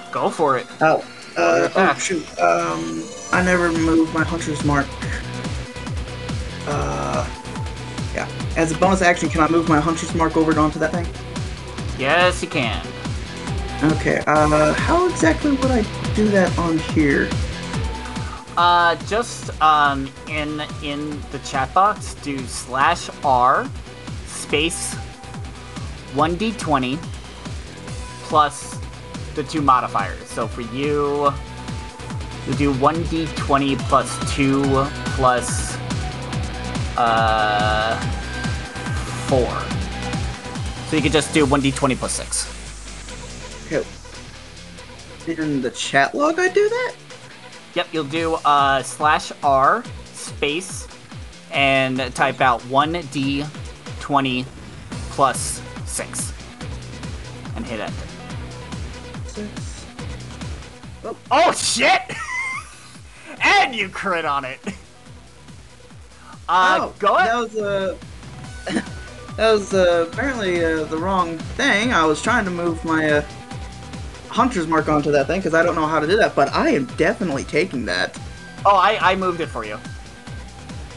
Go 0.09 0.29
for 0.29 0.57
it. 0.57 0.67
Oh, 0.79 1.03
uh, 1.35 1.69
oh 1.75 1.93
shoot. 1.99 2.23
Um, 2.39 3.03
I 3.33 3.43
never 3.43 3.73
moved 3.73 4.13
my 4.13 4.23
hunter's 4.23 4.63
mark. 4.63 4.87
Uh. 6.65 7.42
As 8.55 8.71
a 8.71 8.77
bonus 8.77 9.01
action, 9.01 9.29
can 9.29 9.41
I 9.41 9.47
move 9.47 9.67
my 9.67 9.79
hunter's 9.79 10.13
mark 10.13 10.37
over 10.37 10.57
onto 10.59 10.79
that 10.79 10.91
thing? 10.91 11.07
Yes, 11.97 12.41
you 12.41 12.49
can. 12.49 12.85
Okay. 13.83 14.23
Uh, 14.27 14.73
how 14.73 15.07
exactly 15.09 15.51
would 15.51 15.71
I 15.71 15.81
do 16.13 16.27
that 16.29 16.55
on 16.57 16.77
here? 16.77 17.29
Uh, 18.55 18.95
just 19.07 19.49
um 19.61 20.07
in 20.29 20.61
in 20.83 21.19
the 21.31 21.39
chat 21.39 21.73
box, 21.73 22.13
do 22.15 22.37
slash 22.45 23.09
R 23.23 23.67
space 24.27 24.93
one 26.13 26.35
d 26.35 26.51
twenty 26.51 26.99
plus 28.23 28.79
the 29.33 29.43
two 29.43 29.61
modifiers. 29.61 30.27
So 30.27 30.47
for 30.47 30.61
you, 30.61 31.33
you 32.47 32.53
do 32.53 32.73
one 32.73 33.01
d 33.05 33.25
twenty 33.35 33.75
plus 33.75 34.35
two 34.35 34.63
plus 35.15 35.75
uh 36.95 38.19
four. 39.33 39.49
So 40.87 40.95
you 40.95 41.01
could 41.01 41.11
just 41.11 41.33
do 41.33 41.43
one 41.45 41.59
d 41.59 41.71
twenty 41.71 41.95
plus 41.95 42.13
six. 42.13 42.45
Okay. 43.65 43.83
In 45.41 45.61
the 45.61 45.71
chat 45.71 46.13
log, 46.13 46.37
I 46.37 46.49
do 46.49 46.69
that? 46.69 46.93
Yep, 47.73 47.87
you'll 47.91 48.03
do 48.03 48.35
uh, 48.45 48.83
slash 48.83 49.31
R 49.41 49.83
space 50.13 50.87
and 51.51 51.97
type 52.13 52.41
out 52.41 52.61
1d20 52.63 54.45
plus 55.09 55.61
6 55.85 56.33
and 57.55 57.65
hit 57.65 57.79
enter. 57.79 57.93
Six. 59.27 59.85
Oh 61.31 61.51
shit! 61.53 62.01
and 63.41 63.73
you 63.73 63.89
crit 63.89 64.25
on 64.25 64.45
it. 64.45 64.59
Uh, 66.49 66.79
oh, 66.81 66.93
go 66.99 67.15
ahead. 67.15 67.29
That 67.29 67.39
was 67.39 67.55
uh, 67.55 67.97
that 69.37 69.51
was 69.51 69.73
uh, 69.73 70.07
apparently 70.11 70.63
uh, 70.63 70.83
the 70.85 70.97
wrong 70.97 71.37
thing. 71.37 71.91
I 71.93 72.05
was 72.05 72.21
trying 72.21 72.45
to 72.45 72.51
move 72.51 72.83
my 72.85 73.09
uh, 73.09 73.25
hunter's 74.29 74.67
mark 74.67 74.87
onto 74.89 75.11
that 75.11 75.27
thing 75.27 75.39
because 75.39 75.53
I 75.53 75.63
don't 75.63 75.75
know 75.75 75.87
how 75.87 75.99
to 75.99 76.07
do 76.07 76.17
that, 76.17 76.35
but 76.35 76.53
I 76.53 76.69
am 76.69 76.85
definitely 76.97 77.43
taking 77.43 77.85
that. 77.85 78.17
Oh, 78.65 78.75
I, 78.75 79.11
I 79.11 79.15
moved 79.15 79.41
it 79.41 79.47
for 79.47 79.65
you. 79.65 79.77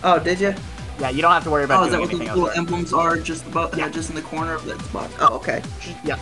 Oh, 0.05 0.19
did 0.19 0.41
you? 0.41 0.55
Yeah, 1.01 1.11
you 1.11 1.21
don't 1.21 1.33
have 1.33 1.45
to 1.45 1.51
worry 1.51 1.65
about 1.65 1.83
Oh, 1.83 1.87
is 1.87 1.91
that 1.93 2.01
what 2.01 2.09
the 2.11 2.17
anything 2.17 2.29
little 2.35 2.49
else. 2.49 2.57
emblems 2.59 2.93
are? 2.93 3.17
Just 3.19 3.47
above, 3.47 3.77
Yeah. 3.77 3.87
uh, 3.87 3.91
just 3.91 4.09
in 4.11 4.17
the 4.17 4.23
corner 4.23 4.55
of 4.55 4.65
that 4.67 4.81
spot. 4.83 5.11
Oh, 5.21 5.35
okay. 5.37 5.63
Yeah. 6.05 6.19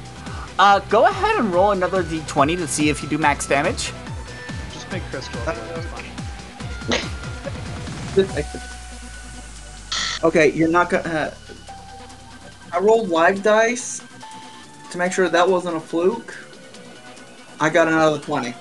Uh, 0.58 0.78
go 0.88 1.06
ahead 1.06 1.36
and 1.36 1.52
roll 1.52 1.72
another 1.72 2.02
d20 2.02 2.56
to 2.56 2.66
see 2.66 2.88
if 2.88 3.02
you 3.02 3.08
do 3.08 3.18
max 3.18 3.46
damage. 3.46 3.92
Just 4.72 4.90
make 4.90 5.02
Crystal. 5.10 5.40
That's 5.44 5.58
fine. 5.86 6.04
okay, 10.24 10.50
you're 10.52 10.68
not 10.68 10.90
gonna. 10.90 11.02
Uh, 11.08 11.34
I 12.74 12.80
rolled 12.80 13.08
live 13.08 13.42
dice 13.44 14.02
to 14.90 14.98
make 14.98 15.12
sure 15.12 15.28
that 15.28 15.48
wasn't 15.48 15.76
a 15.76 15.80
fluke. 15.80 16.34
I 17.60 17.70
got 17.70 17.86
another 17.86 18.18
twenty. 18.18 18.52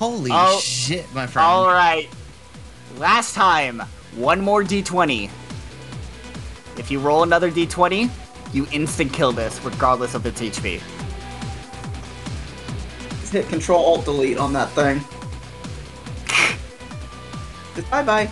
Holy 0.00 0.30
Oh. 0.32 0.58
shit, 0.60 1.06
my 1.14 1.26
friend. 1.26 1.46
All 1.46 1.66
right. 1.68 2.08
Last 2.96 3.34
time, 3.34 3.80
one 4.16 4.40
more 4.40 4.64
d20. 4.64 5.30
If 6.76 6.90
you 6.90 6.98
roll 6.98 7.22
another 7.22 7.50
d20, 7.50 8.10
you 8.52 8.66
instant 8.72 9.12
kill 9.12 9.30
this, 9.30 9.60
regardless 9.62 10.14
of 10.14 10.26
its 10.26 10.40
HP. 10.40 10.80
Just 13.20 13.32
hit 13.32 13.48
Control 13.48 13.84
Alt 13.84 14.04
Delete 14.04 14.38
on 14.38 14.52
that 14.52 14.68
thing. 14.70 15.00
Bye 17.90 18.02
bye. 18.02 18.30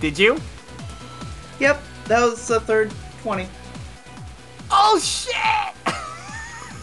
Did 0.00 0.18
you? 0.18 0.38
Yep, 1.60 1.80
that 2.08 2.24
was 2.24 2.46
the 2.48 2.60
third 2.60 2.92
twenty. 3.22 3.48
Oh 4.70 4.98
shit! 4.98 5.74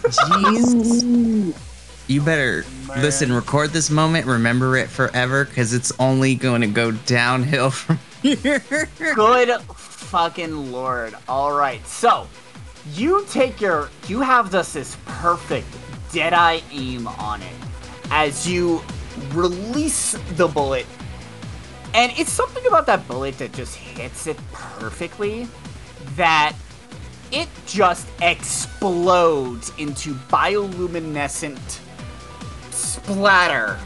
Jeez. 0.03 1.61
You 2.07 2.21
better 2.21 2.63
listen, 2.99 3.33
record 3.33 3.71
this 3.71 3.89
moment, 3.89 4.27
remember 4.27 4.77
it 4.77 4.89
forever, 4.89 5.45
because 5.45 5.73
it's 5.73 5.91
only 5.97 6.35
going 6.35 6.61
to 6.61 6.67
go 6.67 6.91
downhill 6.91 7.71
from 7.71 7.97
here. 8.21 8.61
Good 9.15 9.59
fucking 9.61 10.71
lord. 10.71 11.15
Alright, 11.27 11.85
so 11.87 12.27
you 12.93 13.25
take 13.31 13.59
your 13.59 13.89
you 14.07 14.21
have 14.21 14.51
this 14.51 14.73
this 14.73 14.95
perfect 15.05 15.65
deadeye 16.11 16.59
aim 16.71 17.07
on 17.07 17.41
it 17.41 17.55
as 18.11 18.47
you 18.47 18.83
release 19.33 20.11
the 20.35 20.47
bullet. 20.47 20.85
And 21.95 22.11
it's 22.19 22.31
something 22.31 22.65
about 22.67 22.85
that 22.87 23.07
bullet 23.07 23.37
that 23.37 23.53
just 23.53 23.77
hits 23.77 24.27
it 24.27 24.37
perfectly 24.51 25.47
that 26.17 26.53
it 27.31 27.47
just 27.65 28.05
explodes 28.21 29.71
into 29.77 30.13
bioluminescent 30.13 31.79
splatter 32.69 33.79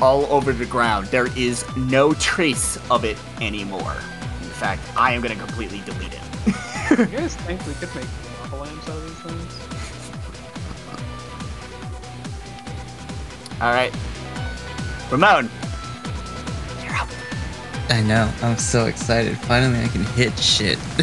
all 0.00 0.24
over 0.26 0.52
the 0.52 0.66
ground. 0.66 1.08
There 1.08 1.36
is 1.36 1.64
no 1.76 2.12
trace 2.14 2.78
of 2.92 3.04
it 3.04 3.18
anymore. 3.40 3.96
In 4.40 4.48
fact, 4.50 4.82
I 4.96 5.12
am 5.12 5.20
going 5.20 5.36
to 5.36 5.44
completely 5.44 5.80
delete 5.84 6.12
it. 6.12 6.20
You 6.98 7.06
guys 7.06 7.34
think 7.36 7.66
we 7.66 7.72
could 7.74 7.92
make 7.94 8.06
lava 8.42 8.56
lamps 8.56 8.88
out 8.88 8.96
of 8.96 9.04
these 9.04 9.18
things? 9.18 9.58
All 13.60 13.72
right. 13.72 13.92
Ramone. 15.10 15.48
I 17.88 18.02
know. 18.02 18.32
I'm 18.42 18.56
so 18.56 18.86
excited. 18.86 19.36
Finally, 19.38 19.80
I 19.84 19.88
can 19.88 20.04
hit 20.04 20.38
shit. 20.38 20.78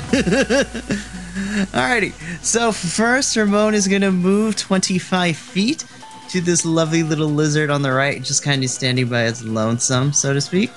Alrighty. 1.72 2.14
So 2.44 2.72
first, 2.72 3.36
Ramone 3.36 3.74
is 3.74 3.88
gonna 3.88 4.12
move 4.12 4.56
25 4.56 5.38
feet 5.38 5.86
to 6.30 6.42
this 6.42 6.66
lovely 6.66 7.04
little 7.04 7.28
lizard 7.28 7.70
on 7.70 7.82
the 7.82 7.92
right, 7.92 8.22
just 8.24 8.44
kind 8.44 8.64
of 8.64 8.70
standing 8.70 9.08
by 9.08 9.24
its 9.24 9.44
lonesome, 9.44 10.14
so 10.14 10.34
to 10.34 10.42
speak. 10.42 10.72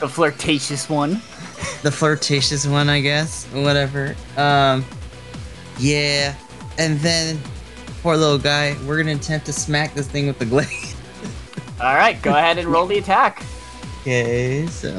The 0.00 0.08
flirtatious 0.08 0.88
one. 0.88 1.22
The 1.82 1.90
flirtatious 1.90 2.66
one, 2.66 2.88
I 2.88 3.00
guess. 3.00 3.44
Whatever. 3.46 4.14
Um. 4.36 4.84
Yeah. 5.78 6.34
And 6.78 6.98
then, 7.00 7.40
poor 8.02 8.16
little 8.16 8.38
guy. 8.38 8.76
We're 8.86 8.98
gonna 8.98 9.16
attempt 9.16 9.46
to 9.46 9.52
smack 9.52 9.94
this 9.94 10.06
thing 10.06 10.26
with 10.26 10.38
the 10.38 10.44
glaive. 10.46 10.94
All 11.80 11.94
right, 11.94 12.20
go 12.22 12.30
ahead 12.30 12.58
and 12.58 12.68
roll 12.68 12.86
the 12.86 12.98
attack. 12.98 13.42
Okay, 14.00 14.66
so. 14.66 14.96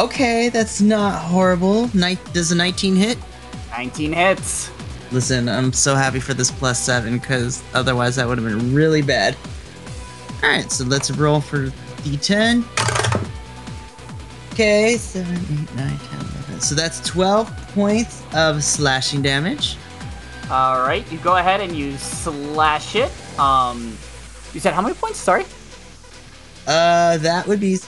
Okay, 0.00 0.48
that's 0.48 0.80
not 0.80 1.20
horrible. 1.20 1.94
Night 1.94 2.18
does 2.32 2.50
a 2.52 2.54
19 2.54 2.96
hit? 2.96 3.18
19 3.72 4.14
hits. 4.14 4.70
Listen, 5.12 5.46
I'm 5.46 5.74
so 5.74 5.94
happy 5.94 6.20
for 6.20 6.32
this 6.32 6.50
plus 6.50 6.82
seven 6.82 7.18
because 7.18 7.62
otherwise 7.74 8.16
that 8.16 8.26
would 8.26 8.38
have 8.38 8.46
been 8.46 8.74
really 8.74 9.02
bad. 9.02 9.36
All 10.42 10.48
right, 10.48 10.72
so 10.72 10.84
let's 10.84 11.10
roll 11.10 11.42
for 11.42 11.66
d10. 12.02 12.64
Okay, 14.54 14.96
7, 14.96 15.34
8, 15.34 15.76
9, 15.76 15.98
10, 15.98 16.20
11. 16.20 16.60
So 16.62 16.74
that's 16.74 17.06
12 17.06 17.74
points 17.74 18.22
of 18.34 18.64
slashing 18.64 19.20
damage. 19.20 19.76
All 20.50 20.80
right, 20.80 21.04
you 21.12 21.18
go 21.18 21.36
ahead 21.36 21.60
and 21.60 21.76
you 21.76 21.98
slash 21.98 22.96
it. 22.96 23.12
Um, 23.38 23.98
you 24.54 24.60
said 24.60 24.72
how 24.72 24.80
many 24.80 24.94
points? 24.94 25.18
Sorry. 25.18 25.44
Uh, 26.66 27.18
that 27.18 27.46
would 27.46 27.60
be 27.60 27.78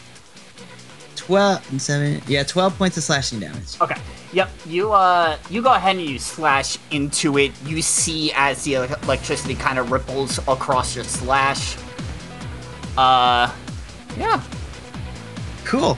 12 1.27 1.71
and 1.71 1.81
7. 1.81 2.21
Yeah, 2.27 2.43
12 2.43 2.77
points 2.77 2.97
of 2.97 3.05
slashing 3.05 3.39
damage. 3.41 3.81
Okay. 3.81 3.95
Yep. 4.33 4.51
You 4.67 4.93
uh, 4.93 5.37
you 5.51 5.63
go 5.63 5.73
ahead 5.73 5.95
and 5.97 6.05
you 6.05 6.19
slash 6.19 6.79
into 6.91 7.39
it. 7.39 7.53
You 7.65 7.81
see 7.83 8.33
as 8.35 8.65
the 8.65 8.75
electricity 8.75 9.55
kind 9.55 9.79
of 9.79 9.93
ripples 9.93 10.39
across 10.49 10.97
your 10.97 11.05
slash. 11.05 11.77
Uh, 12.99 13.53
yeah. 14.19 14.43
Cool. 15.65 15.97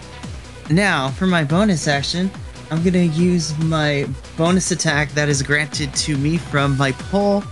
Now, 0.71 1.11
for 1.11 1.27
my 1.27 1.43
bonus 1.45 1.89
action, 1.89 2.31
I'm 2.71 2.83
gonna 2.83 2.99
use 2.99 3.57
my 3.61 4.07
bonus 4.37 4.71
attack 4.73 5.11
that 5.13 5.29
is 5.29 5.43
granted 5.43 5.95
to 5.95 6.17
me 6.19 6.37
from 6.37 6.77
my 6.77 6.93
pole 6.93 7.43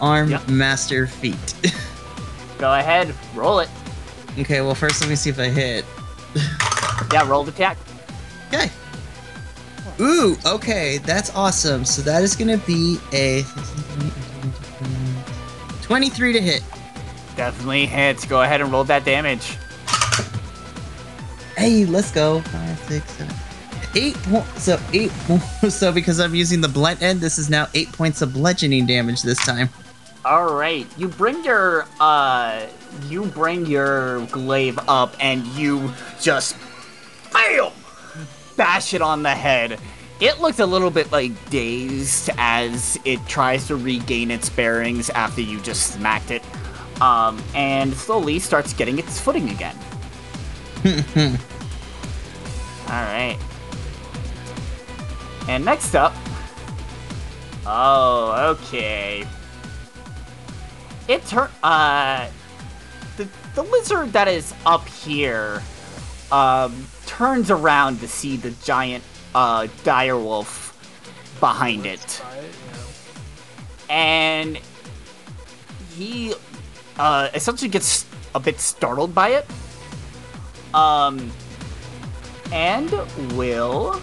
arm 0.00 0.30
Yep. 0.30 0.48
master 0.48 1.06
feat. 1.06 1.54
Go 2.58 2.72
ahead, 2.72 3.14
roll 3.34 3.60
it. 3.60 3.68
okay, 4.38 4.60
well, 4.62 4.74
first 4.74 5.00
let 5.00 5.10
me 5.10 5.16
see 5.16 5.28
if 5.30 5.38
I 5.38 5.48
hit. 5.48 5.84
Yeah, 7.12 7.28
roll 7.28 7.44
the 7.44 7.52
attack. 7.52 7.76
Okay. 8.48 8.70
Ooh, 10.00 10.36
okay, 10.44 10.98
that's 10.98 11.34
awesome. 11.34 11.84
So 11.84 12.02
that 12.02 12.22
is 12.22 12.34
gonna 12.34 12.58
be 12.58 12.98
a 13.12 13.44
23 15.82 16.32
to 16.32 16.40
hit. 16.40 16.62
Definitely 17.36 17.86
hits. 17.86 18.24
Go 18.24 18.42
ahead 18.42 18.60
and 18.60 18.72
roll 18.72 18.84
that 18.84 19.04
damage. 19.04 19.56
Hey, 21.56 21.84
let's 21.84 22.10
go. 22.10 22.40
Five, 22.40 22.78
six, 22.80 23.10
seven, 23.12 23.34
eight. 23.94 24.16
So 24.56 24.80
eight. 24.92 25.12
So 25.70 25.92
because 25.92 26.20
I'm 26.20 26.34
using 26.34 26.60
the 26.60 26.68
blunt 26.68 27.02
end, 27.02 27.20
this 27.20 27.38
is 27.38 27.48
now 27.48 27.68
eight 27.74 27.92
points 27.92 28.22
of 28.22 28.32
bludgeoning 28.32 28.86
damage 28.86 29.22
this 29.22 29.38
time. 29.38 29.68
All 30.24 30.54
right, 30.54 30.86
you 30.96 31.08
bring 31.08 31.44
your 31.44 31.86
uh, 32.00 32.66
you 33.08 33.26
bring 33.26 33.66
your 33.66 34.24
glaive 34.26 34.78
up 34.88 35.14
and 35.20 35.46
you 35.48 35.92
just, 36.20 36.56
bam, 37.34 37.72
bash 38.56 38.94
it 38.94 39.02
on 39.02 39.22
the 39.22 39.34
head. 39.34 39.78
It 40.20 40.40
looks 40.40 40.60
a 40.60 40.66
little 40.66 40.90
bit 40.90 41.12
like 41.12 41.32
dazed 41.50 42.30
as 42.38 42.98
it 43.04 43.20
tries 43.26 43.66
to 43.66 43.76
regain 43.76 44.30
its 44.30 44.48
bearings 44.48 45.10
after 45.10 45.42
you 45.42 45.60
just 45.60 45.92
smacked 45.92 46.30
it, 46.30 46.42
um, 47.02 47.42
and 47.54 47.92
slowly 47.92 48.38
starts 48.38 48.72
getting 48.72 48.98
its 48.98 49.20
footing 49.20 49.50
again. 49.50 49.76
All 52.86 53.02
right. 53.02 53.38
And 55.48 55.64
next 55.64 55.94
up. 55.94 56.14
Oh, 57.66 58.56
okay. 58.60 59.26
It 61.08 61.26
turn 61.26 61.50
uh 61.62 62.28
the 63.16 63.28
the 63.54 63.62
lizard 63.62 64.12
that 64.12 64.28
is 64.28 64.54
up 64.64 64.86
here 64.88 65.62
um 66.32 66.86
turns 67.06 67.50
around 67.50 68.00
to 68.00 68.08
see 68.08 68.36
the 68.36 68.50
giant 68.64 69.04
uh 69.34 69.66
dire 69.82 70.18
wolf 70.18 70.70
behind 71.40 71.86
it. 71.86 72.22
And 73.88 74.58
he 75.96 76.34
uh 76.98 77.28
essentially 77.34 77.70
gets 77.70 78.06
a 78.34 78.40
bit 78.40 78.60
startled 78.60 79.14
by 79.14 79.30
it. 79.30 79.46
Um 80.72 81.30
and 82.52 82.90
will 83.36 84.00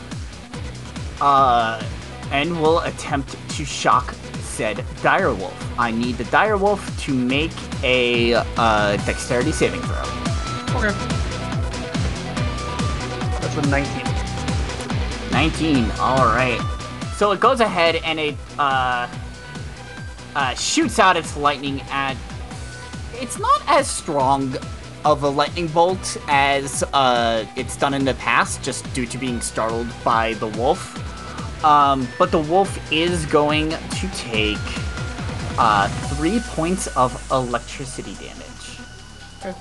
uh 1.19 1.83
and 2.31 2.61
will 2.61 2.79
attempt 2.79 3.35
to 3.49 3.65
shock 3.65 4.13
said 4.51 4.77
direwolf. 5.01 5.53
I 5.79 5.91
need 5.91 6.17
the 6.17 6.25
direwolf 6.25 6.81
to 7.05 7.13
make 7.13 7.51
a 7.83 8.35
uh, 8.35 8.97
dexterity 9.05 9.51
saving 9.51 9.81
throw. 9.81 10.03
Okay. 10.75 11.30
That's 13.53 13.67
a 13.67 13.69
19. 13.69 15.31
19. 15.31 15.91
All 15.99 16.25
right. 16.25 16.59
So 17.17 17.31
it 17.31 17.39
goes 17.41 17.59
ahead 17.59 17.95
and 17.97 18.19
it 18.19 18.35
uh, 18.57 19.09
uh, 20.35 20.53
shoots 20.55 20.99
out 20.99 21.17
its 21.17 21.35
lightning 21.35 21.81
at. 21.91 22.15
It's 23.13 23.39
not 23.39 23.61
as 23.67 23.89
strong 23.89 24.55
of 25.03 25.23
a 25.23 25.29
lightning 25.29 25.67
bolt 25.67 26.17
as 26.29 26.83
uh, 26.93 27.45
it's 27.57 27.75
done 27.75 27.93
in 27.93 28.05
the 28.05 28.13
past, 28.15 28.63
just 28.63 28.91
due 28.93 29.05
to 29.05 29.17
being 29.17 29.41
startled 29.41 29.87
by 30.03 30.33
the 30.35 30.47
wolf. 30.47 30.97
Um, 31.65 32.07
but 32.17 32.31
the 32.31 32.39
wolf 32.39 32.79
is 32.91 33.25
going 33.25 33.71
to 33.71 34.11
take 34.15 34.57
uh, 35.59 35.89
three 36.15 36.39
points 36.39 36.87
of 36.95 37.31
electricity 37.31 38.13
damage. 38.13 38.79
Okay. 39.43 39.53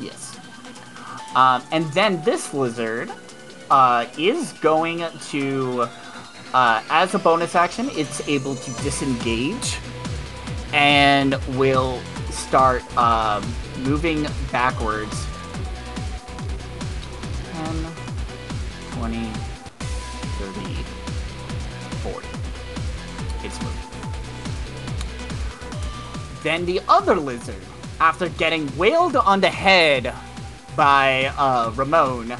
Yes. 0.00 0.33
Um, 1.36 1.62
and 1.72 1.84
then 1.92 2.22
this 2.22 2.54
lizard 2.54 3.10
uh, 3.70 4.06
is 4.16 4.52
going 4.54 5.04
to, 5.30 5.88
uh, 6.52 6.82
as 6.90 7.14
a 7.14 7.18
bonus 7.18 7.54
action, 7.54 7.88
it's 7.92 8.26
able 8.28 8.54
to 8.54 8.70
disengage 8.82 9.78
and 10.72 11.34
will 11.56 12.00
start 12.30 12.82
um, 12.96 13.44
moving 13.78 14.26
backwards. 14.52 15.26
10, 17.52 17.86
20, 18.92 19.26
30, 19.28 20.74
40. 22.02 22.28
It's 23.42 23.60
moving. 23.62 23.80
Then 26.42 26.64
the 26.66 26.80
other 26.88 27.16
lizard, 27.16 27.56
after 28.00 28.28
getting 28.30 28.76
wailed 28.76 29.16
on 29.16 29.40
the 29.40 29.48
head 29.48 30.14
by 30.76 31.32
uh, 31.36 31.72
Ramone, 31.74 32.36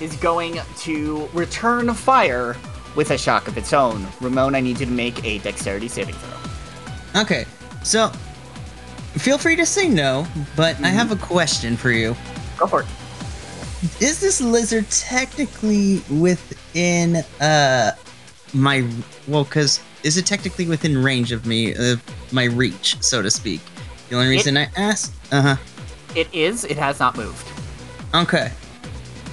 is 0.00 0.16
going 0.16 0.58
to 0.78 1.28
return 1.32 1.92
fire 1.94 2.56
with 2.96 3.10
a 3.10 3.18
shock 3.18 3.48
of 3.48 3.56
its 3.56 3.72
own. 3.72 4.06
Ramone, 4.20 4.54
I 4.54 4.60
need 4.60 4.80
you 4.80 4.86
to 4.86 4.92
make 4.92 5.24
a 5.24 5.38
dexterity 5.38 5.88
saving 5.88 6.14
throw. 6.14 7.22
Okay, 7.22 7.44
so 7.82 8.08
feel 9.18 9.38
free 9.38 9.56
to 9.56 9.66
say 9.66 9.88
no, 9.88 10.26
but 10.56 10.78
I 10.80 10.88
have 10.88 11.12
a 11.12 11.16
question 11.16 11.76
for 11.76 11.90
you. 11.90 12.16
Go 12.58 12.66
for 12.66 12.82
it. 12.82 12.86
Is 14.00 14.20
this 14.20 14.40
lizard 14.40 14.88
technically 14.90 16.02
within 16.10 17.16
uh 17.40 17.92
my 18.54 18.88
well? 19.26 19.44
Because 19.44 19.80
is 20.04 20.16
it 20.16 20.26
technically 20.26 20.66
within 20.66 21.02
range 21.02 21.32
of 21.32 21.46
me, 21.46 21.74
of 21.74 22.02
my 22.32 22.44
reach, 22.44 22.96
so 23.02 23.22
to 23.22 23.30
speak? 23.30 23.60
The 24.08 24.16
only 24.16 24.28
reason 24.28 24.56
I 24.56 24.68
asked, 24.76 25.12
uh 25.32 25.42
huh. 25.42 25.56
It 26.14 26.28
is. 26.32 26.64
It 26.64 26.76
has 26.76 27.00
not 27.00 27.16
moved. 27.16 27.46
Okay. 28.14 28.50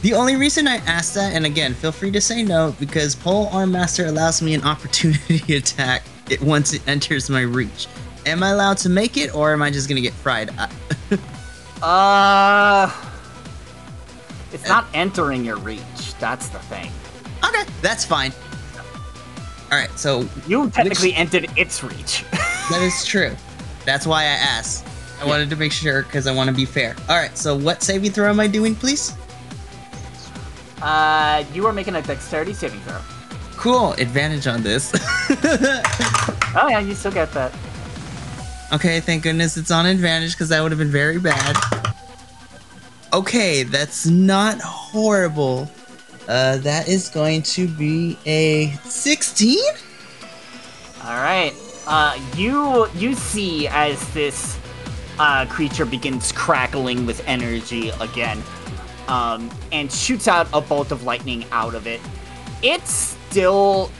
The 0.01 0.13
only 0.13 0.35
reason 0.37 0.67
I 0.67 0.77
asked 0.77 1.13
that, 1.15 1.33
and 1.33 1.45
again, 1.45 1.73
feel 1.73 1.91
free 1.91 2.11
to 2.11 2.21
say 2.21 2.41
no, 2.41 2.73
because 2.79 3.15
Pole 3.15 3.47
Arm 3.51 3.71
Master 3.71 4.05
allows 4.05 4.41
me 4.41 4.53
an 4.53 4.63
opportunity 4.65 5.55
attack 5.55 6.03
it 6.29 6.41
once 6.41 6.73
it 6.73 6.81
enters 6.87 7.29
my 7.29 7.41
reach. 7.41 7.87
Am 8.25 8.43
I 8.43 8.49
allowed 8.49 8.77
to 8.79 8.89
make 8.89 9.17
it, 9.17 9.33
or 9.35 9.51
am 9.53 9.61
I 9.61 9.71
just 9.71 9.89
gonna 9.89 10.01
get 10.01 10.13
fried? 10.13 10.51
Uh, 11.81 12.91
it's 14.51 14.67
not 14.67 14.85
entering 14.93 15.45
your 15.45 15.55
reach. 15.59 16.13
That's 16.19 16.49
the 16.49 16.59
thing. 16.59 16.91
okay, 17.41 17.63
that's 17.81 18.03
fine. 18.03 18.33
All 19.71 19.77
right, 19.77 19.89
so 19.97 20.27
You 20.45 20.69
technically 20.71 21.13
entered 21.13 21.49
its 21.55 21.81
reach. 21.81 22.25
that 22.31 22.81
is 22.81 23.05
true. 23.05 23.33
That's 23.85 24.05
why 24.05 24.23
I 24.23 24.25
asked. 24.25 24.85
I 25.21 25.25
wanted 25.25 25.49
to 25.49 25.55
make 25.55 25.71
sure 25.71 26.03
because 26.03 26.27
I 26.27 26.33
want 26.33 26.49
to 26.49 26.55
be 26.55 26.65
fair. 26.65 26.95
All 27.09 27.17
right, 27.17 27.37
so 27.37 27.55
what 27.57 27.83
saving 27.83 28.11
throw 28.11 28.29
am 28.29 28.39
I 28.39 28.47
doing, 28.47 28.75
please? 28.75 29.15
uh, 30.81 31.43
you 31.53 31.65
are 31.67 31.73
making 31.73 31.95
a 31.95 32.01
dexterity 32.01 32.53
saving 32.53 32.79
throw. 32.81 32.99
Cool, 33.57 33.91
advantage 33.93 34.47
on 34.47 34.63
this. 34.63 34.93
Oh 36.55 36.67
yeah, 36.67 36.79
you 36.79 36.95
still 36.95 37.11
get 37.11 37.31
that. 37.33 37.53
Okay, 38.73 38.99
thank 39.01 39.21
goodness 39.21 39.55
it's 39.55 39.69
on 39.69 39.85
advantage 39.85 40.31
because 40.33 40.49
that 40.49 40.61
would 40.61 40.71
have 40.71 40.79
been 40.79 40.89
very 40.91 41.19
bad. 41.19 41.55
Okay, 43.13 43.61
that's 43.61 44.07
not 44.07 44.59
horrible. 44.61 45.69
Uh, 46.27 46.57
that 46.57 46.87
is 46.87 47.07
going 47.09 47.43
to 47.43 47.67
be 47.67 48.17
a 48.25 48.71
16? 48.83 49.59
All 51.03 51.17
right. 51.17 51.53
Uh, 51.85 52.17
you 52.35 52.87
you 52.95 53.13
see 53.13 53.67
as 53.67 54.11
this 54.13 54.57
uh, 55.19 55.45
creature 55.47 55.85
begins 55.85 56.31
crackling 56.31 57.05
with 57.05 57.21
energy 57.27 57.89
again, 57.99 58.41
um, 59.07 59.51
and 59.71 59.91
shoots 59.91 60.27
out 60.27 60.47
a 60.53 60.61
bolt 60.61 60.91
of 60.91 61.03
lightning 61.03 61.45
out 61.51 61.75
of 61.75 61.85
it. 61.85 61.99
It's 62.63 62.91
still 62.91 63.91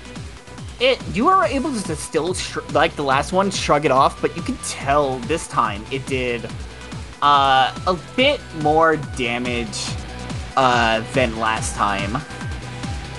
it. 0.80 1.02
You 1.14 1.28
are 1.28 1.46
able 1.46 1.74
to 1.74 1.96
still 1.96 2.34
sh- 2.34 2.58
like 2.72 2.96
the 2.96 3.04
last 3.04 3.34
one 3.34 3.52
shrug 3.52 3.86
it 3.86 3.92
off, 3.92 4.22
but 4.22 4.36
you 4.36 4.42
can 4.42 4.58
tell 4.58 5.20
this 5.20 5.48
time 5.48 5.84
it 5.92 6.06
did 6.06 6.50
uh, 7.22 7.78
a 7.86 7.98
bit 8.16 8.40
more 8.62 8.96
damage 9.18 9.78
uh, 10.56 11.02
than 11.14 11.38
last 11.38 11.76
time, 11.76 12.18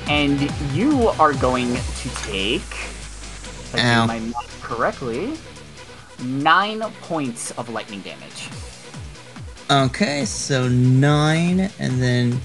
and 0.09 0.51
you 0.73 1.09
are 1.19 1.35
going 1.35 1.75
to 1.75 2.09
take. 2.23 2.63
if 2.63 3.75
I 3.75 4.01
do 4.01 4.07
my 4.07 4.21
math 4.21 4.63
correctly, 4.63 5.35
nine 6.23 6.81
points 7.03 7.51
of 7.53 7.69
lightning 7.69 8.01
damage. 8.01 8.49
Okay, 9.71 10.25
so 10.25 10.69
nine, 10.69 11.71
and 11.79 12.03
then 12.03 12.41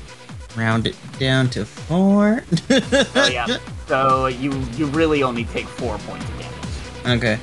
round 0.55 0.87
it 0.87 0.95
down 1.19 1.49
to 1.49 1.65
four. 1.65 2.43
Oh 2.69 3.29
yeah. 3.31 3.57
so 3.87 4.27
you 4.27 4.51
you 4.75 4.85
really 4.87 5.23
only 5.23 5.45
take 5.45 5.65
four 5.65 5.97
points 5.99 6.27
of 6.29 6.39
damage. 6.39 7.23
Okay. 7.23 7.39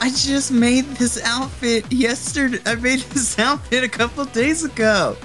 I 0.00 0.10
just 0.10 0.52
made 0.52 0.84
this 0.96 1.22
outfit 1.24 1.90
yesterday. 1.90 2.58
I 2.66 2.74
made 2.74 3.00
this 3.14 3.38
outfit 3.38 3.82
a 3.82 3.88
couple 3.88 4.24
days 4.26 4.64
ago. 4.64 5.16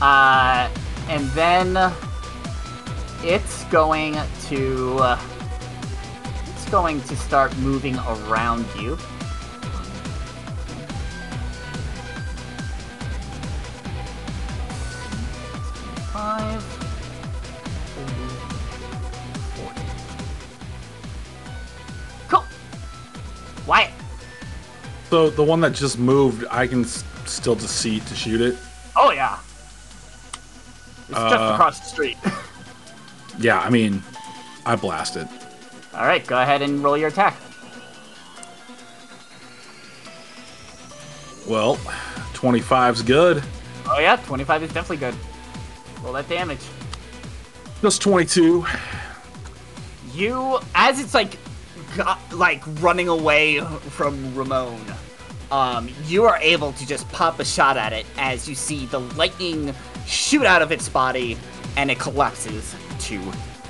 Uh, 0.00 0.70
and 1.08 1.26
then 1.30 1.92
it's 3.22 3.64
going 3.64 4.16
to 4.48 4.96
uh, 4.98 5.20
going 6.70 7.00
to 7.02 7.16
start 7.16 7.56
moving 7.58 7.96
around 7.96 8.64
you. 8.80 8.96
Five. 16.12 16.62
40. 19.56 19.80
Cool. 22.28 22.44
Wyatt. 23.66 23.90
So 25.10 25.30
the 25.30 25.42
one 25.42 25.60
that 25.62 25.72
just 25.74 25.98
moved, 25.98 26.44
I 26.50 26.66
can 26.66 26.84
still 26.84 27.54
just 27.54 27.76
see 27.76 28.00
to 28.00 28.14
shoot 28.14 28.40
it. 28.40 28.56
Oh 28.96 29.10
yeah. 29.12 29.38
It's 31.08 31.18
just 31.18 31.34
Uh, 31.34 31.50
across 31.54 31.78
the 31.80 31.86
street. 31.86 32.16
Yeah, 33.40 33.60
I 33.60 33.70
mean, 33.70 34.02
I 34.66 34.74
blast 34.74 35.14
it. 35.14 35.28
All 35.98 36.06
right, 36.06 36.24
go 36.24 36.40
ahead 36.40 36.62
and 36.62 36.82
roll 36.82 36.96
your 36.96 37.08
attack. 37.08 37.36
Well, 41.48 41.74
25's 42.34 43.02
good. 43.02 43.42
Oh 43.84 43.98
yeah, 43.98 44.14
25 44.14 44.62
is 44.62 44.72
definitely 44.72 44.98
good. 44.98 45.14
Roll 46.04 46.12
that 46.12 46.28
damage. 46.28 46.60
Just 47.82 48.00
22. 48.00 48.64
You, 50.14 50.60
as 50.76 51.00
it's 51.00 51.14
like, 51.14 51.36
go- 51.96 52.14
like 52.32 52.62
running 52.80 53.08
away 53.08 53.60
from 53.60 54.36
Ramone, 54.36 54.84
um, 55.50 55.88
you 56.06 56.24
are 56.24 56.36
able 56.36 56.72
to 56.74 56.86
just 56.86 57.08
pop 57.08 57.40
a 57.40 57.44
shot 57.44 57.76
at 57.76 57.92
it 57.92 58.06
as 58.18 58.48
you 58.48 58.54
see 58.54 58.86
the 58.86 59.00
lightning 59.00 59.74
shoot 60.06 60.44
out 60.44 60.62
of 60.62 60.70
its 60.70 60.88
body 60.88 61.36
and 61.76 61.90
it 61.90 61.98
collapses 61.98 62.76
to 63.00 63.18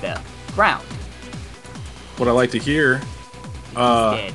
the 0.01 0.21
ground. 0.53 0.85
What 2.19 2.27
I 2.27 2.31
like 2.31 2.51
to 2.51 2.59
hear. 2.59 3.01
Uh, 3.75 4.29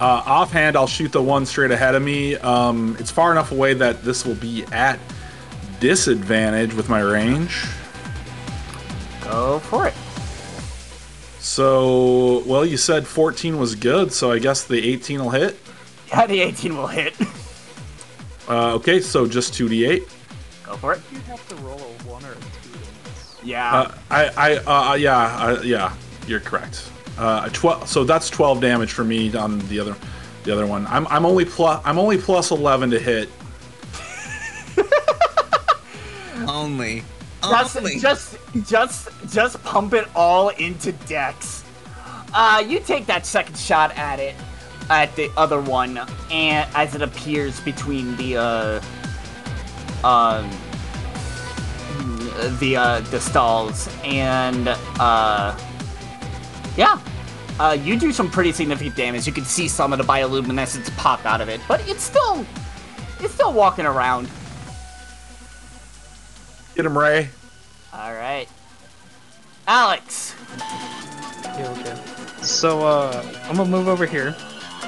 uh, 0.00 0.22
offhand, 0.26 0.76
I'll 0.76 0.88
shoot 0.88 1.12
the 1.12 1.22
one 1.22 1.46
straight 1.46 1.70
ahead 1.70 1.94
of 1.94 2.02
me. 2.02 2.34
Um, 2.36 2.96
it's 2.98 3.10
far 3.10 3.30
enough 3.30 3.52
away 3.52 3.72
that 3.74 4.02
this 4.02 4.26
will 4.26 4.34
be 4.34 4.64
at 4.72 4.98
disadvantage 5.78 6.74
with 6.74 6.88
my 6.88 7.00
range. 7.00 7.64
Go 9.22 9.60
for 9.60 9.86
it. 9.86 9.94
So, 11.38 12.42
well, 12.46 12.66
you 12.66 12.76
said 12.76 13.06
14 13.06 13.58
was 13.58 13.76
good, 13.76 14.12
so 14.12 14.32
I 14.32 14.40
guess 14.40 14.64
the 14.64 14.76
18 14.76 15.20
will 15.20 15.30
hit. 15.30 15.56
Yeah, 16.08 16.26
the 16.26 16.40
18 16.40 16.76
will 16.76 16.88
hit. 16.88 17.14
Uh, 18.48 18.74
okay, 18.74 19.00
so 19.00 19.26
just 19.26 19.54
2d8. 19.54 20.08
Go 20.62 20.76
for 20.76 20.92
it. 20.92 21.00
You 21.10 21.18
have 21.22 21.48
to 21.48 21.56
roll 21.56 21.80
a 21.80 22.08
one 22.08 22.24
or 22.24 22.30
a 22.30 22.34
two. 22.34 22.78
Yeah. 23.42 23.74
Uh, 23.74 23.94
I, 24.08 24.28
I, 24.36 24.56
uh, 24.58 24.94
yeah, 24.94 25.18
uh, 25.18 25.62
yeah, 25.64 25.92
you're 26.26 26.40
correct. 26.40 26.90
Uh, 27.18 27.48
12. 27.52 27.88
So 27.88 28.04
that's 28.04 28.28
12 28.28 28.60
damage 28.60 28.92
for 28.92 29.04
me 29.04 29.34
on 29.34 29.58
the 29.68 29.80
other, 29.80 29.96
the 30.44 30.52
other 30.52 30.66
one. 30.66 30.86
I'm, 30.86 31.06
I'm 31.08 31.24
only 31.24 31.44
plus, 31.44 31.80
I'm 31.84 31.98
only 31.98 32.18
plus 32.18 32.50
11 32.50 32.90
to 32.90 32.98
hit. 32.98 33.28
Only. 36.48 37.02
just, 37.42 37.76
Only. 37.76 37.98
just, 37.98 38.36
just, 38.66 39.08
just 39.30 39.62
pump 39.64 39.94
it 39.94 40.06
all 40.14 40.50
into 40.50 40.92
Dex. 40.92 41.64
Uh, 42.34 42.62
you 42.66 42.80
take 42.80 43.06
that 43.06 43.24
second 43.24 43.56
shot 43.56 43.96
at 43.96 44.20
it, 44.20 44.34
at 44.90 45.14
the 45.16 45.30
other 45.36 45.60
one, 45.60 45.98
and 46.30 46.68
as 46.74 46.94
it 46.94 47.02
appears 47.02 47.58
between 47.60 48.14
the, 48.16 48.36
uh, 48.36 48.82
um, 50.04 50.50
the, 52.60 52.76
uh, 52.76 53.00
the 53.00 53.20
stalls, 53.20 53.88
and, 54.04 54.68
uh, 55.00 55.56
yeah. 56.76 57.00
Uh, 57.58 57.76
you 57.80 57.98
do 57.98 58.12
some 58.12 58.30
pretty 58.30 58.52
significant 58.52 58.96
damage. 58.96 59.26
You 59.26 59.32
can 59.32 59.44
see 59.44 59.66
some 59.66 59.92
of 59.92 59.98
the 59.98 60.04
bioluminescence 60.04 60.94
pop 60.96 61.24
out 61.24 61.40
of 61.40 61.48
it, 61.48 61.60
but 61.66 61.86
it's 61.88 62.02
still, 62.02 62.44
it's 63.20 63.32
still 63.32 63.52
walking 63.52 63.86
around. 63.86 64.28
Get 66.74 66.84
him, 66.84 66.96
Ray. 66.96 67.30
All 67.94 68.12
right, 68.12 68.46
Alex. 69.66 70.34
Yeah, 71.44 71.74
okay. 71.78 72.42
So, 72.42 72.86
uh, 72.86 73.24
I'm 73.44 73.56
gonna 73.56 73.70
move 73.70 73.88
over 73.88 74.04
here. 74.04 74.36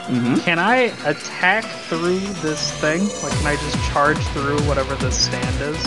Mm-hmm. 0.08 0.36
Can 0.36 0.58
I 0.58 0.92
attack 1.06 1.64
through 1.64 2.18
this 2.40 2.72
thing? 2.80 3.00
Like, 3.22 3.32
can 3.32 3.46
I 3.46 3.56
just 3.56 3.90
charge 3.90 4.18
through 4.28 4.58
whatever 4.60 4.94
this 4.96 5.18
stand 5.18 5.60
is? 5.60 5.82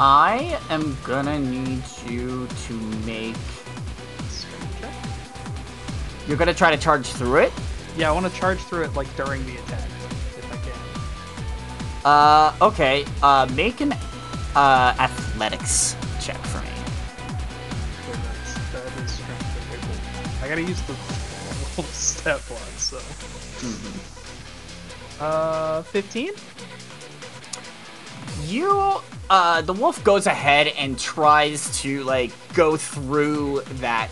I 0.00 0.58
am 0.70 0.96
gonna 1.04 1.38
need 1.38 1.82
you 2.06 2.48
to 2.66 2.72
make. 3.06 3.36
You're 6.26 6.36
gonna 6.36 6.54
try 6.54 6.70
to 6.74 6.76
charge 6.76 7.06
through 7.06 7.36
it. 7.36 7.52
Yeah, 7.96 8.08
I 8.08 8.12
want 8.12 8.26
to 8.26 8.40
charge 8.40 8.58
through 8.58 8.84
it, 8.84 8.94
like, 8.94 9.14
during 9.16 9.46
the 9.46 9.54
attack, 9.54 9.88
if 10.36 10.52
I 10.52 10.56
can. 10.56 12.04
Uh, 12.04 12.66
okay. 12.66 13.04
Uh, 13.22 13.48
make 13.54 13.80
an 13.80 13.92
uh 14.56 14.94
athletics 14.98 15.96
check 16.20 16.38
for 16.38 16.60
me. 16.62 16.68
That's, 18.10 18.54
that 18.72 19.04
is 19.04 19.10
strength. 19.12 19.72
Okay, 19.72 19.80
cool. 19.80 20.44
I 20.44 20.48
gotta 20.48 20.62
use 20.62 20.80
the 20.82 20.94
stat 21.82 22.40
block, 22.48 22.60
so. 22.78 22.98
Uh, 25.20 25.82
15? 25.82 26.32
You, 28.46 29.00
uh, 29.30 29.62
the 29.62 29.72
wolf 29.72 30.02
goes 30.04 30.26
ahead 30.26 30.68
and 30.68 30.98
tries 30.98 31.80
to 31.82 32.02
like 32.04 32.32
go 32.54 32.76
through 32.76 33.62
that. 33.80 34.08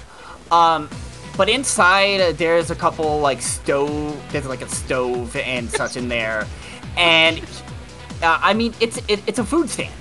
Um, 0.51 0.89
but 1.37 1.49
inside 1.49 2.21
uh, 2.21 2.33
there's 2.33 2.71
a 2.71 2.75
couple 2.75 3.21
like 3.21 3.41
stove. 3.43 4.21
There's 4.33 4.47
like 4.47 4.63
a 4.63 4.69
stove 4.69 5.35
and 5.37 5.71
such 5.71 5.97
in 5.97 6.09
there, 6.09 6.47
and 6.97 7.41
uh, 8.23 8.39
I 8.41 8.55
mean 8.55 8.75
it's 8.81 8.99
it, 9.09 9.23
it's 9.27 9.39
a 9.39 9.45
food 9.45 9.69
stand. 9.71 9.95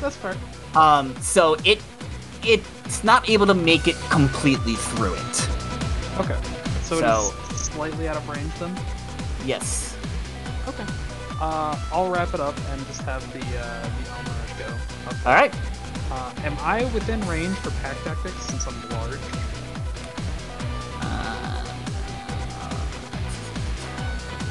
That's 0.00 0.16
fair. 0.16 0.36
Um, 0.74 1.14
so 1.20 1.56
it 1.64 1.82
it's 2.42 3.02
not 3.04 3.28
able 3.28 3.46
to 3.46 3.54
make 3.54 3.88
it 3.88 3.96
completely 4.10 4.74
through 4.74 5.14
it. 5.14 5.48
Okay. 6.20 6.38
So, 6.82 7.00
So- 7.00 7.34
it 7.48 7.52
is 7.52 7.60
slightly 7.60 8.08
out 8.08 8.16
of 8.16 8.28
range 8.28 8.52
then? 8.58 8.76
Yes. 9.44 9.96
Okay. 11.38 11.44
Uh, 11.44 11.78
I'll 11.92 12.10
wrap 12.10 12.34
it 12.34 12.40
up 12.40 12.56
and 12.70 12.84
just 12.86 13.02
have 13.02 13.22
the, 13.32 13.38
uh, 13.40 13.82
the 13.82 14.10
Almiraj 14.10 14.58
go. 14.58 14.66
Okay. 15.08 15.16
All 15.26 15.34
right. 15.34 15.54
Uh, 16.10 16.32
am 16.44 16.56
I 16.60 16.84
within 16.92 17.20
range 17.28 17.56
for 17.58 17.70
pack 17.82 17.96
tactics 18.02 18.42
since 18.46 18.66
I'm 18.66 18.88
large? 18.90 19.20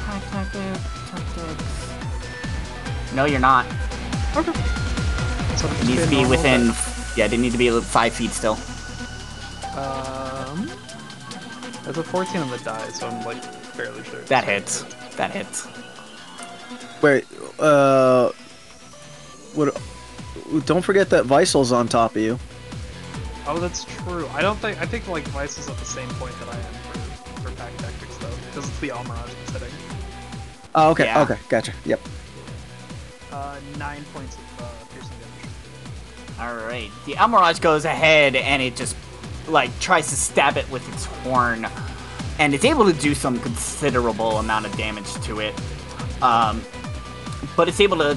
Pack 0.06 0.22
tactics. 0.30 0.84
No, 3.14 3.24
you're 3.24 3.40
not. 3.40 3.66
Okay. 4.36 4.52
So 5.56 5.66
It 5.68 5.86
needs 5.86 6.04
to 6.04 6.10
be 6.10 6.24
within. 6.24 6.68
then. 6.68 6.76
Yeah, 7.16 7.26
they 7.26 7.36
need 7.36 7.52
to 7.52 7.58
be 7.58 7.68
five 7.80 8.14
feet 8.14 8.30
still. 8.30 8.56
Um, 9.76 10.70
there's 11.84 11.98
a 11.98 12.02
14 12.02 12.40
on 12.40 12.50
the 12.50 12.58
die, 12.58 12.88
so 12.90 13.08
I'm 13.08 13.24
like 13.24 13.42
fairly 13.42 14.02
sure. 14.04 14.20
That 14.22 14.44
hits. 14.44 14.82
That 15.16 15.30
hits. 15.32 15.66
Wait, 17.02 17.24
uh, 17.60 18.30
what? 19.54 19.80
Don't 20.66 20.82
forget 20.82 21.10
that 21.10 21.24
Visal's 21.26 21.72
on 21.72 21.88
top 21.88 22.16
of 22.16 22.22
you. 22.22 22.38
Oh, 23.46 23.58
that's 23.58 23.84
true. 23.84 24.26
I 24.28 24.42
don't 24.42 24.58
think 24.58 24.80
I 24.80 24.86
think 24.86 25.06
like 25.08 25.24
Vice 25.28 25.58
is 25.58 25.68
at 25.68 25.76
the 25.78 25.84
same 25.84 26.08
point 26.10 26.38
that 26.40 26.48
I 26.48 26.56
am 26.56 26.74
for, 26.92 27.40
for 27.42 27.50
pack 27.56 27.76
tactics 27.78 28.16
though, 28.18 28.30
because 28.46 28.68
it's 28.68 28.78
the 28.80 28.88
Almiraj 28.88 29.26
that's 29.26 29.50
hitting. 29.52 29.74
Oh, 30.74 30.90
okay, 30.90 31.04
Yeah. 31.04 31.22
okay, 31.22 31.36
gotcha. 31.48 31.72
Yep. 31.84 32.00
Uh, 33.32 33.56
nine 33.78 34.04
points 34.14 34.36
of 34.36 34.60
uh, 34.62 34.64
piercing 34.92 35.10
damage. 35.18 36.40
All 36.40 36.66
right. 36.68 36.90
The 37.06 37.12
Almiraj 37.14 37.60
goes 37.60 37.84
ahead 37.84 38.36
and 38.36 38.60
it 38.62 38.76
just 38.76 38.96
like 39.48 39.76
tries 39.80 40.08
to 40.08 40.16
stab 40.16 40.56
it 40.56 40.68
with 40.70 40.86
its 40.92 41.04
horn, 41.06 41.66
and 42.38 42.54
it's 42.54 42.64
able 42.64 42.84
to 42.84 42.92
do 42.98 43.14
some 43.14 43.38
considerable 43.40 44.38
amount 44.38 44.66
of 44.66 44.76
damage 44.76 45.12
to 45.24 45.40
it. 45.40 45.54
Um, 46.22 46.62
but 47.58 47.68
it's 47.68 47.80
able 47.80 47.98
to 47.98 48.16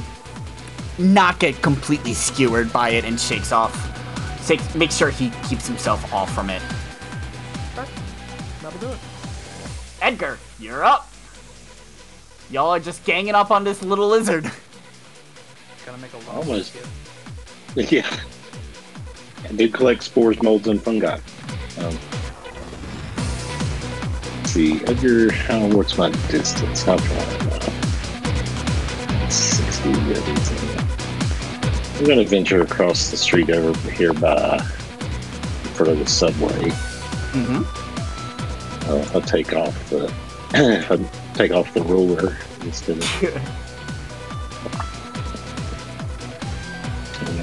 not 1.00 1.39
get 1.39 1.60
completely 1.64 2.14
skewered 2.14 2.72
by 2.72 2.89
it 2.89 3.04
and 3.04 3.20
shakes 3.20 3.52
off 3.52 3.74
take, 4.46 4.76
make 4.76 4.92
sure 4.92 5.10
he 5.10 5.32
keeps 5.50 5.68
himself 5.68 6.14
off 6.14 6.32
from 6.34 6.52
it. 6.52 6.62
That'll 8.62 8.80
do 8.80 8.88
it. 8.89 9.00
Edgar, 10.00 10.38
you're 10.60 10.84
up. 10.84 11.12
Y'all 12.52 12.70
are 12.70 12.80
just 12.80 13.04
ganging 13.04 13.34
up 13.34 13.50
on 13.50 13.64
this 13.64 13.82
little 13.82 14.10
lizard. 14.10 14.44
Gotta 15.88 15.98
make 15.98 16.14
a 16.14 16.18
lot 16.18 16.36
Almost. 16.36 16.76
of 16.76 17.92
Yeah. 17.92 18.08
I 19.44 19.54
do 19.54 19.70
collect 19.70 20.04
spores, 20.04 20.42
molds, 20.44 20.68
and 20.68 20.80
fungi. 20.80 21.18
Um, 21.80 21.98
let's 24.38 24.52
see, 24.52 24.84
Edgar, 24.86 25.32
how, 25.32 25.66
what's 25.70 25.98
my 25.98 26.12
distance? 26.30 26.84
How 26.84 26.98
far? 26.98 27.70
Uh, 29.32 29.34
60 29.34 29.89
minutes. 29.91 30.51
I'm 31.99 32.05
going 32.05 32.17
to 32.19 32.25
venture 32.25 32.61
across 32.63 33.11
the 33.11 33.17
street 33.17 33.49
over 33.49 33.89
here 33.91 34.11
by 34.11 34.55
in 34.57 35.71
front 35.73 35.93
of 35.93 35.99
the 35.99 36.05
subway. 36.05 36.51
Mm-hmm. 37.32 37.63
Uh, 38.91 39.05
I'll 39.13 39.21
take 39.21 39.53
off 39.53 39.89
the 39.89 40.13
I'll 40.89 41.09
take 41.34 41.51
off 41.51 41.73
the 41.73 41.82
ruler 41.84 42.36
instead 42.63 42.97
of 42.97 43.23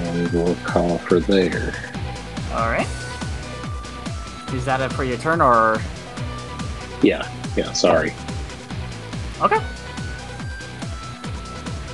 and 0.04 0.28
we'll 0.32 0.54
call 0.56 0.98
for 0.98 1.20
there. 1.20 1.72
All 2.52 2.68
right. 2.68 2.86
Is 4.52 4.66
that 4.66 4.82
it 4.82 4.92
for 4.92 5.04
your 5.04 5.16
turn, 5.16 5.40
or 5.40 5.80
Yeah, 7.02 7.26
yeah. 7.56 7.72
Sorry. 7.72 8.12
okay? 9.40 9.60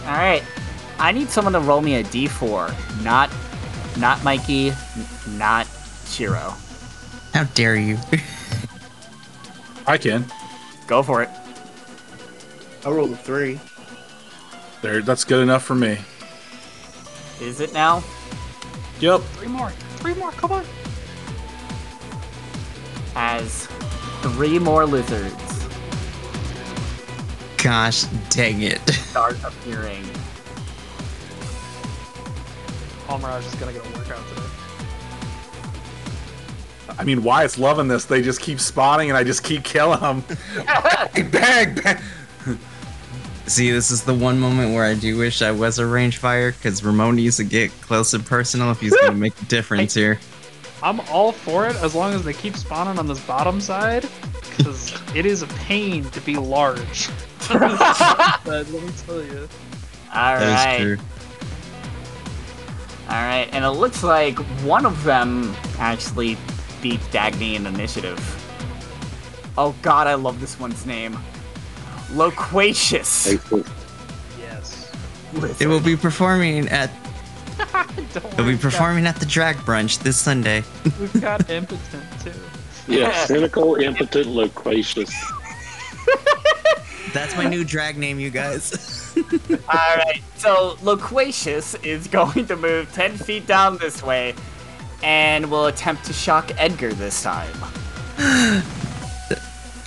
All 0.06 0.12
right. 0.12 0.42
I 0.98 1.12
need 1.12 1.28
someone 1.28 1.54
to 1.54 1.60
roll 1.60 1.80
me 1.80 1.96
a 1.96 2.04
d4, 2.04 3.02
not, 3.02 3.30
not 3.98 4.22
Mikey, 4.22 4.72
not 5.30 5.66
Shiro. 6.06 6.54
How 7.32 7.44
dare 7.54 7.76
you? 7.76 7.98
I 9.86 9.98
can. 9.98 10.24
Go 10.86 11.02
for 11.02 11.22
it. 11.22 11.28
I 12.86 12.90
rolled 12.90 13.12
a 13.12 13.16
three. 13.16 13.58
There, 14.82 15.02
that's 15.02 15.24
good 15.24 15.42
enough 15.42 15.64
for 15.64 15.74
me. 15.74 15.98
Is 17.40 17.60
it 17.60 17.72
now? 17.72 18.04
Yep. 19.00 19.20
Three 19.20 19.48
more. 19.48 19.70
Three 19.70 20.14
more. 20.14 20.30
Come 20.32 20.52
on. 20.52 20.64
As 23.16 23.66
three 24.22 24.58
more 24.58 24.86
lizards 24.86 25.43
Gosh 27.64 28.02
dang 28.28 28.60
it. 28.60 28.86
start 28.90 29.42
appearing. 29.42 30.04
Palmirage 33.06 33.46
is 33.46 33.54
gonna 33.54 33.72
get 33.72 33.80
a 33.86 33.98
workout 33.98 34.22
today. 34.28 34.42
I 36.98 37.04
mean, 37.04 37.22
Wyatt's 37.22 37.58
loving 37.58 37.88
this. 37.88 38.04
They 38.04 38.20
just 38.20 38.42
keep 38.42 38.60
spawning, 38.60 39.08
and 39.08 39.16
I 39.16 39.24
just 39.24 39.42
keep 39.44 39.64
killing 39.64 39.98
them. 40.00 40.22
bang, 40.66 41.30
bang, 41.30 41.74
bang. 41.76 41.98
See, 43.46 43.70
this 43.70 43.90
is 43.90 44.04
the 44.04 44.12
one 44.12 44.38
moment 44.38 44.74
where 44.74 44.84
I 44.84 44.92
do 44.92 45.16
wish 45.16 45.40
I 45.40 45.50
was 45.50 45.78
a 45.78 45.86
range 45.86 46.18
fire, 46.18 46.52
because 46.52 46.84
Ramone 46.84 47.16
needs 47.16 47.38
to 47.38 47.44
get 47.44 47.70
close 47.80 48.12
and 48.12 48.26
personal 48.26 48.72
if 48.72 48.80
he's 48.80 48.94
gonna 48.94 49.12
make 49.12 49.40
a 49.40 49.44
difference 49.46 49.94
here. 49.94 50.20
I'm 50.82 51.00
all 51.08 51.32
for 51.32 51.66
it 51.66 51.76
as 51.76 51.94
long 51.94 52.12
as 52.12 52.24
they 52.24 52.34
keep 52.34 52.56
spawning 52.56 52.98
on 52.98 53.06
this 53.06 53.24
bottom 53.26 53.58
side, 53.58 54.06
because 54.56 54.92
it 55.14 55.26
is 55.26 55.42
a 55.42 55.46
pain 55.46 56.04
to 56.10 56.20
be 56.20 56.36
large. 56.36 57.08
but 57.48 58.44
Let 58.44 58.70
me 58.70 58.90
tell 59.06 59.22
you. 59.22 59.48
All 60.12 60.38
That 60.38 60.64
right. 60.66 60.80
is 60.80 60.98
true. 60.98 61.06
All 63.08 63.22
right, 63.22 63.48
and 63.52 63.64
it 63.64 63.70
looks 63.70 64.02
like 64.02 64.38
one 64.64 64.86
of 64.86 65.04
them 65.04 65.54
actually 65.78 66.38
beat 66.80 67.00
Dagney 67.12 67.54
in 67.54 67.66
initiative. 67.66 68.18
Oh 69.58 69.74
God, 69.82 70.06
I 70.06 70.14
love 70.14 70.40
this 70.40 70.58
one's 70.58 70.86
name. 70.86 71.18
Loquacious. 72.12 73.26
Yes. 74.38 74.90
It 75.60 75.66
will 75.66 75.80
be 75.80 75.96
performing 75.96 76.68
at 76.68 76.90
it'll 78.16 78.46
be 78.46 78.56
performing 78.56 79.06
at 79.06 79.16
the 79.16 79.26
drag 79.26 79.56
brunch 79.58 79.98
this 80.00 80.16
Sunday. 80.16 80.64
We've 80.84 80.92
got, 80.94 81.00
we've 81.00 81.20
got 81.22 81.50
impotent 81.50 82.04
too. 82.22 82.32
Yeah, 82.86 83.24
cynical, 83.24 83.76
impotent, 83.76 84.26
loquacious. 84.26 85.12
That's 87.12 87.36
my 87.36 87.48
new 87.48 87.64
drag 87.64 87.96
name, 87.96 88.18
you 88.18 88.30
guys. 88.30 89.14
All 89.16 89.96
right, 89.96 90.20
so 90.36 90.76
Loquacious 90.82 91.74
is 91.76 92.06
going 92.08 92.46
to 92.46 92.56
move 92.56 92.92
ten 92.92 93.16
feet 93.16 93.46
down 93.46 93.78
this 93.78 94.02
way, 94.02 94.34
and 95.02 95.50
will 95.50 95.66
attempt 95.66 96.04
to 96.06 96.12
shock 96.12 96.50
Edgar 96.58 96.92
this 96.92 97.22
time. 97.22 97.54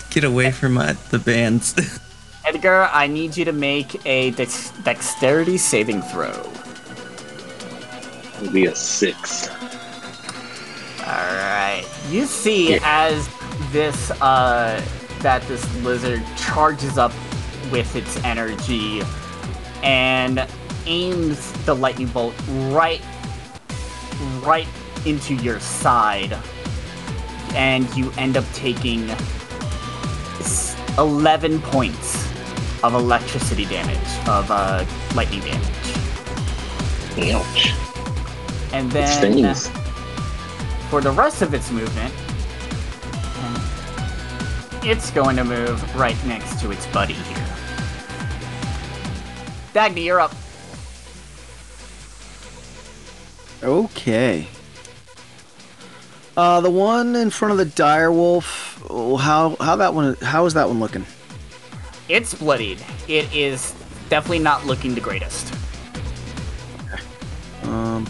Get 0.09 0.23
away 0.23 0.51
from 0.51 0.77
uh, 0.77 0.93
the 1.09 1.19
bands. 1.19 1.75
Edgar, 2.45 2.89
I 2.93 3.07
need 3.07 3.35
you 3.35 3.43
to 3.43 3.51
make 3.51 4.05
a 4.05 4.31
dex- 4.31 4.71
dexterity 4.83 5.57
saving 5.57 6.01
throw. 6.03 6.49
It'll 8.39 8.53
be 8.53 8.67
a 8.67 8.75
six. 8.75 9.49
Alright. 11.07 11.85
You 12.09 12.25
see 12.25 12.79
as 12.83 13.29
this 13.71 14.11
uh 14.21 14.83
that 15.19 15.41
this 15.43 15.63
lizard 15.83 16.21
charges 16.35 16.97
up 16.97 17.13
with 17.71 17.95
its 17.95 18.21
energy 18.25 19.01
and 19.83 20.45
aims 20.85 21.51
the 21.63 21.73
lightning 21.73 22.07
bolt 22.07 22.35
right 22.69 23.01
right 24.41 24.67
into 25.05 25.33
your 25.35 25.59
side 25.61 26.37
and 27.55 27.89
you 27.95 28.11
end 28.17 28.35
up 28.35 28.45
taking 28.53 29.09
11 30.97 31.61
points 31.61 32.27
of 32.83 32.93
electricity 32.93 33.65
damage 33.65 34.27
of 34.27 34.51
uh 34.51 34.85
lightning 35.15 35.39
damage 35.39 37.33
Ouch. 37.33 37.73
and 38.73 38.91
then 38.91 39.07
stings. 39.07 39.86
For 40.89 41.01
the 41.01 41.11
rest 41.11 41.41
of 41.41 41.53
its 41.53 41.69
movement, 41.69 42.13
it's 44.83 45.11
going 45.11 45.35
to 45.35 45.43
move 45.43 45.95
right 45.95 46.15
next 46.25 46.61
to 46.61 46.71
its 46.71 46.87
buddy 46.87 47.13
here. 47.13 47.45
Dagney, 49.73 50.05
you're 50.05 50.21
up. 50.21 50.33
Okay. 53.61 54.47
Uh, 56.37 56.61
the 56.61 56.69
one 56.69 57.15
in 57.15 57.31
front 57.31 57.51
of 57.51 57.57
the 57.57 57.65
dire 57.65 58.11
wolf. 58.11 58.81
How 58.89 59.57
how 59.59 59.75
that 59.75 59.93
one? 59.93 60.15
How 60.21 60.45
is 60.45 60.53
that 60.53 60.67
one 60.67 60.79
looking? 60.79 61.05
It's 62.07 62.33
bloodied. 62.33 62.81
It 63.07 63.33
is 63.35 63.73
definitely 64.07 64.39
not 64.39 64.65
looking 64.65 64.95
the 64.95 65.01
greatest. 65.01 65.53
Um. 67.63 68.07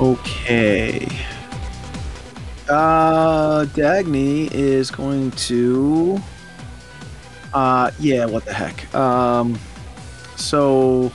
Okay. 0.00 1.06
Uh, 2.68 3.64
Dagney 3.66 4.50
is 4.52 4.90
going 4.90 5.30
to. 5.32 6.18
Uh, 7.52 7.90
yeah, 7.98 8.24
what 8.24 8.44
the 8.44 8.52
heck. 8.52 8.92
Um, 8.94 9.58
so. 10.36 11.12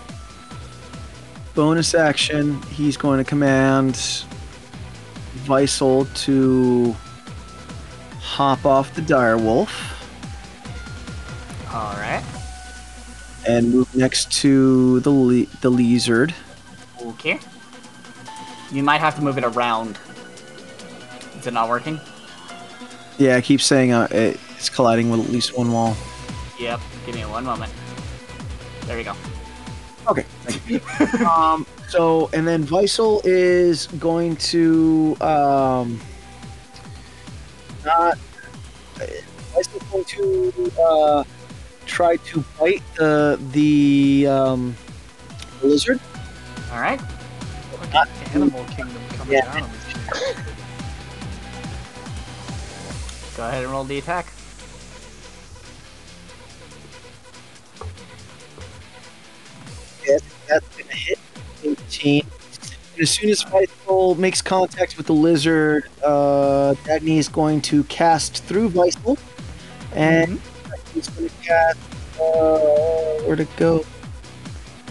Bonus 1.56 1.94
action, 1.94 2.62
he's 2.72 2.96
going 2.96 3.18
to 3.18 3.24
command 3.26 3.96
Visel 5.44 6.06
to 6.06 6.96
hop 8.22 8.66
off 8.66 8.94
the 8.96 9.02
dire 9.02 9.38
wolf 9.38 9.72
All 11.74 11.96
right. 11.96 12.24
and 13.46 13.74
move 13.74 13.94
next 13.94 14.32
to 14.34 15.02
the 15.02 15.10
le- 15.10 15.48
the 15.60 15.70
lizard. 15.70 16.34
Okay. 17.02 17.40
You 18.72 18.84
might 18.84 19.00
have 19.00 19.16
to 19.16 19.22
move 19.22 19.38
it 19.38 19.44
around. 19.44 19.98
Is 21.40 21.48
it 21.48 21.54
not 21.54 21.70
working? 21.70 22.00
Yeah, 23.18 23.36
I 23.36 23.42
keep 23.42 23.62
saying 23.62 23.92
uh, 23.92 24.08
it, 24.12 24.40
it's 24.56 24.70
colliding 24.70 25.10
with 25.10 25.22
at 25.22 25.30
least 25.30 25.58
one 25.58 25.72
wall. 25.72 25.96
Yep. 26.60 26.80
Give 27.06 27.16
me 27.16 27.22
one 27.22 27.46
moment. 27.46 27.72
There 28.86 28.98
we 28.98 29.04
go. 29.04 29.14
Okay. 30.08 30.26
Thank 30.44 30.70
you. 30.70 31.26
um, 31.26 31.66
so, 31.88 32.30
and 32.34 32.48
then 32.48 32.64
Visel 32.64 33.22
is 33.24 33.88
going 33.88 34.36
to 34.38 35.18
um, 35.22 36.00
not. 37.86 38.18
Visel's 39.54 39.84
going 39.92 40.06
to 40.06 40.72
uh, 40.82 41.24
try 41.86 42.16
to 42.18 42.44
bite 42.60 42.84
the 42.96 43.40
the 43.52 44.28
um, 44.28 44.76
lizard. 45.62 46.00
All 46.72 46.80
right. 46.80 47.02
Animal 48.34 48.64
Kingdom 48.66 49.02
coming 49.18 49.34
Yeah. 49.34 49.54
down 49.54 49.64
on 49.64 49.72
this 49.72 50.18
shit. 50.28 50.38
Go 53.38 53.48
ahead 53.48 53.64
and 53.64 53.72
roll 53.72 53.84
the 53.86 53.98
attack. 53.98 54.28
Yes, 60.06 60.22
that's 60.48 60.68
gonna 60.78 60.96
hit 60.96 61.20
18. 61.64 62.26
And 62.94 63.02
as 63.02 63.10
soon 63.12 63.30
as 63.30 63.44
Visal 63.44 64.18
makes 64.18 64.42
contact 64.42 64.98
with 64.98 65.06
the 65.08 65.14
lizard, 65.14 65.86
uh, 66.04 66.74
Dagney 66.86 67.18
is 67.18 67.28
going 67.30 67.62
to 67.62 67.84
cast 67.86 68.44
through 68.44 68.70
Visal. 68.70 69.18
And 69.94 70.40
he's 70.94 71.08
going 71.10 71.30
to 71.30 71.36
cast. 71.38 71.78
Uh, 72.20 73.24
where 73.26 73.36
to 73.36 73.48
go? 73.58 73.86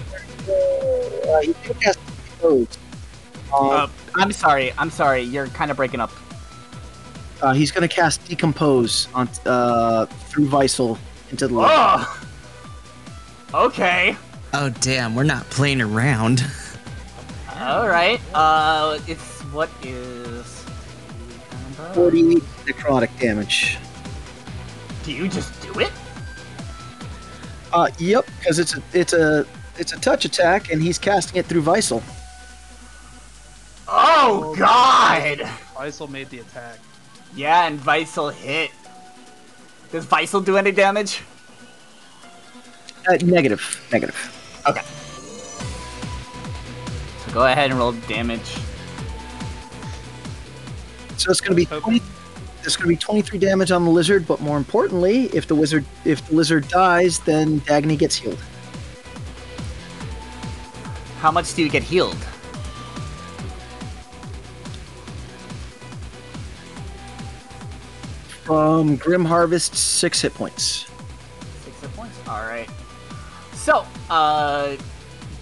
Where 0.08 0.20
to 0.20 0.46
go? 0.46 1.32
Uh, 1.34 1.40
he's 1.42 1.54
going 1.56 1.74
to 1.74 1.84
cast 1.84 1.98
Decompose. 2.06 2.78
Um, 3.54 3.68
Uh, 3.70 3.88
I'm 4.16 4.32
sorry. 4.32 4.72
I'm 4.78 4.90
sorry. 4.90 5.22
You're 5.22 5.46
kind 5.48 5.70
of 5.70 5.76
breaking 5.76 6.00
up. 6.00 6.10
uh, 7.42 7.52
he's 7.54 7.70
going 7.70 7.88
to 7.88 7.94
cast 7.94 8.24
Decompose 8.28 9.08
on 9.14 9.28
uh, 9.46 10.06
through 10.06 10.48
Visal 10.48 10.98
into 11.30 11.46
the 11.48 11.54
lizard. 11.54 11.70
Oh. 11.72 12.24
Okay. 13.54 14.16
Oh 14.52 14.68
damn, 14.80 15.14
we're 15.14 15.24
not 15.24 15.48
playing 15.50 15.80
around. 15.80 16.44
All 17.60 17.86
right. 17.88 18.20
Uh, 18.34 18.98
it's 19.06 19.40
what 19.52 19.70
is. 19.82 20.64
40 21.94 22.22
necrotic 22.66 23.08
damage. 23.20 23.78
Do 25.04 25.12
you 25.12 25.28
just 25.28 25.60
do 25.62 25.78
it? 25.80 25.92
Uh, 27.72 27.88
yep, 27.98 28.26
because 28.38 28.58
it's 28.58 28.76
a 28.76 28.82
it's 28.92 29.12
a 29.12 29.46
it's 29.78 29.92
a 29.92 29.98
touch 30.00 30.24
attack, 30.24 30.70
and 30.72 30.82
he's 30.82 30.98
casting 30.98 31.36
it 31.38 31.46
through 31.46 31.62
Visal. 31.62 32.02
Oh 33.88 34.54
God! 34.58 35.38
Faisal 35.74 36.08
made 36.10 36.28
the 36.30 36.40
attack. 36.40 36.78
Yeah, 37.34 37.66
and 37.66 37.78
Visal 37.80 38.32
hit. 38.32 38.70
Does 39.90 40.04
Visal 40.06 40.44
do 40.44 40.56
any 40.56 40.72
damage? 40.72 41.22
Uh, 43.08 43.16
negative, 43.24 43.86
negative. 43.90 44.62
Okay. 44.68 44.82
So 47.24 47.32
go 47.32 47.46
ahead 47.46 47.70
and 47.70 47.78
roll 47.78 47.92
damage. 47.92 48.56
So 51.16 51.30
it's 51.30 51.40
going 51.40 51.52
to 51.52 51.56
be 51.56 51.66
Okay. 51.74 51.98
20, 51.98 52.02
it's 52.64 52.76
going 52.76 52.84
to 52.84 52.88
be 52.88 52.96
23 52.96 53.38
damage 53.38 53.70
on 53.70 53.84
the 53.84 53.90
lizard, 53.90 54.26
but 54.26 54.40
more 54.40 54.58
importantly, 54.58 55.24
if 55.32 55.46
the 55.46 55.54
wizard 55.54 55.84
if 56.04 56.26
the 56.28 56.34
lizard 56.34 56.68
dies, 56.68 57.20
then 57.20 57.60
Dagney 57.62 57.98
gets 57.98 58.16
healed. 58.16 58.38
How 61.20 61.30
much 61.30 61.54
do 61.54 61.62
you 61.62 61.70
get 61.70 61.82
healed? 61.82 62.16
From 68.48 68.96
Grim 68.96 69.26
Harvest, 69.26 69.74
six 69.74 70.22
hit 70.22 70.32
points. 70.32 70.90
Six 71.66 71.82
hit 71.82 71.92
points. 71.94 72.18
All 72.26 72.40
right. 72.40 72.66
So, 73.52 73.84
uh, 74.08 74.76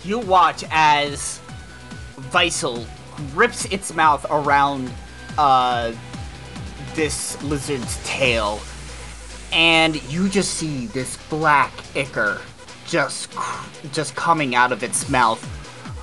you 0.02 0.18
watch 0.18 0.64
as 0.72 1.40
Visal 2.32 2.84
grips 3.32 3.64
its 3.66 3.94
mouth 3.94 4.26
around 4.28 4.90
uh 5.38 5.92
this 6.96 7.40
lizard's 7.44 8.02
tail, 8.04 8.58
and 9.52 10.02
you 10.10 10.28
just 10.28 10.54
see 10.54 10.86
this 10.88 11.16
black 11.28 11.72
ichor 11.94 12.40
just 12.88 13.32
just 13.92 14.16
coming 14.16 14.56
out 14.56 14.72
of 14.72 14.82
its 14.82 15.08
mouth, 15.08 15.40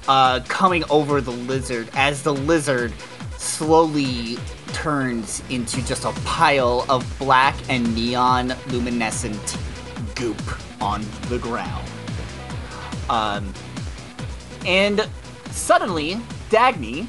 uh, 0.08 0.40
coming 0.48 0.86
over 0.90 1.20
the 1.20 1.32
lizard 1.32 1.90
as 1.96 2.24
the 2.24 2.34
lizard 2.34 2.94
slowly 3.38 4.38
turns 4.84 5.42
into 5.50 5.82
just 5.86 6.04
a 6.04 6.12
pile 6.26 6.86
of 6.90 7.08
black 7.18 7.56
and 7.70 7.96
neon 7.96 8.54
luminescent 8.68 9.58
goop 10.14 10.42
on 10.82 11.02
the 11.30 11.38
ground. 11.38 11.88
Um, 13.10 13.54
and 14.66 15.08
suddenly, 15.52 16.16
Dagney, 16.50 17.08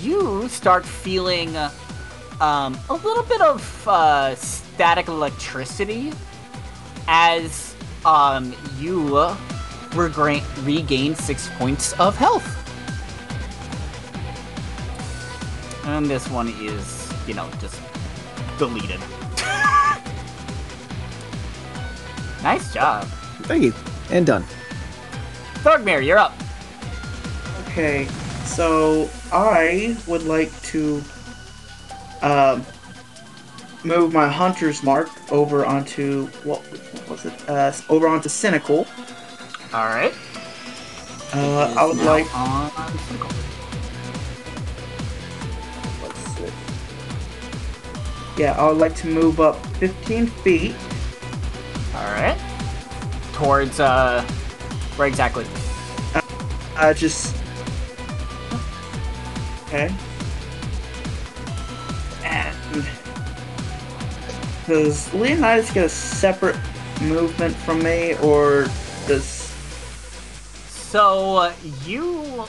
you 0.00 0.48
start 0.48 0.86
feeling 0.86 1.54
um, 2.40 2.78
a 2.88 2.94
little 2.94 3.24
bit 3.24 3.42
of 3.42 3.86
uh, 3.86 4.34
static 4.36 5.08
electricity 5.08 6.10
as 7.06 7.74
um, 8.06 8.54
you 8.78 9.36
regain 9.92 11.14
six 11.14 11.50
points 11.58 11.92
of 12.00 12.16
health. 12.16 12.63
And 15.86 16.06
this 16.06 16.28
one 16.28 16.48
is, 16.48 17.12
you 17.26 17.34
know, 17.34 17.48
just 17.60 17.80
deleted. 18.58 19.00
nice 22.42 22.72
job. 22.72 23.04
Thank 23.44 23.64
you. 23.64 23.74
And 24.10 24.26
done. 24.26 24.44
Thorgmir, 25.62 26.04
you're 26.04 26.18
up. 26.18 26.32
Okay, 27.68 28.06
so 28.44 29.08
I 29.32 29.96
would 30.06 30.22
like 30.24 30.50
to 30.62 31.02
um, 32.22 32.64
move 33.84 34.12
my 34.12 34.28
hunter's 34.28 34.82
mark 34.82 35.08
over 35.32 35.64
onto 35.66 36.26
what, 36.44 36.60
what 36.62 37.08
was 37.10 37.24
it? 37.26 37.48
Uh, 37.48 37.72
over 37.88 38.08
onto 38.08 38.28
cynical. 38.28 38.86
All 39.72 39.86
right. 39.86 40.14
Uh, 41.32 41.74
I 41.76 41.84
would 41.84 41.96
like. 41.98 42.32
on 42.36 42.70
Cynical. 43.08 43.30
Yeah, 48.36 48.52
I 48.58 48.68
would 48.68 48.78
like 48.78 48.96
to 48.96 49.06
move 49.06 49.40
up 49.40 49.64
15 49.76 50.26
feet. 50.26 50.74
All 51.94 52.04
right. 52.04 52.36
Towards 53.32 53.78
uh, 53.78 54.22
where 54.96 55.06
exactly? 55.06 55.46
Uh, 56.76 56.92
just. 56.92 57.36
Okay. 59.66 59.94
And. 62.24 62.86
Does 64.66 65.12
Leonidas 65.14 65.70
get 65.70 65.84
a 65.84 65.88
separate 65.88 66.56
movement 67.02 67.54
from 67.54 67.82
me, 67.82 68.14
or 68.22 68.66
does. 69.06 69.52
So 70.68 71.36
uh, 71.36 71.52
you, 71.84 72.44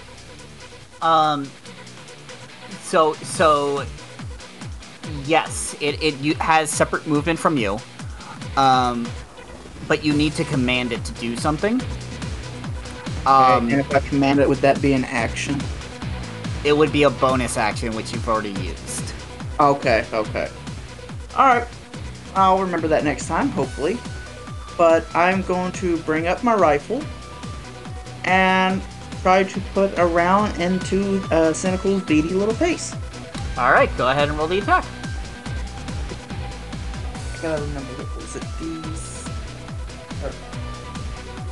um, 1.02 1.50
so 2.84 3.14
so 3.14 3.86
yes, 5.26 5.76
it 5.82 6.02
it 6.02 6.16
you, 6.20 6.36
has 6.36 6.70
separate 6.70 7.08
movement 7.08 7.40
from 7.40 7.58
you, 7.58 7.80
um, 8.58 9.08
but 9.88 10.04
you 10.04 10.14
need 10.14 10.34
to 10.34 10.44
command 10.46 10.92
it 10.92 11.04
to 11.06 11.14
do 11.14 11.36
something. 11.36 11.82
Um, 13.26 13.70
and 13.70 13.80
if 13.80 13.94
I 13.94 14.00
command 14.00 14.40
it, 14.40 14.48
would 14.48 14.60
that 14.60 14.82
be 14.82 14.94
an 14.94 15.04
action? 15.06 15.60
it 16.66 16.76
would 16.76 16.92
be 16.92 17.04
a 17.04 17.10
bonus 17.10 17.58
action 17.58 17.96
which 17.96 18.12
you've 18.12 18.28
already 18.28 18.54
used. 18.62 19.14
Okay, 19.60 20.06
okay. 20.12 20.50
Alright. 21.34 21.68
I'll 22.34 22.60
remember 22.60 22.88
that 22.90 23.04
next 23.06 23.28
time, 23.28 23.50
hopefully. 23.50 23.98
But 24.78 25.06
I'm 25.16 25.44
going 25.44 25.72
to 25.74 25.98
bring 26.00 26.28
up 26.28 26.44
my 26.44 26.56
rifle 26.56 27.02
and 28.26 28.82
try 29.22 29.44
to 29.44 29.60
put 29.74 29.98
a 29.98 30.06
round 30.06 30.60
into 30.60 31.18
uh, 31.32 31.54
Cynical's 31.54 32.02
beady 32.02 32.30
little 32.30 32.56
face. 32.56 32.94
All 33.58 33.72
right, 33.72 33.96
go 33.96 34.10
ahead 34.10 34.28
and 34.28 34.38
roll 34.38 34.48
the 34.48 34.60
attack. 34.60 34.84
I 37.38 37.42
gotta 37.42 37.62
remember 37.62 37.90
what 38.04 38.16
was 38.16 38.36
it? 38.36 38.44
These. 38.60 39.26
Or, 40.24 40.32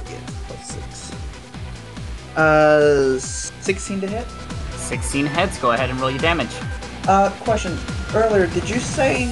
yeah, 0.10 0.20
plus 0.48 0.68
six. 0.70 1.12
Uh, 2.38 3.20
16 3.20 4.02
to 4.02 4.08
hit. 4.08 4.26
16 4.78 5.26
heads. 5.26 5.58
Go 5.60 5.72
ahead 5.72 5.90
and 5.90 6.00
roll 6.00 6.10
your 6.10 6.20
damage. 6.22 6.50
Uh, 7.08 7.30
question. 7.42 7.78
Earlier, 8.16 8.48
did 8.48 8.70
you 8.70 8.80
say 8.80 9.26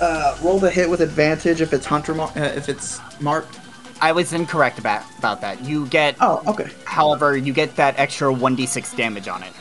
uh, 0.00 0.36
roll 0.42 0.58
the 0.58 0.70
hit 0.70 0.88
with 0.90 1.00
advantage 1.00 1.60
if 1.60 1.72
it's 1.72 1.86
hunter 1.86 2.14
mar- 2.14 2.32
uh, 2.36 2.40
if 2.40 2.68
it's 2.68 3.00
marked? 3.20 3.60
I 4.00 4.10
was 4.12 4.32
incorrect 4.32 4.78
about 4.80 5.04
about 5.18 5.40
that. 5.42 5.62
You 5.64 5.86
get, 5.86 6.16
Oh, 6.20 6.42
okay. 6.48 6.68
however, 6.84 7.36
you 7.36 7.52
get 7.52 7.76
that 7.76 7.98
extra 7.98 8.32
1d6 8.32 8.96
damage 8.96 9.28
on 9.28 9.42
it. 9.44 9.52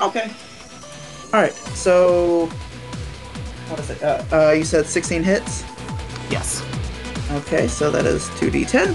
Okay. 0.00 0.30
All 1.32 1.40
right. 1.40 1.52
So, 1.74 2.50
what 3.68 3.80
is 3.80 3.90
it? 3.90 4.02
Uh, 4.02 4.24
uh, 4.32 4.50
you 4.52 4.64
said 4.64 4.86
16 4.86 5.22
hits. 5.22 5.64
Yes. 6.30 6.64
Okay, 7.30 7.68
so 7.68 7.90
that 7.90 8.06
is 8.06 8.28
2d10. 8.30 8.94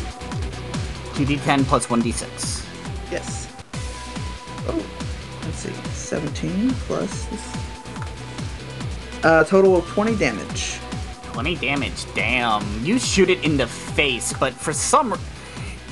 2d10 1.15 1.65
plus 1.65 1.87
1d6. 1.87 2.65
Yes. 3.11 3.47
Oh, 4.67 4.85
let's 5.43 5.59
see. 5.59 5.73
17 5.93 6.71
plus 6.71 7.25
this. 7.25 7.57
Uh, 9.23 9.43
total 9.43 9.75
of 9.75 9.87
20 9.87 10.15
damage. 10.15 10.79
20 11.33 11.55
damage. 11.55 12.05
Damn. 12.13 12.63
You 12.83 12.99
shoot 12.99 13.29
it 13.29 13.43
in 13.43 13.57
the 13.57 13.67
face, 13.67 14.33
but 14.33 14.53
for 14.53 14.73
some 14.73 15.17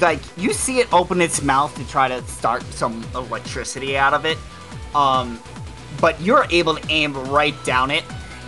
like 0.01 0.19
you 0.37 0.53
see 0.53 0.79
it 0.79 0.91
open 0.93 1.21
its 1.21 1.41
mouth 1.41 1.73
to 1.75 1.87
try 1.87 2.07
to 2.07 2.21
start 2.23 2.63
some 2.63 3.05
electricity 3.15 3.97
out 3.97 4.13
of 4.13 4.25
it. 4.25 4.37
Um 4.93 5.39
but 6.01 6.19
you're 6.21 6.45
able 6.49 6.75
to 6.75 6.89
aim 6.89 7.13
right 7.29 7.55
down 7.63 7.91
it 7.91 8.03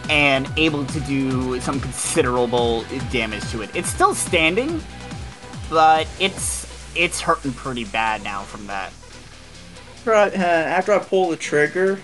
and 0.10 0.50
able 0.58 0.86
to 0.86 1.00
do 1.02 1.60
some 1.60 1.80
considerable 1.80 2.84
damage 3.12 3.50
to 3.52 3.62
it. 3.62 3.70
It's 3.76 3.90
still 3.90 4.16
standing, 4.16 4.82
but 5.70 6.08
it's 6.20 6.68
it's 6.96 7.22
hurting 7.22 7.54
pretty 7.54 7.86
bad 7.86 8.24
now 8.24 8.42
from 8.42 8.68
that. 8.68 8.92
After 9.98 10.14
I, 10.14 10.28
uh, 10.28 10.38
after 10.38 10.94
I 10.94 11.00
pull 11.00 11.30
the 11.30 11.38
trigger, 11.38 12.00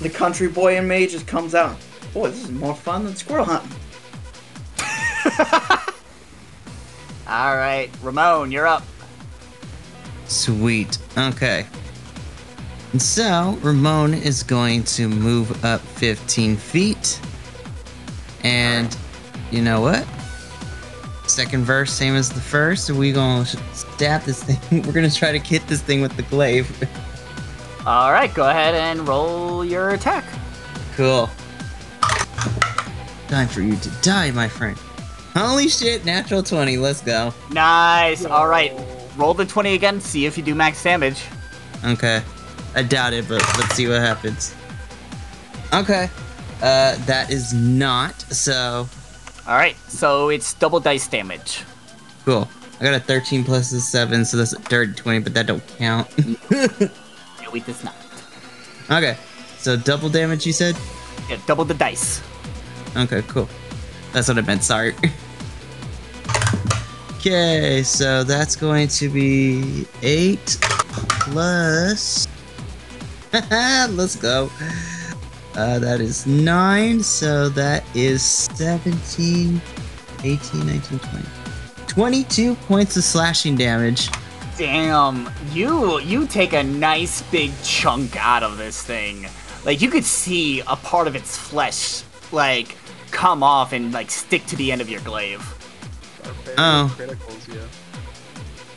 the 0.00 0.10
country 0.10 0.48
boy 0.48 0.76
in 0.76 0.86
me 0.86 1.06
just 1.06 1.26
comes 1.26 1.54
out. 1.54 1.76
Boy, 2.12 2.28
this 2.30 2.44
is 2.44 2.50
more 2.50 2.74
fun 2.74 3.04
than 3.04 3.16
squirrel 3.16 3.46
hunting. 3.46 3.70
All 7.26 7.56
right, 7.56 7.88
Ramone, 8.02 8.52
you're 8.52 8.66
up. 8.66 8.84
Sweet. 10.26 10.98
Okay. 11.16 11.66
So, 12.98 13.58
Ramone 13.60 14.14
is 14.14 14.42
going 14.42 14.84
to 14.84 15.08
move 15.08 15.64
up 15.64 15.80
15 15.80 16.56
feet. 16.56 17.20
And 18.44 18.96
you 19.50 19.62
know 19.62 19.80
what? 19.80 20.06
Second 21.26 21.64
verse, 21.64 21.90
same 21.92 22.14
as 22.14 22.30
the 22.30 22.40
first. 22.40 22.90
We 22.90 23.10
gonna 23.10 23.46
stab 23.46 24.22
this 24.22 24.42
thing. 24.44 24.82
We're 24.86 24.92
gonna 24.92 25.10
try 25.10 25.32
to 25.32 25.38
hit 25.38 25.66
this 25.66 25.80
thing 25.80 26.02
with 26.02 26.14
the 26.16 26.22
glaive. 26.24 26.70
All 27.86 28.12
right, 28.12 28.32
go 28.32 28.48
ahead 28.48 28.74
and 28.74 29.06
roll 29.08 29.64
your 29.64 29.90
attack. 29.90 30.24
cool. 30.96 31.28
Time 33.28 33.48
for 33.48 33.62
you 33.62 33.74
to 33.76 33.90
die, 34.02 34.30
my 34.30 34.48
friend. 34.48 34.76
Holy 35.34 35.68
shit, 35.68 36.04
natural 36.04 36.42
20. 36.42 36.76
Let's 36.76 37.00
go. 37.00 37.34
Nice. 37.50 38.24
All 38.24 38.46
right, 38.46 38.72
roll 39.16 39.34
the 39.34 39.44
20 39.46 39.74
again. 39.74 40.00
See 40.00 40.26
if 40.26 40.38
you 40.38 40.44
do 40.44 40.54
max 40.54 40.82
damage. 40.82 41.24
Okay. 41.84 42.22
I 42.74 42.82
doubt 42.82 43.12
it, 43.12 43.28
but 43.28 43.40
let's 43.58 43.74
see 43.74 43.86
what 43.88 44.00
happens. 44.00 44.54
Okay. 45.72 46.08
Uh, 46.62 46.96
that 47.06 47.30
is 47.30 47.52
not, 47.52 48.20
so 48.22 48.88
All 49.46 49.54
right, 49.56 49.76
so 49.88 50.28
it's 50.30 50.54
double 50.54 50.80
dice 50.80 51.06
damage. 51.08 51.62
cool. 52.24 52.48
I 52.80 52.84
got 52.84 52.94
a 52.94 53.00
13 53.00 53.44
plus 53.44 53.70
a 53.72 53.80
7, 53.80 54.24
so 54.24 54.36
that's 54.36 54.52
a 54.52 54.58
dirty 54.62 54.92
20, 54.94 55.20
but 55.20 55.34
that 55.34 55.46
don't 55.46 55.62
count. 55.78 56.08
No, 56.50 57.52
it 57.54 57.66
does 57.66 57.84
not. 57.84 57.94
okay. 58.90 59.16
So 59.58 59.76
double 59.76 60.08
damage, 60.08 60.44
you 60.46 60.52
said? 60.52 60.76
Yeah, 61.30 61.38
double 61.46 61.64
the 61.64 61.74
dice. 61.74 62.20
Okay, 62.96 63.22
cool. 63.28 63.48
That's 64.12 64.26
what 64.28 64.38
I 64.38 64.40
meant, 64.42 64.64
sorry. 64.64 64.94
okay, 67.18 67.82
so 67.84 68.24
that's 68.24 68.56
going 68.56 68.88
to 68.88 69.08
be 69.08 69.86
8 70.02 70.58
plus. 71.20 72.26
Let's 73.50 74.14
go. 74.14 74.48
Uh, 75.56 75.80
that 75.80 76.00
is 76.00 76.24
9, 76.24 77.02
so 77.02 77.48
that 77.48 77.84
is 77.92 78.22
17, 78.22 79.60
18, 80.22 80.66
19, 80.66 80.98
20. 80.98 81.26
22 81.88 82.54
points 82.54 82.96
of 82.96 83.02
slashing 83.02 83.56
damage. 83.56 84.08
Damn, 84.56 85.28
you 85.52 85.98
you 86.00 86.28
take 86.28 86.52
a 86.52 86.62
nice 86.62 87.22
big 87.22 87.50
chunk 87.64 88.16
out 88.24 88.44
of 88.44 88.56
this 88.56 88.80
thing. 88.80 89.26
Like 89.64 89.82
you 89.82 89.90
could 89.90 90.04
see 90.04 90.60
a 90.60 90.76
part 90.76 91.08
of 91.08 91.16
its 91.16 91.36
flesh 91.36 92.04
like 92.30 92.76
come 93.10 93.42
off 93.42 93.72
and 93.72 93.92
like 93.92 94.12
stick 94.12 94.46
to 94.46 94.56
the 94.56 94.70
end 94.70 94.80
of 94.80 94.88
your 94.88 95.00
glaive. 95.00 95.40
Oh. 96.56 96.94
Criticals, 96.96 97.52
yeah. 97.52 97.66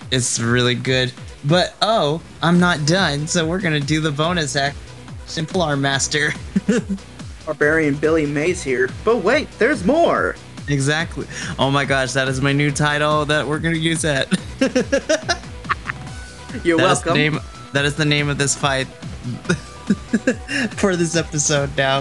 It's 0.10 0.40
really 0.40 0.74
good. 0.74 1.14
But 1.48 1.76
oh, 1.82 2.22
I'm 2.42 2.60
not 2.60 2.86
done, 2.86 3.28
so 3.28 3.48
we're 3.48 3.60
gonna 3.62 3.80
do 3.80 4.00
the 4.02 4.12
bonus 4.12 4.56
act. 4.56 4.78
Simple 5.26 5.62
Arm 5.62 5.82
Master. 5.82 6.32
Barbarian 7.46 7.96
Billy 7.96 8.26
Mays 8.26 8.62
here. 8.64 8.90
But 9.06 9.18
wait, 9.18 9.50
there's 9.60 9.86
more. 9.86 10.36
exactly. 10.68 11.26
Oh 11.58 11.72
my 11.72 11.86
gosh, 11.86 12.12
that 12.14 12.28
is 12.28 12.42
my 12.42 12.52
new 12.54 12.72
title 12.72 13.26
that 13.26 13.48
we're 13.48 13.60
gonna 13.60 13.76
use 13.78 14.02
that. 14.02 14.28
You're 16.64 16.78
That 16.78 16.84
is 16.92 17.06
welcome. 17.06 17.14
name. 17.14 17.40
That 17.74 17.86
is 17.86 17.96
the 17.96 18.06
name 18.06 18.30
of 18.30 18.38
this 18.38 18.56
fight 18.56 18.86
for 20.76 20.96
this 20.96 21.16
episode 21.16 21.76
now. 21.78 22.00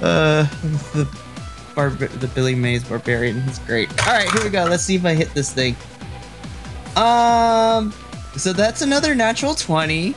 Uh, 0.00 0.44
the 0.94 1.08
Bar- 1.74 1.90
the 1.90 2.28
Billy 2.34 2.54
Mays 2.54 2.84
Barbarian. 2.84 3.42
He's 3.42 3.58
great. 3.60 3.90
All 4.06 4.14
right, 4.14 4.30
here 4.30 4.44
we 4.44 4.50
go. 4.50 4.64
Let's 4.64 4.84
see 4.84 4.94
if 4.96 5.04
I 5.04 5.14
hit 5.14 5.34
this 5.34 5.52
thing. 5.52 5.76
Um, 6.96 7.92
so 8.36 8.52
that's 8.52 8.82
another 8.82 9.14
natural 9.14 9.54
twenty. 9.54 10.14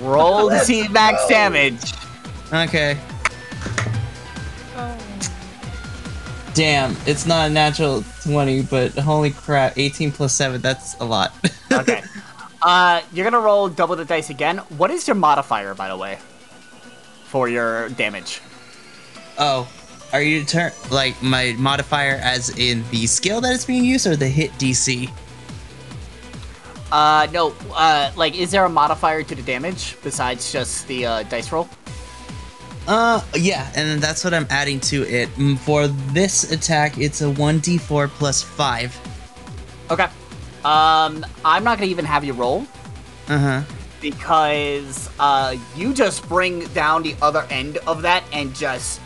Roll 0.00 0.48
to 0.50 0.58
see 0.60 0.86
max 0.88 1.26
damage. 1.28 1.92
Okay. 2.52 2.96
Damn, 6.54 6.96
it's 7.06 7.24
not 7.24 7.48
a 7.48 7.52
natural 7.52 8.02
20, 8.24 8.62
but 8.62 8.90
holy 8.98 9.30
crap, 9.30 9.78
18 9.78 10.10
plus 10.10 10.32
7, 10.34 10.60
that's 10.60 10.94
a 10.98 11.04
lot. 11.04 11.32
Okay. 11.70 12.02
uh 12.62 13.02
you're 13.12 13.24
gonna 13.24 13.38
roll 13.38 13.68
double 13.68 13.94
the 13.94 14.04
dice 14.04 14.30
again. 14.30 14.58
What 14.78 14.90
is 14.90 15.06
your 15.06 15.14
modifier, 15.14 15.74
by 15.74 15.86
the 15.88 15.96
way? 15.96 16.18
For 17.26 17.46
your 17.48 17.90
damage. 17.90 18.40
oh, 19.38 19.68
are 20.12 20.22
you 20.22 20.44
turn 20.44 20.72
like 20.90 21.20
my 21.22 21.54
modifier 21.58 22.16
as 22.22 22.56
in 22.58 22.82
the 22.90 23.06
skill 23.06 23.40
that 23.42 23.52
is 23.52 23.64
being 23.64 23.84
used 23.84 24.06
or 24.06 24.16
the 24.16 24.28
hit 24.28 24.50
DC? 24.52 25.10
Uh 26.90 27.26
no, 27.32 27.54
uh 27.74 28.10
like 28.16 28.34
is 28.38 28.50
there 28.50 28.64
a 28.64 28.68
modifier 28.68 29.22
to 29.22 29.34
the 29.34 29.42
damage 29.42 29.96
besides 30.02 30.50
just 30.50 30.88
the 30.88 31.04
uh, 31.04 31.22
dice 31.24 31.52
roll? 31.52 31.68
Uh, 32.86 33.20
yeah, 33.34 33.70
and 33.76 34.00
that's 34.00 34.24
what 34.24 34.32
I'm 34.32 34.46
adding 34.48 34.80
to 34.88 35.02
it. 35.02 35.28
Mm, 35.36 35.58
For 35.58 35.88
this 35.88 36.50
attack, 36.50 36.96
it's 36.96 37.20
a 37.20 37.26
1d4 37.26 38.08
plus 38.08 38.42
5. 38.42 38.96
Okay. 39.90 40.06
Um 40.64 41.26
I'm 41.44 41.62
not 41.64 41.76
gonna 41.78 41.90
even 41.90 42.06
have 42.06 42.24
you 42.24 42.32
roll. 42.32 42.66
Uh 43.28 43.38
huh. 43.38 43.62
because 44.00 45.10
uh, 45.20 45.54
you 45.76 45.92
just 45.92 46.26
bring 46.28 46.60
down 46.68 47.02
the 47.02 47.14
other 47.20 47.44
end 47.50 47.76
of 47.86 48.00
that 48.02 48.22
and 48.32 48.54
just 48.54 49.00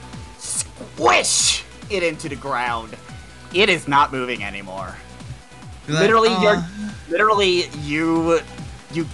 squish 0.97 1.65
it 1.91 2.03
into 2.03 2.29
the 2.29 2.37
ground. 2.37 2.97
It 3.55 3.69
is 3.69 3.87
not 3.89 4.13
moving 4.13 4.43
anymore. 4.43 4.97
Literally, 5.89 6.31
you're 6.41 6.65
literally 7.11 7.65
you 7.83 8.41
you 8.93 9.07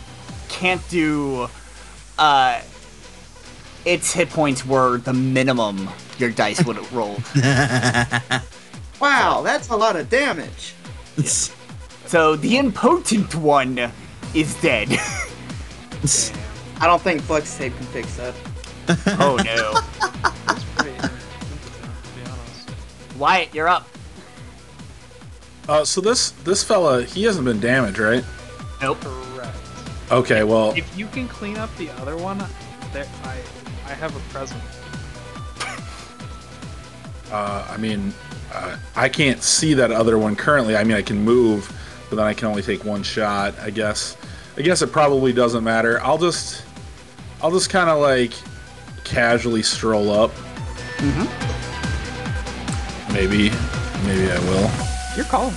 can't 0.49 0.86
do. 0.90 1.49
Uh, 2.19 2.61
its 3.85 4.12
hit 4.12 4.28
points 4.31 4.66
were 4.66 4.99
the 4.99 5.12
minimum 5.12 5.89
your 6.19 6.31
dice 6.31 6.65
would 6.65 6.77
roll. 6.93 7.16
rolled. 7.16 7.23
Wow, 9.01 9.43
that's 9.43 9.69
a 9.69 9.77
lot 9.77 9.95
of 9.95 10.11
damage. 10.11 10.74
So 12.07 12.35
the 12.35 12.59
impotent 12.59 13.32
one 13.36 13.93
is 14.35 14.61
dead. 14.61 14.89
I 16.81 16.86
don't 16.86 17.01
think 17.01 17.23
flex 17.23 17.57
tape 17.57 17.77
can 17.77 17.86
fix 17.86 18.16
that. 18.16 18.35
oh 19.20 19.36
no! 19.45 20.59
Wyatt, 23.19 23.55
you're 23.55 23.69
up. 23.69 23.89
Uh, 25.69 25.85
so 25.85 26.01
this 26.01 26.31
this 26.45 26.65
fella, 26.65 27.05
he 27.05 27.24
hasn't 27.24 27.45
been 27.45 27.61
damaged, 27.61 27.99
right? 27.99 28.24
Nope. 28.81 29.01
Correct. 29.01 29.57
Okay, 30.11 30.45
well, 30.45 30.73
If 30.77 30.97
you 30.97 31.07
can 31.09 31.28
clean 31.28 31.59
up 31.59 31.74
the 31.77 31.90
other 32.01 32.16
one, 32.16 32.39
there 32.93 33.07
I 33.24 33.39
I 33.86 33.93
have 33.93 34.16
a 34.16 34.20
present. 34.32 34.62
uh, 37.32 37.66
I 37.69 37.77
mean, 37.77 38.15
uh, 38.55 38.77
I 38.97 39.09
can't 39.09 39.43
see 39.43 39.74
that 39.74 39.90
other 39.90 40.16
one 40.16 40.36
currently. 40.36 40.77
I 40.77 40.85
mean, 40.85 40.97
I 40.97 41.03
can 41.03 41.23
move, 41.23 41.70
but 42.09 42.16
then 42.16 42.24
I 42.24 42.32
can 42.32 42.49
only 42.49 42.62
take 42.62 42.85
one 42.85 43.03
shot. 43.03 43.59
I 43.59 43.70
guess. 43.70 44.16
I 44.57 44.62
guess 44.62 44.81
it 44.82 44.90
probably 44.90 45.32
doesn't 45.32 45.62
matter. 45.62 46.01
I'll 46.03 46.19
just, 46.19 46.65
I'll 47.40 47.53
just 47.53 47.70
kind 47.70 47.89
of 47.89 48.01
like 48.01 48.32
casually 49.05 49.62
stroll 49.62 50.11
up. 50.11 50.32
Maybe, 53.12 53.51
maybe 54.05 54.30
I 54.30 54.39
will. 54.40 54.70
You're 55.16 55.26
calling. 55.26 55.55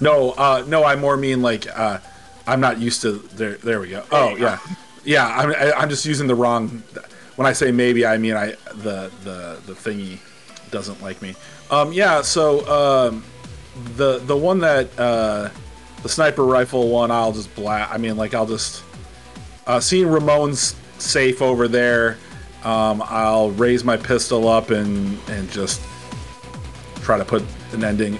No, 0.00 0.32
uh, 0.32 0.64
no, 0.66 0.84
I 0.84 0.96
more 0.96 1.16
mean 1.16 1.42
like 1.42 1.66
uh, 1.76 1.98
I'm 2.46 2.60
not 2.60 2.78
used 2.78 3.02
to. 3.02 3.12
There, 3.12 3.54
there 3.56 3.80
we 3.80 3.90
go. 3.90 4.04
Oh 4.10 4.36
yeah, 4.36 4.58
yeah. 5.04 5.26
I'm, 5.26 5.50
I, 5.50 5.72
I'm 5.72 5.88
just 5.88 6.04
using 6.04 6.26
the 6.26 6.34
wrong. 6.34 6.82
When 7.36 7.46
I 7.46 7.52
say 7.52 7.70
maybe, 7.72 8.06
I 8.06 8.18
mean 8.18 8.34
I 8.34 8.54
the 8.74 9.10
the 9.24 9.60
the 9.66 9.72
thingy 9.72 10.18
doesn't 10.70 11.02
like 11.02 11.20
me. 11.22 11.34
Um, 11.70 11.92
yeah. 11.92 12.22
So 12.22 12.66
um, 12.68 13.24
the 13.96 14.18
the 14.18 14.36
one 14.36 14.58
that 14.60 14.88
uh, 14.98 15.50
the 16.02 16.08
sniper 16.08 16.44
rifle 16.44 16.88
one, 16.88 17.10
I'll 17.10 17.32
just 17.32 17.54
blast. 17.54 17.92
I 17.92 17.98
mean, 17.98 18.16
like 18.16 18.34
I'll 18.34 18.46
just 18.46 18.82
uh, 19.66 19.80
seeing 19.80 20.08
Ramone's 20.08 20.76
safe 20.98 21.42
over 21.42 21.68
there. 21.68 22.18
Um, 22.64 23.02
I'll 23.06 23.50
raise 23.50 23.84
my 23.84 23.96
pistol 23.96 24.48
up 24.48 24.70
and 24.70 25.18
and 25.28 25.50
just 25.50 25.80
try 27.04 27.18
to 27.18 27.24
put 27.24 27.44
an 27.72 27.84
ending. 27.84 28.14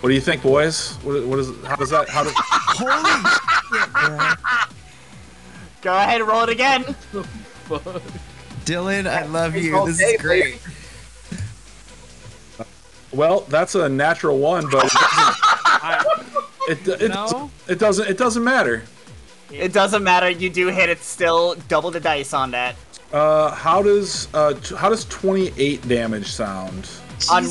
What 0.00 0.08
do 0.08 0.14
you 0.14 0.20
think, 0.20 0.42
boys? 0.42 0.94
What, 1.02 1.24
what 1.26 1.38
is? 1.38 1.48
How 1.64 1.76
does 1.76 1.90
that? 1.90 2.08
How 2.08 2.24
does? 2.24 2.32
Holy 2.36 3.80
shit, 3.80 3.92
bro. 3.92 4.30
Go 5.82 5.96
ahead 5.96 6.20
and 6.20 6.28
roll 6.28 6.42
it 6.42 6.48
again. 6.48 6.82
Dylan, 8.64 9.06
I 9.08 9.24
love 9.26 9.56
you. 9.56 9.86
This 9.86 10.00
is 10.00 10.20
great. 10.20 10.58
Well, 13.12 13.40
that's 13.48 13.74
a 13.74 13.88
natural 13.88 14.38
one, 14.38 14.68
but 14.70 14.84
it 14.86 14.92
doesn't. 14.92 15.36
I- 15.84 16.04
it, 16.68 16.86
it, 16.88 17.08
No? 17.08 17.50
it 17.68 17.78
doesn't. 17.80 18.08
It 18.08 18.16
doesn't 18.16 18.44
matter. 18.44 18.84
It 19.50 19.72
doesn't 19.72 20.02
matter. 20.04 20.30
You 20.30 20.48
do 20.48 20.68
hit 20.68 20.88
it 20.88 21.00
still. 21.00 21.56
Double 21.68 21.90
the 21.90 21.98
dice 22.00 22.32
on 22.32 22.52
that. 22.52 22.76
Uh, 23.12 23.50
how 23.50 23.82
does 23.82 24.28
uh, 24.32 24.54
how 24.78 24.88
does 24.88 25.04
28 25.06 25.86
damage 25.88 26.28
sound? 26.28 26.88
On- 27.30 27.44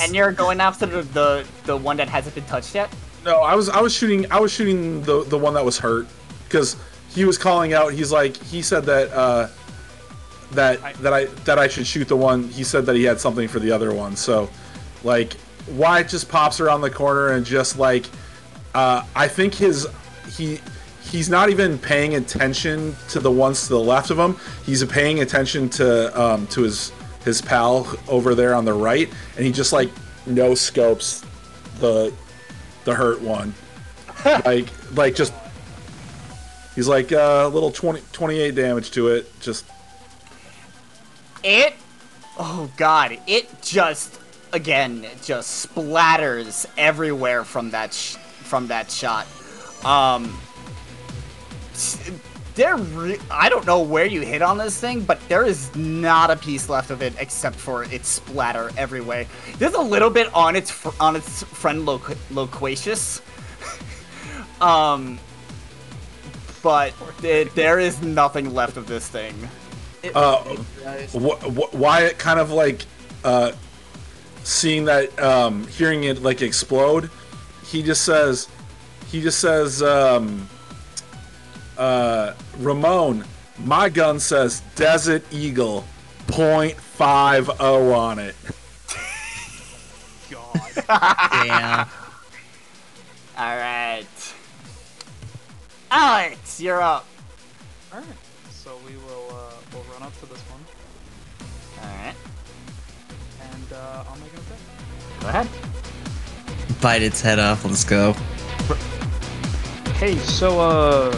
And 0.00 0.14
you're 0.14 0.32
going 0.32 0.60
after 0.60 0.86
the, 0.86 1.02
the 1.02 1.46
the 1.64 1.76
one 1.76 1.96
that 1.96 2.08
hasn't 2.08 2.34
been 2.34 2.44
touched 2.44 2.74
yet. 2.74 2.92
No, 3.24 3.40
I 3.40 3.54
was 3.54 3.68
I 3.68 3.80
was 3.80 3.94
shooting 3.94 4.30
I 4.30 4.40
was 4.40 4.52
shooting 4.52 5.02
the 5.02 5.24
the 5.24 5.38
one 5.38 5.54
that 5.54 5.64
was 5.64 5.78
hurt 5.78 6.06
because 6.44 6.76
he 7.08 7.24
was 7.24 7.38
calling 7.38 7.72
out. 7.72 7.92
He's 7.92 8.12
like 8.12 8.36
he 8.36 8.60
said 8.62 8.84
that 8.84 9.10
uh, 9.12 9.48
that 10.52 10.94
that 11.02 11.12
I 11.12 11.24
that 11.44 11.58
I 11.58 11.68
should 11.68 11.86
shoot 11.86 12.08
the 12.08 12.16
one. 12.16 12.48
He 12.48 12.64
said 12.64 12.86
that 12.86 12.96
he 12.96 13.04
had 13.04 13.20
something 13.20 13.48
for 13.48 13.60
the 13.60 13.70
other 13.70 13.94
one. 13.94 14.16
So, 14.16 14.50
like, 15.04 15.36
Wyatt 15.70 16.08
just 16.08 16.28
pops 16.28 16.60
around 16.60 16.80
the 16.82 16.90
corner 16.90 17.32
and 17.32 17.44
just 17.46 17.78
like 17.78 18.06
uh, 18.74 19.04
I 19.14 19.28
think 19.28 19.54
his 19.54 19.86
he 20.36 20.60
he's 21.02 21.28
not 21.28 21.50
even 21.50 21.78
paying 21.78 22.16
attention 22.16 22.94
to 23.10 23.20
the 23.20 23.30
ones 23.30 23.62
to 23.64 23.68
the 23.70 23.80
left 23.80 24.10
of 24.10 24.18
him. 24.18 24.36
He's 24.66 24.84
paying 24.84 25.20
attention 25.20 25.68
to 25.70 26.20
um, 26.20 26.46
to 26.48 26.62
his 26.62 26.92
his 27.24 27.40
pal 27.40 27.86
over 28.08 28.34
there 28.34 28.54
on 28.54 28.64
the 28.64 28.72
right, 28.72 29.08
and 29.36 29.44
he 29.44 29.52
just 29.52 29.72
like 29.72 29.90
no 30.26 30.54
scopes 30.54 31.24
the 31.80 32.12
the 32.84 32.94
hurt 32.94 33.20
one. 33.20 33.54
like 34.44 34.68
like 34.94 35.14
just 35.14 35.32
he's 36.74 36.88
like 36.88 37.12
a 37.12 37.44
uh, 37.44 37.48
little 37.48 37.70
20, 37.70 38.02
28 38.12 38.54
damage 38.54 38.90
to 38.92 39.08
it. 39.08 39.40
Just 39.40 39.64
It, 41.42 41.74
oh 42.38 42.70
god, 42.76 43.18
it 43.26 43.62
just 43.62 44.20
again 44.52 45.06
just 45.22 45.68
splatters 45.68 46.66
everywhere 46.76 47.44
from 47.44 47.70
that 47.70 47.92
sh- 47.92 48.16
from 48.16 48.68
that 48.68 48.90
shot. 48.90 49.26
Um, 49.84 50.38
there, 52.54 52.76
re- 52.76 53.18
I 53.30 53.48
don't 53.48 53.66
know 53.66 53.80
where 53.82 54.06
you 54.06 54.20
hit 54.20 54.42
on 54.42 54.58
this 54.58 54.78
thing, 54.80 55.00
but 55.02 55.20
there 55.28 55.44
is 55.44 55.74
not 55.74 56.30
a 56.30 56.36
piece 56.36 56.68
left 56.68 56.90
of 56.90 57.02
it 57.02 57.12
except 57.18 57.56
for 57.56 57.84
its 57.84 58.08
splatter 58.08 58.70
everywhere. 58.76 59.26
There's 59.58 59.74
a 59.74 59.80
little 59.80 60.10
bit 60.10 60.32
on 60.34 60.54
its 60.56 60.70
fr- 60.70 60.90
on 61.00 61.16
its 61.16 61.42
friend 61.42 61.86
loqu- 61.86 62.16
loquacious. 62.30 63.20
um, 64.60 65.18
but 66.62 66.92
th- 67.20 67.50
there 67.54 67.78
is 67.80 68.00
nothing 68.02 68.54
left 68.54 68.76
of 68.76 68.86
this 68.86 69.08
thing. 69.08 69.34
uh, 70.14 70.36
wh- 71.12 71.42
wh- 71.42 71.74
Wyatt 71.74 72.18
kind 72.18 72.38
of 72.38 72.50
like 72.50 72.84
uh, 73.24 73.52
seeing 74.44 74.84
that, 74.84 75.18
um, 75.20 75.66
hearing 75.68 76.04
it 76.04 76.22
like 76.22 76.40
explode. 76.42 77.10
He 77.66 77.82
just 77.82 78.02
says, 78.04 78.48
he 79.08 79.20
just 79.22 79.40
says, 79.40 79.82
um, 79.82 80.48
uh, 81.78 82.34
Ramone, 82.58 83.24
my 83.64 83.88
gun 83.88 84.20
says 84.20 84.62
Desert 84.76 85.22
Eagle, 85.32 85.84
.50 86.26 87.94
on 87.94 88.18
it. 88.18 88.34
God. 90.30 91.46
Yeah. 91.46 91.88
All 93.36 93.56
right, 93.56 94.06
Alex, 95.90 96.60
you're 96.60 96.80
up. 96.80 97.04
All 97.92 97.98
right. 97.98 98.08
So 98.52 98.76
we 98.86 98.96
will 98.96 99.26
uh, 99.30 99.52
we'll 99.72 99.82
run 99.92 100.02
up 100.02 100.18
to 100.20 100.26
this 100.26 100.40
one, 100.42 100.60
All 101.82 101.96
right, 102.04 102.14
and 103.42 103.72
uh, 103.72 104.04
I'll 104.08 104.16
make 104.16 104.32
an 104.32 104.38
attack. 104.38 105.20
go 105.20 105.28
ahead. 105.28 106.80
Bite 106.80 107.02
its 107.02 107.20
head 107.20 107.38
off. 107.38 107.64
Let's 107.64 107.84
go. 107.84 108.14
Hey, 109.98 110.16
so 110.18 110.60
uh, 110.60 111.12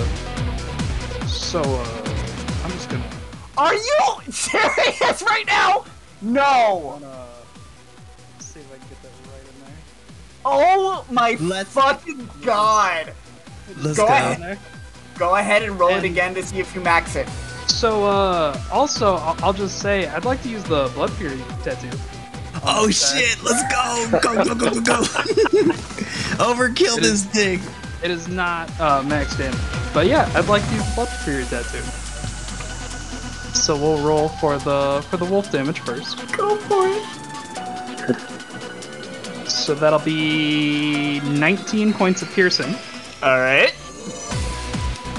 so 1.36 1.60
uh, 1.60 2.62
I'm 2.64 2.70
just 2.72 2.88
gonna 2.90 3.04
Are 3.56 3.74
you 3.74 4.32
serious 4.32 5.22
right 5.22 5.44
now? 5.46 5.84
No. 6.22 6.98
wanna 7.00 7.26
see 8.38 8.60
if 8.60 8.72
I 8.72 8.78
can 8.78 8.88
get 8.88 9.02
that 9.02 9.10
right 9.32 9.40
in 9.40 9.64
there. 9.64 9.74
Oh 10.44 11.04
my 11.10 11.36
Let's- 11.40 11.70
fucking 11.72 12.28
god. 12.42 13.12
Let's 13.78 13.96
Go 13.98 14.06
go. 14.06 14.12
ahead. 14.12 14.58
Go 15.18 15.34
ahead 15.36 15.62
and 15.62 15.78
roll 15.78 15.90
it 15.90 16.04
again 16.04 16.34
to 16.34 16.42
see 16.42 16.58
if 16.58 16.74
you 16.74 16.80
max 16.80 17.16
it. 17.16 17.26
So 17.66 18.04
uh, 18.04 18.60
also 18.72 19.16
I'll, 19.16 19.36
I'll 19.44 19.52
just 19.52 19.80
say 19.80 20.06
I'd 20.08 20.24
like 20.24 20.42
to 20.42 20.48
use 20.48 20.62
the 20.64 20.88
blood 20.94 21.10
fury 21.14 21.40
tattoo. 21.62 21.90
Oh 22.64 22.88
shit! 22.90 23.42
Let's 23.44 23.62
go! 23.72 24.18
Go 24.20 24.44
go 24.44 24.54
go 24.54 24.70
go 24.70 24.80
go! 24.80 25.02
Overkill 26.38 27.00
this 27.00 27.24
thing. 27.24 27.60
It 28.02 28.10
is 28.10 28.28
not 28.28 28.70
uh, 28.80 29.02
max 29.02 29.36
damage, 29.36 29.58
but 29.94 30.06
yeah, 30.06 30.30
I'd 30.34 30.46
like 30.48 30.64
to 30.68 30.74
use 30.74 30.94
blood 30.94 31.08
fury 31.08 31.44
tattoo. 31.44 31.80
So 33.56 33.74
we'll 33.76 34.06
roll 34.06 34.28
for 34.28 34.58
the 34.58 35.04
for 35.10 35.16
the 35.16 35.24
wolf 35.24 35.50
damage 35.50 35.80
first. 35.80 36.18
Go 36.36 36.56
for 36.56 36.86
it. 36.88 38.16
So 39.48 39.74
that'll 39.74 39.98
be 39.98 41.18
19 41.20 41.92
points 41.94 42.22
of 42.22 42.30
piercing, 42.32 42.72
All 43.20 43.40
right. 43.40 43.74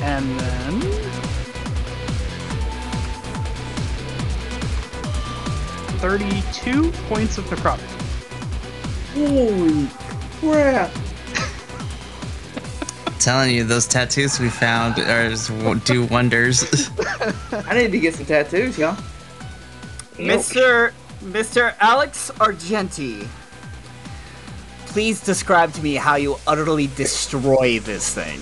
and 0.02 0.40
then 0.40 0.82
thirty-two 6.00 6.92
points 7.10 7.38
of 7.38 7.46
necrotic. 7.46 7.82
Holy 9.14 9.88
crap! 10.40 10.92
Telling 13.18 13.56
you, 13.56 13.64
those 13.64 13.88
tattoos 13.88 14.40
we 14.40 14.50
found 14.50 15.00
are 15.00 15.34
do 15.86 16.06
wonders. 16.12 16.90
I 17.52 17.74
need 17.74 17.92
to 17.92 18.00
get 18.00 18.16
some 18.16 18.26
tattoos, 18.26 18.78
y'all. 18.78 18.98
Mr. 20.16 20.94
Mr. 21.24 21.76
Alex 21.80 22.32
Argenti, 22.40 23.28
please 24.88 25.22
describe 25.22 25.74
to 25.74 25.82
me 25.82 25.96
how 25.96 26.16
you 26.16 26.38
utterly 26.48 26.88
destroy 26.96 27.80
this 27.80 28.14
thing. 28.14 28.40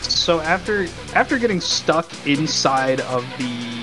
So 0.00 0.40
after 0.40 0.86
after 1.14 1.38
getting 1.38 1.60
stuck 1.60 2.10
inside 2.26 3.00
of 3.02 3.22
the, 3.38 3.80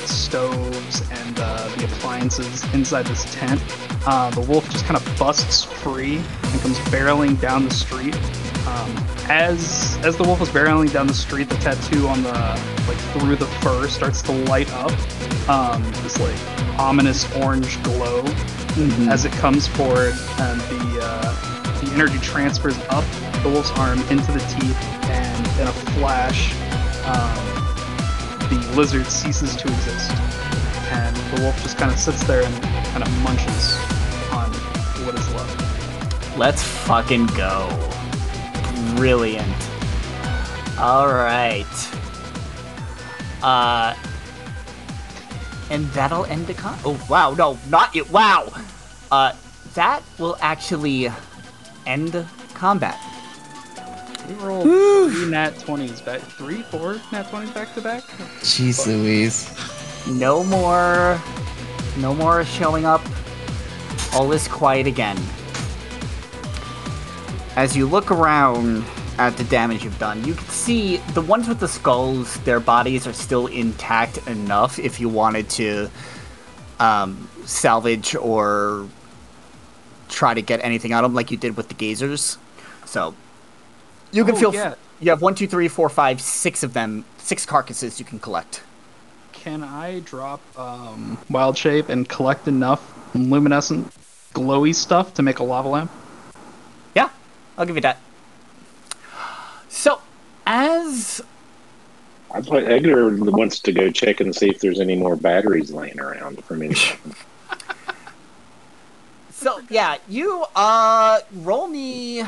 the 0.00 0.08
stoves 0.08 1.00
and 1.10 1.38
uh, 1.38 1.68
the 1.76 1.84
appliances 1.84 2.62
inside 2.74 3.06
this 3.06 3.24
tent, 3.34 3.62
uh, 4.06 4.30
the 4.30 4.40
wolf 4.42 4.68
just 4.70 4.84
kind 4.84 4.96
of 4.96 5.18
busts 5.18 5.64
free 5.64 6.16
and 6.16 6.60
comes 6.60 6.78
barreling 6.90 7.40
down 7.40 7.64
the 7.64 7.74
street. 7.74 8.14
Um, 8.66 8.94
as 9.32 9.98
as 10.02 10.14
the 10.18 10.22
wolf 10.22 10.42
is 10.42 10.50
barreling 10.50 10.92
down 10.92 11.06
the 11.06 11.14
street, 11.14 11.48
the 11.48 11.56
tattoo 11.56 12.06
on 12.06 12.22
the 12.22 12.32
like 12.86 12.98
through 13.14 13.36
the 13.36 13.46
fur 13.62 13.88
starts 13.88 14.20
to 14.20 14.32
light 14.32 14.70
up. 14.74 14.92
Um, 15.48 15.82
this 16.02 16.20
like 16.20 16.38
ominous 16.78 17.24
orange 17.36 17.82
glow 17.82 18.22
as 19.10 19.24
it 19.24 19.32
comes 19.32 19.66
forward, 19.66 20.14
and 20.38 20.60
the 20.60 20.98
uh, 21.02 21.80
the 21.80 21.90
energy 21.94 22.18
transfers 22.18 22.78
up 22.90 23.04
the 23.42 23.48
wolf's 23.48 23.70
arm 23.78 24.00
into 24.10 24.30
the 24.32 24.44
teeth, 24.50 24.76
and 25.08 25.60
in 25.60 25.66
a 25.66 25.72
flash, 25.96 26.52
um, 27.06 28.50
the 28.50 28.76
lizard 28.76 29.06
ceases 29.06 29.56
to 29.56 29.66
exist, 29.66 30.10
and 30.92 31.16
the 31.16 31.42
wolf 31.42 31.60
just 31.62 31.78
kind 31.78 31.90
of 31.90 31.98
sits 31.98 32.22
there 32.24 32.42
and 32.42 32.62
kind 32.92 33.02
of 33.02 33.22
munches 33.22 33.76
on 34.30 34.52
what 35.06 35.14
is 35.14 35.34
left. 35.34 36.36
Let's 36.36 36.62
fucking 36.62 37.26
go. 37.28 37.91
Brilliant. 39.02 39.68
All 40.78 41.08
right. 41.08 41.66
Uh, 43.42 43.96
and 45.70 45.86
that'll 45.86 46.24
end 46.26 46.46
the 46.46 46.54
con. 46.54 46.78
Oh 46.84 47.04
wow, 47.10 47.34
no, 47.34 47.58
not 47.68 47.96
it. 47.96 48.08
Wow. 48.12 48.52
Uh, 49.10 49.34
that 49.74 50.04
will 50.20 50.36
actually 50.40 51.10
end 51.84 52.24
combat. 52.54 52.96
We 54.28 54.34
rolled 54.34 54.62
three 54.62 55.28
nat 55.28 55.58
twenties 55.58 56.00
back, 56.00 56.20
three, 56.20 56.62
four 56.62 57.00
nat 57.10 57.28
twenties 57.28 57.50
back 57.50 57.74
to 57.74 57.80
back. 57.80 58.04
Jeez 58.42 58.86
Louise. 58.86 59.50
No 60.06 60.44
more, 60.44 61.20
no 61.98 62.14
more 62.14 62.44
showing 62.44 62.84
up. 62.84 63.02
All 64.14 64.30
is 64.30 64.46
quiet 64.46 64.86
again. 64.86 65.20
As 67.54 67.76
you 67.76 67.86
look 67.86 68.10
around 68.10 68.82
at 69.18 69.36
the 69.36 69.44
damage 69.44 69.84
you've 69.84 69.98
done, 69.98 70.24
you 70.24 70.34
can 70.34 70.46
see 70.46 70.96
the 71.14 71.20
ones 71.20 71.48
with 71.48 71.60
the 71.60 71.68
skulls, 71.68 72.38
their 72.44 72.60
bodies 72.60 73.06
are 73.06 73.12
still 73.12 73.46
intact 73.46 74.26
enough 74.26 74.78
if 74.78 74.98
you 74.98 75.08
wanted 75.10 75.50
to 75.50 75.90
um, 76.80 77.28
salvage 77.44 78.14
or 78.14 78.88
try 80.08 80.32
to 80.32 80.40
get 80.40 80.64
anything 80.64 80.92
out 80.92 81.04
of 81.04 81.10
them 81.10 81.14
like 81.14 81.30
you 81.30 81.36
did 81.36 81.56
with 81.56 81.68
the 81.68 81.74
gazers. 81.74 82.38
So 82.86 83.14
you 84.12 84.24
can 84.24 84.34
Oh, 84.36 84.38
feel 84.38 84.54
yeah. 84.54 84.74
you 85.00 85.10
have 85.10 85.20
one, 85.20 85.34
two, 85.34 85.46
three, 85.46 85.68
four, 85.68 85.90
five, 85.90 86.22
six 86.22 86.62
of 86.62 86.72
them, 86.72 87.04
six 87.18 87.44
carcasses 87.44 87.98
you 87.98 88.06
can 88.06 88.18
collect. 88.18 88.62
Can 89.32 89.62
I 89.62 90.00
drop 90.00 90.40
um, 90.58 91.18
wild 91.28 91.58
shape 91.58 91.90
and 91.90 92.08
collect 92.08 92.48
enough 92.48 93.14
luminescent, 93.14 93.92
glowy 94.32 94.74
stuff 94.74 95.12
to 95.14 95.22
make 95.22 95.38
a 95.38 95.44
lava 95.44 95.68
lamp? 95.68 95.90
Yeah, 97.52 97.58
I'll 97.58 97.66
give 97.66 97.76
you 97.76 97.82
that. 97.82 97.98
So, 99.68 100.00
as 100.46 101.20
I 102.30 102.40
thought 102.40 102.64
Edgar 102.64 103.14
wants 103.16 103.60
to 103.60 103.72
go 103.72 103.90
check 103.90 104.20
and 104.20 104.34
see 104.34 104.48
if 104.48 104.60
there's 104.60 104.80
any 104.80 104.96
more 104.96 105.16
batteries 105.16 105.70
laying 105.70 106.00
around 106.00 106.42
from 106.44 106.62
any. 106.62 106.74
so 109.30 109.60
yeah, 109.68 109.98
you 110.08 110.44
uh 110.56 111.20
roll 111.32 111.68
me 111.68 112.22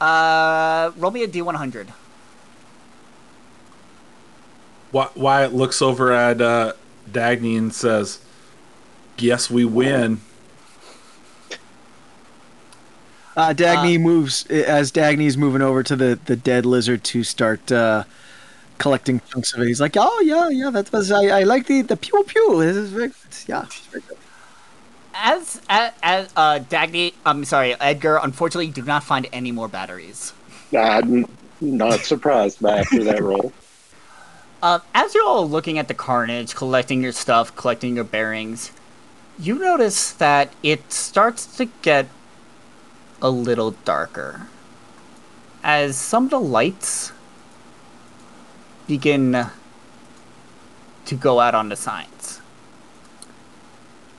uh 0.00 0.90
roll 0.96 1.10
me 1.10 1.22
a 1.22 1.28
D100. 1.28 1.88
Wy- 4.92 5.10
Wyatt 5.14 5.54
looks 5.54 5.82
over 5.82 6.12
at 6.12 6.40
uh, 6.40 6.72
Dagney 7.10 7.58
and 7.58 7.74
says, 7.74 8.20
"Guess 9.16 9.50
we 9.50 9.64
win." 9.64 10.20
Uh, 13.36 13.52
Dagney 13.52 14.00
moves 14.00 14.46
as 14.46 14.90
Dagney's 14.90 15.36
moving 15.36 15.60
over 15.60 15.82
to 15.82 15.94
the, 15.94 16.18
the 16.24 16.36
dead 16.36 16.64
lizard 16.64 17.04
to 17.04 17.22
start 17.22 17.70
uh, 17.70 18.04
collecting 18.78 19.20
chunks 19.30 19.52
of 19.52 19.60
it. 19.60 19.66
He's 19.66 19.80
like, 19.80 19.94
"Oh 19.96 20.20
yeah, 20.24 20.48
yeah, 20.48 20.70
that 20.70 20.90
was 20.90 21.10
I, 21.12 21.40
I 21.40 21.42
like 21.42 21.66
the 21.66 21.82
the 21.82 21.96
pew 21.96 22.24
pew. 22.26 22.60
This 22.60 22.76
is 22.76 22.90
very 22.90 23.12
yeah." 23.46 23.64
it's 23.64 23.80
very 23.86 24.02
good." 24.08 24.16
As 25.14 25.60
as, 25.68 25.92
as 26.02 26.28
uh 26.34 26.60
Dagney, 26.60 27.12
I'm 27.26 27.44
sorry, 27.44 27.78
Edgar. 27.78 28.18
Unfortunately, 28.22 28.68
do 28.68 28.82
not 28.82 29.04
find 29.04 29.26
any 29.32 29.52
more 29.52 29.68
batteries. 29.68 30.32
I'm 30.74 31.26
not 31.60 32.00
surprised 32.00 32.60
by 32.60 32.78
after 32.78 33.04
that 33.04 33.22
roll. 33.22 33.52
Uh, 34.62 34.78
as 34.94 35.14
you're 35.14 35.24
all 35.24 35.48
looking 35.48 35.78
at 35.78 35.88
the 35.88 35.94
carnage, 35.94 36.54
collecting 36.54 37.02
your 37.02 37.12
stuff, 37.12 37.54
collecting 37.54 37.96
your 37.96 38.04
bearings, 38.04 38.72
you 39.38 39.58
notice 39.58 40.12
that 40.12 40.52
it 40.62 40.90
starts 40.90 41.46
to 41.58 41.66
get 41.82 42.08
a 43.20 43.30
little 43.30 43.72
darker. 43.84 44.48
As 45.62 45.96
some 45.96 46.24
of 46.24 46.30
the 46.30 46.40
lights 46.40 47.12
begin 48.86 49.46
to 51.04 51.14
go 51.14 51.40
out 51.40 51.54
on 51.54 51.68
the 51.68 51.76
signs. 51.76 52.40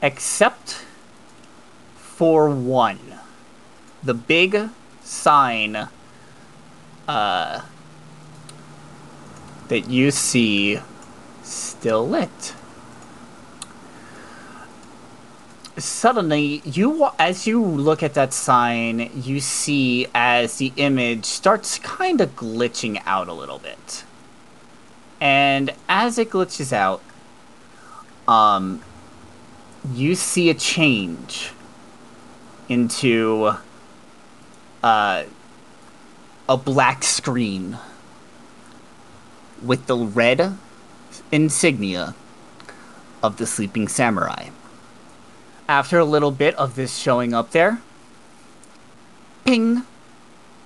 Except 0.01 0.83
for 1.95 2.49
one. 2.49 2.99
The 4.03 4.13
big 4.13 4.69
sign 5.03 5.87
uh, 7.07 7.61
that 9.67 9.89
you 9.89 10.11
see 10.11 10.79
still 11.43 12.07
lit. 12.07 12.53
Suddenly, 15.77 16.63
you 16.65 17.07
as 17.19 17.45
you 17.45 17.63
look 17.63 18.01
at 18.01 18.15
that 18.15 18.33
sign, 18.33 19.11
you 19.13 19.39
see 19.39 20.07
as 20.15 20.57
the 20.57 20.73
image 20.75 21.25
starts 21.25 21.77
kind 21.77 22.19
of 22.19 22.35
glitching 22.35 22.99
out 23.05 23.27
a 23.27 23.33
little 23.33 23.59
bit. 23.59 24.03
And 25.21 25.71
as 25.87 26.17
it 26.17 26.31
glitches 26.31 26.73
out, 26.73 27.03
um 28.27 28.81
you 29.93 30.15
see 30.15 30.49
a 30.49 30.55
change 30.55 31.51
into 32.67 33.53
uh 34.83 35.23
a 36.49 36.57
black 36.57 37.03
screen 37.03 37.77
with 39.61 39.85
the 39.85 39.97
red 39.97 40.57
insignia 41.31 42.15
of 43.21 43.37
the 43.37 43.45
sleeping 43.45 43.87
samurai. 43.87 44.49
After 45.67 45.99
a 45.99 46.05
little 46.05 46.31
bit 46.31 46.55
of 46.55 46.75
this 46.75 46.97
showing 46.97 47.33
up 47.33 47.51
there, 47.51 47.81
ping, 49.45 49.83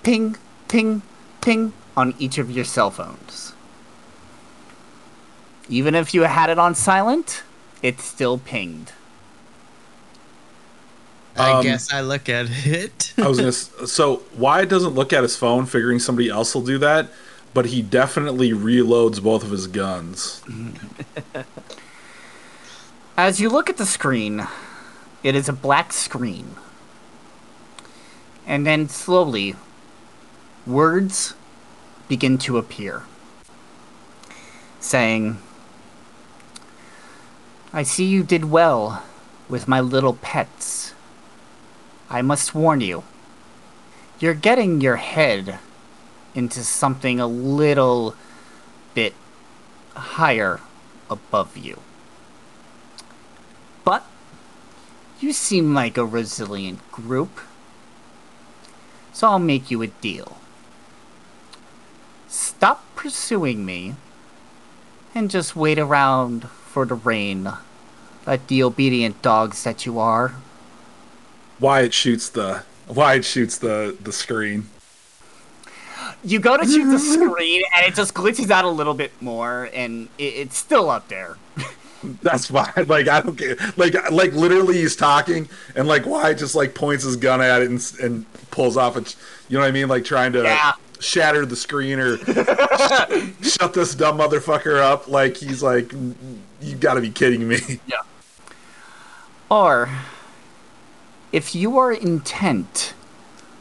ping, 0.02 0.36
ping, 0.68 1.02
ping 1.40 1.72
on 1.96 2.14
each 2.18 2.38
of 2.38 2.50
your 2.50 2.64
cell 2.64 2.90
phones. 2.90 3.52
Even 5.68 5.94
if 5.94 6.14
you 6.14 6.22
had 6.22 6.50
it 6.50 6.58
on 6.58 6.74
silent, 6.74 7.42
it 7.82 8.00
still 8.00 8.38
pinged. 8.38 8.92
I 11.36 11.52
Um, 11.52 11.62
guess 11.62 11.92
I 11.92 12.02
look 12.02 12.28
at 12.28 12.46
it. 12.66 13.14
I 13.18 13.26
was 13.26 13.38
gonna. 13.38 13.52
So 13.52 14.22
Wyatt 14.36 14.68
doesn't 14.68 14.94
look 14.94 15.12
at 15.12 15.22
his 15.22 15.34
phone, 15.36 15.66
figuring 15.66 15.98
somebody 15.98 16.28
else 16.28 16.54
will 16.54 16.62
do 16.62 16.78
that, 16.78 17.08
but 17.54 17.66
he 17.66 17.82
definitely 17.82 18.50
reloads 18.50 19.22
both 19.22 19.42
of 19.42 19.50
his 19.50 19.66
guns. 19.66 20.42
As 23.16 23.40
you 23.40 23.48
look 23.48 23.70
at 23.70 23.78
the 23.78 23.86
screen, 23.86 24.46
it 25.22 25.34
is 25.34 25.48
a 25.48 25.52
black 25.52 25.92
screen. 25.92 26.56
And 28.46 28.66
then 28.66 28.88
slowly, 28.88 29.54
words 30.66 31.34
begin 32.08 32.38
to 32.38 32.58
appear. 32.58 33.04
Saying, 34.80 35.38
I 37.72 37.84
see 37.84 38.04
you 38.04 38.22
did 38.22 38.46
well 38.46 39.02
with 39.48 39.68
my 39.68 39.80
little 39.80 40.14
pets. 40.14 40.94
I 42.10 42.20
must 42.20 42.54
warn 42.54 42.80
you, 42.80 43.04
you're 44.18 44.34
getting 44.34 44.80
your 44.80 44.96
head 44.96 45.58
into 46.34 46.62
something 46.62 47.18
a 47.18 47.26
little 47.26 48.14
bit 48.94 49.14
higher 49.94 50.60
above 51.08 51.56
you. 51.56 51.80
But 53.84 54.04
you 55.22 55.32
seem 55.32 55.74
like 55.74 55.96
a 55.96 56.04
resilient 56.04 56.90
group. 56.90 57.40
So 59.12 59.28
I'll 59.28 59.38
make 59.38 59.70
you 59.70 59.82
a 59.82 59.86
deal. 59.86 60.38
Stop 62.28 62.84
pursuing 62.96 63.64
me 63.64 63.94
and 65.14 65.30
just 65.30 65.54
wait 65.54 65.78
around 65.78 66.48
for 66.48 66.86
the 66.86 66.94
rain, 66.94 67.52
like 68.26 68.46
the 68.46 68.62
obedient 68.62 69.20
dogs 69.20 69.62
that 69.64 69.84
you 69.84 69.98
are. 69.98 70.34
Wyatt 71.60 71.92
shoots 71.92 72.28
the. 72.28 72.64
Wyatt 72.88 73.24
shoots 73.24 73.58
the 73.58 73.96
the 74.00 74.12
screen. 74.12 74.68
You 76.24 76.38
go 76.38 76.56
to 76.56 76.64
shoot 76.64 76.90
the 76.90 76.98
screen 76.98 77.62
and 77.76 77.86
it 77.86 77.94
just 77.94 78.14
glitches 78.14 78.50
out 78.50 78.64
a 78.64 78.70
little 78.70 78.94
bit 78.94 79.12
more, 79.20 79.68
and 79.74 80.08
it, 80.18 80.34
it's 80.34 80.56
still 80.56 80.90
up 80.90 81.08
there. 81.08 81.36
That's 82.22 82.46
fine. 82.46 82.72
Like 82.88 83.08
I 83.08 83.20
don't 83.20 83.36
care. 83.36 83.56
Like 83.76 83.94
like 84.10 84.32
literally, 84.32 84.78
he's 84.78 84.96
talking, 84.96 85.48
and 85.76 85.86
like 85.86 86.06
Wyatt 86.06 86.38
just 86.38 86.54
like 86.54 86.74
points 86.74 87.04
his 87.04 87.16
gun 87.16 87.40
at 87.40 87.62
it 87.62 87.70
and, 87.70 87.92
and 88.02 88.26
pulls 88.50 88.76
off. 88.76 88.96
A, 88.96 89.00
you 89.48 89.56
know 89.58 89.60
what 89.60 89.68
I 89.68 89.72
mean? 89.72 89.88
Like 89.88 90.04
trying 90.04 90.32
to 90.32 90.42
Yeah. 90.42 90.72
shatter 91.00 91.46
the 91.46 91.56
screen 91.56 91.98
or 91.98 92.16
shut 93.42 93.74
this 93.74 93.94
dumb 93.94 94.18
motherfucker 94.18 94.80
up. 94.80 95.08
Like 95.08 95.36
he's 95.36 95.62
like, 95.62 95.92
you 95.92 96.76
got 96.76 96.94
to 96.94 97.00
be 97.00 97.10
kidding 97.10 97.46
me. 97.46 97.58
Yeah. 97.86 97.96
Or, 99.50 99.90
if 101.30 101.54
you 101.54 101.78
are 101.78 101.92
intent 101.92 102.94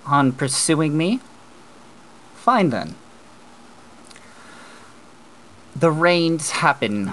on 0.05 0.31
pursuing 0.31 0.97
me, 0.97 1.19
fine 2.35 2.69
then. 2.69 2.95
The 5.76 5.91
rains 5.91 6.51
happen. 6.51 7.11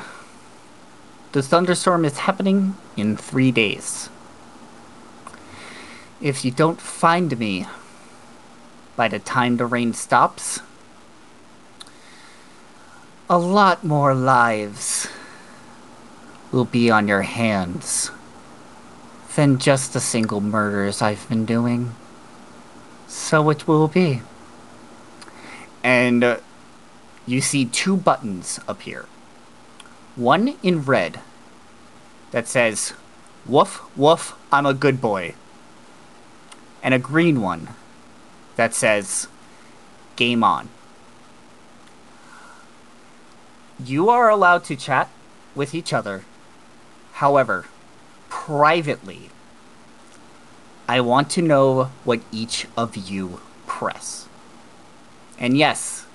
The 1.32 1.42
thunderstorm 1.42 2.04
is 2.06 2.18
happening 2.18 2.76
in 2.96 3.16
three 3.16 3.52
days. 3.52 4.08
If 6.20 6.44
you 6.44 6.50
don't 6.50 6.80
find 6.80 7.38
me 7.38 7.66
by 8.96 9.08
the 9.08 9.18
time 9.18 9.56
the 9.56 9.66
rain 9.66 9.92
stops, 9.92 10.60
a 13.28 13.38
lot 13.38 13.84
more 13.84 14.14
lives 14.14 15.08
will 16.50 16.64
be 16.64 16.90
on 16.90 17.06
your 17.06 17.22
hands 17.22 18.10
than 19.36 19.58
just 19.58 19.92
the 19.92 20.00
single 20.00 20.40
murders 20.40 21.02
I've 21.02 21.28
been 21.28 21.44
doing. 21.44 21.94
So 23.06 23.50
it 23.50 23.68
will 23.68 23.86
be. 23.86 24.22
And 25.84 26.24
uh, 26.24 26.38
you 27.26 27.42
see 27.42 27.66
two 27.66 27.96
buttons 27.98 28.58
appear. 28.66 29.04
One 30.18 30.56
in 30.64 30.82
red 30.82 31.20
that 32.32 32.48
says, 32.48 32.92
Woof, 33.46 33.80
woof, 33.96 34.36
I'm 34.50 34.66
a 34.66 34.74
good 34.74 35.00
boy. 35.00 35.36
And 36.82 36.92
a 36.92 36.98
green 36.98 37.40
one 37.40 37.68
that 38.56 38.74
says, 38.74 39.28
Game 40.16 40.42
on. 40.42 40.70
You 43.78 44.10
are 44.10 44.28
allowed 44.28 44.64
to 44.64 44.74
chat 44.74 45.08
with 45.54 45.72
each 45.72 45.92
other. 45.92 46.24
However, 47.12 47.66
privately, 48.28 49.30
I 50.88 51.00
want 51.00 51.30
to 51.30 51.42
know 51.42 51.92
what 52.02 52.22
each 52.32 52.66
of 52.76 52.96
you 52.96 53.40
press. 53.68 54.28
And 55.38 55.56
yes, 55.56 56.06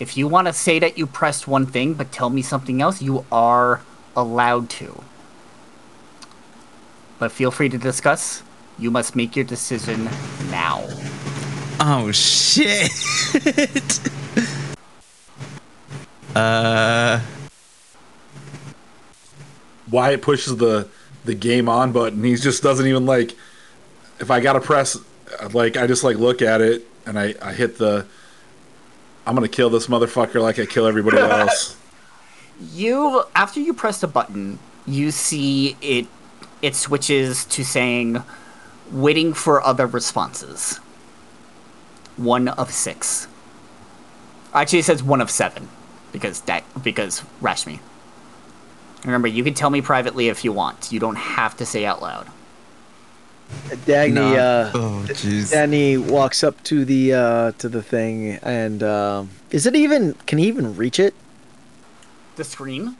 If 0.00 0.16
you 0.16 0.26
want 0.26 0.46
to 0.46 0.52
say 0.54 0.78
that 0.78 0.96
you 0.96 1.06
pressed 1.06 1.46
one 1.46 1.66
thing 1.66 1.92
but 1.92 2.10
tell 2.10 2.30
me 2.30 2.40
something 2.40 2.80
else, 2.80 3.02
you 3.02 3.26
are 3.30 3.82
allowed 4.16 4.70
to. 4.70 5.04
But 7.18 7.30
feel 7.30 7.50
free 7.50 7.68
to 7.68 7.76
discuss. 7.76 8.42
You 8.78 8.90
must 8.90 9.14
make 9.14 9.36
your 9.36 9.44
decision 9.44 10.04
now. 10.50 10.86
Oh 11.78 12.10
shit. 12.12 12.90
uh 16.34 17.20
Wyatt 19.90 20.22
pushes 20.22 20.56
the 20.56 20.88
the 21.26 21.34
game 21.34 21.68
on 21.68 21.92
button. 21.92 22.24
He 22.24 22.36
just 22.36 22.62
doesn't 22.62 22.86
even 22.86 23.04
like. 23.04 23.36
If 24.18 24.30
I 24.30 24.40
gotta 24.40 24.60
press, 24.60 24.96
like 25.52 25.76
I 25.76 25.86
just 25.86 26.04
like 26.04 26.16
look 26.16 26.40
at 26.40 26.62
it 26.62 26.86
and 27.04 27.18
I 27.18 27.34
I 27.42 27.52
hit 27.52 27.76
the. 27.76 28.06
I'm 29.26 29.34
gonna 29.34 29.48
kill 29.48 29.70
this 29.70 29.86
motherfucker 29.86 30.40
like 30.40 30.58
I 30.58 30.66
kill 30.66 30.86
everybody 30.86 31.18
else. 31.20 31.76
You 32.72 33.24
after 33.34 33.60
you 33.60 33.72
press 33.74 34.00
the 34.00 34.06
button, 34.06 34.58
you 34.86 35.10
see 35.10 35.76
it 35.80 36.06
it 36.62 36.74
switches 36.74 37.44
to 37.46 37.64
saying 37.64 38.22
waiting 38.90 39.32
for 39.32 39.62
other 39.62 39.86
responses. 39.86 40.76
One 42.16 42.48
of 42.48 42.70
six. 42.70 43.28
Actually 44.52 44.80
it 44.80 44.84
says 44.84 45.02
one 45.02 45.20
of 45.20 45.30
seven. 45.30 45.68
Because 46.12 46.40
that 46.42 46.64
because 46.82 47.22
Rashmi. 47.40 47.78
Remember, 49.04 49.28
you 49.28 49.44
can 49.44 49.54
tell 49.54 49.70
me 49.70 49.80
privately 49.80 50.28
if 50.28 50.44
you 50.44 50.52
want. 50.52 50.92
You 50.92 51.00
don't 51.00 51.16
have 51.16 51.56
to 51.58 51.64
say 51.64 51.86
out 51.86 52.02
loud. 52.02 52.26
Dagney, 53.86 54.14
Nah. 54.14 54.34
uh, 54.34 54.70
oh 54.74 55.04
jeez. 55.08 55.52
Dagney 55.52 55.98
walks 55.98 56.42
up 56.42 56.62
to 56.64 56.84
the 56.84 57.14
uh, 57.14 57.52
to 57.58 57.68
the 57.68 57.82
thing, 57.82 58.38
and 58.42 58.82
um, 58.82 59.30
is 59.50 59.66
it 59.66 59.74
even? 59.76 60.14
Can 60.26 60.38
he 60.38 60.46
even 60.48 60.76
reach 60.76 60.98
it? 60.98 61.14
The 62.36 62.44
screen? 62.44 62.96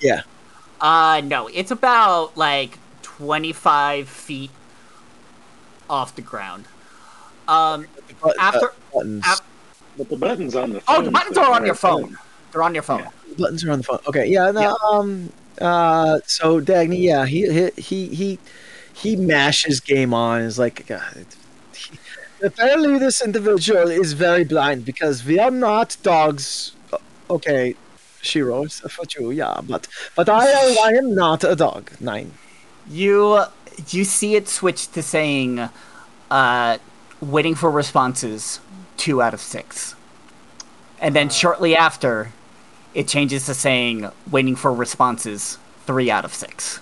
Yeah. 0.00 0.22
Uh 0.80 1.20
no, 1.24 1.48
it's 1.48 1.70
about 1.72 2.36
like 2.36 2.78
twenty 3.02 3.52
five 3.52 4.08
feet 4.08 4.50
off 5.90 6.14
the 6.14 6.22
ground. 6.22 6.66
Um 7.48 7.86
But, 8.22 8.38
uh, 8.38 8.40
after 8.40 8.72
buttons. 8.94 9.24
af- 9.26 9.40
But 9.96 10.08
the 10.08 10.16
buttons 10.16 10.54
on 10.54 10.70
the 10.74 10.82
Oh 10.86 11.02
the 11.02 11.10
buttons 11.10 11.36
are 11.38 11.50
on 11.52 11.66
your 11.66 11.74
phone. 11.74 12.16
They're 12.52 12.62
on 12.62 12.74
your 12.74 12.84
phone. 12.84 13.08
the 13.30 13.34
buttons 13.42 13.64
are 13.64 13.72
on 13.72 13.78
the 13.78 13.84
phone. 13.84 13.98
Okay, 14.06 14.26
yeah. 14.28 14.50
No, 14.52 14.60
Yeah. 14.60 14.74
Um. 14.88 15.32
Uh. 15.60 16.20
So 16.26 16.60
Dagney, 16.60 17.00
yeah, 17.02 17.26
he 17.26 17.50
he 17.50 17.70
he 17.76 18.06
he, 18.14 18.38
he 19.02 19.16
mashes 19.16 19.80
game 19.80 20.12
on. 20.14 20.40
Is 20.40 20.58
like, 20.58 20.86
God, 20.86 21.26
he- 21.74 21.98
apparently 22.42 22.98
this 22.98 23.22
individual 23.22 23.88
is 23.88 24.12
very 24.12 24.44
blind 24.44 24.84
because 24.84 25.24
we 25.24 25.38
are 25.38 25.50
not 25.50 25.96
dogs. 26.02 26.72
Okay, 27.30 27.74
Shiro, 28.22 28.64
it's 28.64 28.80
for 28.80 29.04
you, 29.18 29.30
yeah, 29.30 29.60
but 29.62 29.86
but 30.16 30.28
I 30.28 30.46
I 30.88 30.92
am 30.96 31.14
not 31.14 31.44
a 31.44 31.54
dog. 31.54 31.92
Nine. 32.00 32.32
You 32.88 33.44
you 33.90 34.04
see 34.04 34.34
it 34.34 34.48
switch 34.48 34.88
to 34.92 35.02
saying 35.02 35.68
uh 36.30 36.78
waiting 37.20 37.54
for 37.54 37.70
responses 37.70 38.60
two 38.96 39.22
out 39.22 39.34
of 39.34 39.40
six. 39.40 39.94
And 41.00 41.14
then 41.14 41.28
shortly 41.28 41.76
after 41.76 42.32
it 42.94 43.06
changes 43.06 43.46
to 43.46 43.54
saying 43.54 44.08
waiting 44.30 44.56
for 44.56 44.72
responses 44.72 45.58
three 45.86 46.10
out 46.10 46.24
of 46.24 46.34
six. 46.34 46.80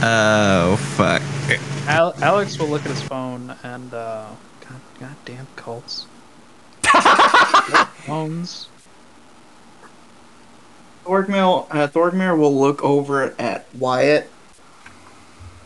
Oh 0.00 0.76
fuck. 0.96 1.22
Al- 1.88 2.14
Alex 2.22 2.58
will 2.58 2.68
look 2.68 2.82
at 2.82 2.90
his 2.90 3.02
phone 3.02 3.54
and, 3.64 3.92
uh, 3.92 4.26
God, 4.60 4.80
goddamn 5.00 5.46
cults. 5.56 6.06
Phones. 8.06 8.68
Thorgmir, 11.04 11.66
uh, 11.70 11.88
Thorgmir 11.88 12.38
will 12.38 12.56
look 12.56 12.84
over 12.84 13.34
at 13.40 13.66
Wyatt, 13.74 14.30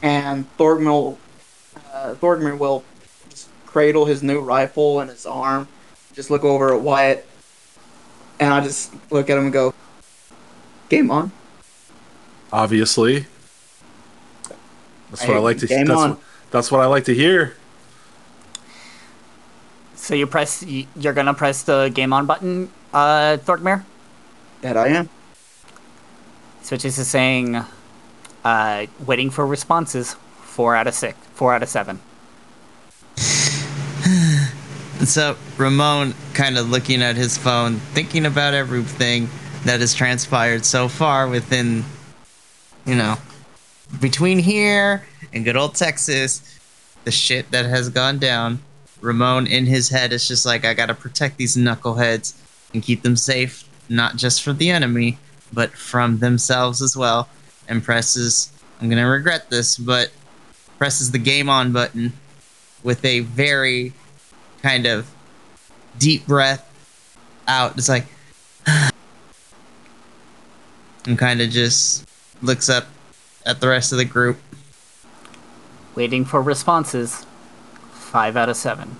and 0.00 0.46
Thorgmir, 0.56 1.16
uh, 1.92 2.14
Thorgmir 2.14 2.56
will 2.56 2.84
just 3.28 3.48
cradle 3.66 4.04
his 4.06 4.22
new 4.22 4.40
rifle 4.40 5.00
in 5.00 5.08
his 5.08 5.26
arm, 5.26 5.66
just 6.14 6.30
look 6.30 6.44
over 6.44 6.72
at 6.72 6.80
Wyatt, 6.80 7.26
and 8.38 8.54
I 8.54 8.60
just 8.62 8.94
look 9.10 9.28
at 9.28 9.36
him 9.36 9.44
and 9.44 9.52
go, 9.52 9.74
"Game 10.88 11.10
on." 11.10 11.32
Obviously, 12.52 13.26
that's 15.12 15.22
what 15.28 15.30
I 15.30 15.34
Hey, 15.34 15.38
like 15.44 15.58
to. 15.58 15.66
game 15.66 15.86
That's, 15.86 16.00
on. 16.00 16.10
what- 16.10 16.20
that's 16.50 16.70
what 16.72 16.80
I 16.80 16.86
like 16.86 17.04
to 17.04 17.14
hear. 17.14 17.54
So 19.94 20.14
you 20.14 20.26
press 20.26 20.64
you're 20.96 21.12
gonna 21.12 21.32
press 21.34 21.62
the 21.62 21.88
game 21.94 22.12
on 22.12 22.26
button, 22.26 22.70
uh 22.92 23.36
Thorgmir? 23.38 23.84
That 24.62 24.76
I 24.76 24.88
am. 24.88 25.08
Switches 26.62 26.96
to 26.96 27.04
saying 27.04 27.62
uh 28.44 28.86
waiting 29.06 29.30
for 29.30 29.46
responses 29.46 30.16
four 30.42 30.74
out 30.74 30.86
of 30.88 30.94
six 30.94 31.16
four 31.34 31.54
out 31.54 31.62
of 31.62 31.68
seven. 31.68 32.00
And 34.98 35.08
so 35.08 35.36
Ramon 35.56 36.14
kind 36.34 36.58
of 36.58 36.68
looking 36.68 37.02
at 37.02 37.16
his 37.16 37.38
phone, 37.38 37.76
thinking 37.94 38.26
about 38.26 38.54
everything 38.54 39.28
that 39.64 39.80
has 39.80 39.94
transpired 39.94 40.64
so 40.64 40.88
far 40.88 41.28
within, 41.28 41.84
you 42.84 42.96
know, 42.96 43.16
between 44.00 44.38
here 44.38 45.04
and 45.32 45.44
good 45.44 45.56
old 45.56 45.74
Texas, 45.74 46.58
the 47.04 47.10
shit 47.10 47.50
that 47.50 47.66
has 47.66 47.88
gone 47.88 48.18
down. 48.18 48.60
Ramone 49.00 49.46
in 49.46 49.66
his 49.66 49.88
head 49.88 50.12
is 50.12 50.28
just 50.28 50.46
like, 50.46 50.64
I 50.64 50.74
gotta 50.74 50.94
protect 50.94 51.36
these 51.36 51.56
knuckleheads 51.56 52.34
and 52.72 52.82
keep 52.82 53.02
them 53.02 53.16
safe, 53.16 53.68
not 53.88 54.16
just 54.16 54.42
from 54.42 54.58
the 54.58 54.70
enemy, 54.70 55.18
but 55.52 55.72
from 55.72 56.18
themselves 56.18 56.80
as 56.80 56.96
well. 56.96 57.28
And 57.68 57.82
presses, 57.82 58.52
I'm 58.80 58.88
gonna 58.88 59.08
regret 59.08 59.50
this, 59.50 59.76
but 59.76 60.10
presses 60.78 61.10
the 61.10 61.18
game 61.18 61.48
on 61.48 61.72
button 61.72 62.12
with 62.82 63.04
a 63.04 63.20
very 63.20 63.92
kind 64.62 64.86
of 64.86 65.10
deep 65.98 66.26
breath 66.26 66.68
out. 67.48 67.76
It's 67.76 67.88
like, 67.88 68.06
and 71.06 71.18
kind 71.18 71.40
of 71.40 71.50
just 71.50 72.08
looks 72.40 72.68
up 72.68 72.86
at 73.46 73.60
the 73.60 73.68
rest 73.68 73.92
of 73.92 73.98
the 73.98 74.04
group. 74.04 74.38
Waiting 75.94 76.24
for 76.24 76.40
responses 76.40 77.26
five 77.92 78.36
out 78.36 78.48
of 78.48 78.56
seven. 78.56 78.96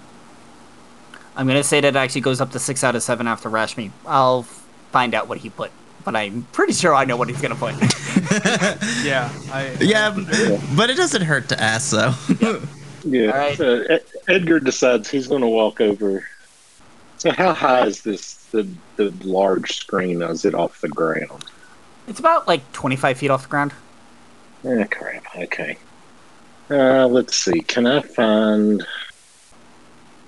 I'm 1.37 1.47
gonna 1.47 1.65
say 1.65 1.81
that 1.81 1.89
it 1.89 1.97
actually 1.97 2.21
goes 2.21 2.41
up 2.41 2.51
to 2.53 2.59
six 2.59 2.85
out 2.85 2.95
of 2.95 3.03
seven 3.03 3.27
after 3.27 3.49
Rashmi. 3.49 3.91
I'll 4.07 4.43
find 4.93 5.15
out 5.15 5.29
what 5.29 5.39
he 5.39 5.49
put, 5.51 5.71
but 6.05 6.15
I'm 6.15 6.43
pretty 6.53 6.75
sure 6.75 6.95
I 6.95 7.05
know 7.07 7.17
what 7.17 7.29
he's 7.29 7.41
gonna 7.41 7.55
put. 7.55 7.75
Yeah, 9.03 9.31
I. 9.53 9.77
Yeah, 9.81 10.11
but 10.77 10.89
it 10.91 10.97
doesn't 10.97 11.23
hurt 11.23 11.49
to 11.51 11.61
ask, 11.61 11.91
though. 11.91 12.15
Yeah. 13.05 13.31
All 13.33 13.39
right. 13.39 13.57
So 13.59 13.83
Ed- 13.83 14.05
Edgar 14.29 14.61
decides 14.61 15.11
he's 15.11 15.27
going 15.27 15.41
to 15.41 15.49
walk 15.49 15.81
over. 15.81 16.25
So 17.19 17.33
how 17.33 17.53
high 17.53 17.85
is 17.85 18.03
this 18.03 18.35
the 18.53 18.69
the 18.95 19.13
large 19.25 19.73
screen? 19.73 20.23
Is 20.23 20.45
it 20.45 20.55
off 20.55 20.81
the 20.81 20.89
ground? 20.89 21.45
it's 22.07 22.21
about 22.21 22.47
like 22.47 22.71
25 22.73 23.19
feet 23.19 23.31
off 23.31 23.43
the 23.43 23.49
ground. 23.49 23.73
Eh, 24.65 24.85
crap. 24.85 25.25
Okay. 25.37 25.77
Uh, 26.71 27.07
let's 27.07 27.37
see. 27.37 27.61
Can 27.63 27.87
I 27.87 28.01
find 28.01 28.85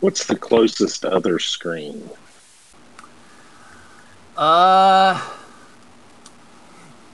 what's 0.01 0.27
the 0.27 0.37
closest 0.37 1.05
other 1.05 1.39
screen? 1.39 2.11
Uh, 4.37 5.21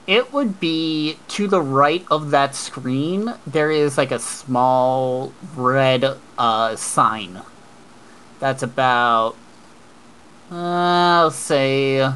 it 0.07 0.33
would 0.33 0.59
be 0.59 1.17
to 1.29 1.47
the 1.47 1.61
right 1.61 2.05
of 2.09 2.31
that 2.31 2.55
screen. 2.55 3.33
There 3.45 3.71
is 3.71 3.97
like 3.97 4.11
a 4.11 4.19
small 4.19 5.31
red 5.55 6.17
uh 6.37 6.75
sign. 6.75 7.41
That's 8.39 8.63
about, 8.63 9.35
uh, 10.51 10.55
I'll 10.55 11.31
say, 11.31 11.99
uh, 11.99 12.13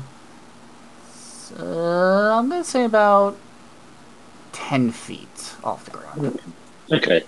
I'm 1.60 2.49
gonna 2.49 2.64
say 2.64 2.84
about 2.84 3.38
ten 4.56 4.91
feet 4.91 5.53
off 5.64 5.86
the 5.86 5.91
ground. 5.91 6.40
Okay. 6.91 7.23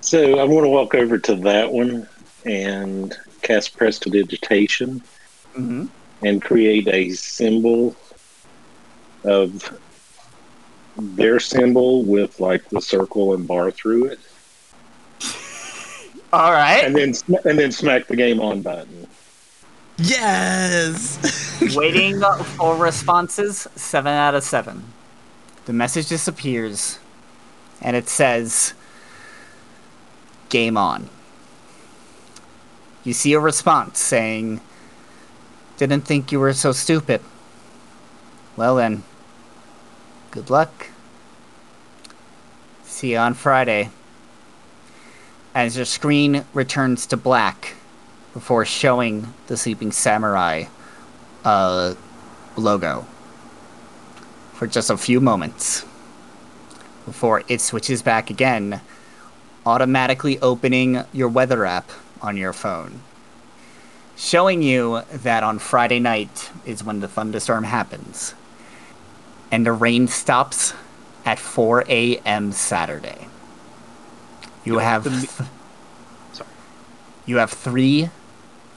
So 0.00 0.38
I'm 0.40 0.50
going 0.50 0.64
to 0.64 0.68
walk 0.68 0.94
over 0.94 1.16
to 1.18 1.34
that 1.36 1.72
one 1.72 2.06
and 2.44 3.16
cast 3.42 3.76
Prestidigitation 3.76 5.02
Mm-hmm. 5.56 5.86
and 6.26 6.42
create 6.42 6.88
a 6.88 7.10
symbol 7.10 7.94
of 9.22 9.78
their 10.96 11.38
symbol 11.38 12.02
with 12.02 12.40
like 12.40 12.68
the 12.70 12.80
circle 12.80 13.34
and 13.34 13.46
bar 13.46 13.70
through 13.70 14.06
it, 14.06 14.18
All 16.32 16.50
right. 16.50 16.82
and 16.84 16.96
then 16.96 17.14
and 17.44 17.56
then 17.56 17.70
smack 17.70 18.08
the 18.08 18.16
game 18.16 18.40
on 18.40 18.62
button. 18.62 19.06
yes! 19.98 21.20
Waiting 21.76 22.20
for 22.56 22.76
responses, 22.76 23.68
7 23.76 24.12
out 24.12 24.34
of 24.34 24.42
7. 24.42 24.82
The 25.66 25.72
message 25.72 26.08
disappears, 26.08 26.98
and 27.80 27.96
it 27.96 28.08
says, 28.08 28.74
Game 30.50 30.76
on. 30.76 31.08
you 33.02 33.14
see 33.14 33.32
a 33.32 33.40
response 33.40 33.98
saying, 33.98 34.60
Didn't 35.78 36.02
think 36.02 36.30
you 36.30 36.38
were 36.38 36.52
so 36.52 36.72
stupid. 36.72 37.22
Well 38.56 38.76
then, 38.76 39.04
good 40.30 40.50
luck. 40.50 40.88
See 42.84 43.12
you 43.12 43.18
on 43.18 43.34
Friday. 43.34 43.90
As 45.54 45.76
your 45.76 45.86
screen 45.86 46.44
returns 46.52 47.06
to 47.06 47.16
black 47.16 47.74
before 48.34 48.64
showing 48.64 49.32
the 49.46 49.56
Sleeping 49.56 49.92
Samurai 49.92 50.64
uh, 51.44 51.94
logo 52.56 53.06
for 54.54 54.66
just 54.66 54.90
a 54.90 54.96
few 54.96 55.20
moments 55.20 55.84
before 57.04 57.42
it 57.48 57.60
switches 57.60 58.02
back 58.02 58.30
again, 58.30 58.80
automatically 59.66 60.38
opening 60.40 61.04
your 61.12 61.28
weather 61.28 61.66
app 61.66 61.90
on 62.22 62.36
your 62.36 62.52
phone, 62.52 63.00
showing 64.16 64.62
you 64.62 65.02
that 65.12 65.42
on 65.42 65.58
Friday 65.58 65.98
night 65.98 66.50
is 66.64 66.82
when 66.82 67.00
the 67.00 67.08
thunderstorm 67.08 67.64
happens, 67.64 68.34
and 69.50 69.66
the 69.66 69.72
rain 69.72 70.08
stops 70.08 70.72
at 71.26 71.38
4 71.38 71.84
a.m. 71.88 72.52
Saturday. 72.52 73.28
You 74.64 74.78
have 74.78 75.04
the- 75.04 75.28
Sorry. 76.32 76.48
you 77.26 77.36
have 77.36 77.50
three 77.50 78.08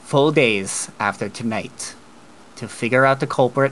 full 0.04 0.32
days 0.32 0.90
after 1.00 1.30
tonight 1.30 1.96
to 2.58 2.68
figure 2.68 3.06
out 3.06 3.20
the 3.22 3.28
culprit 3.28 3.72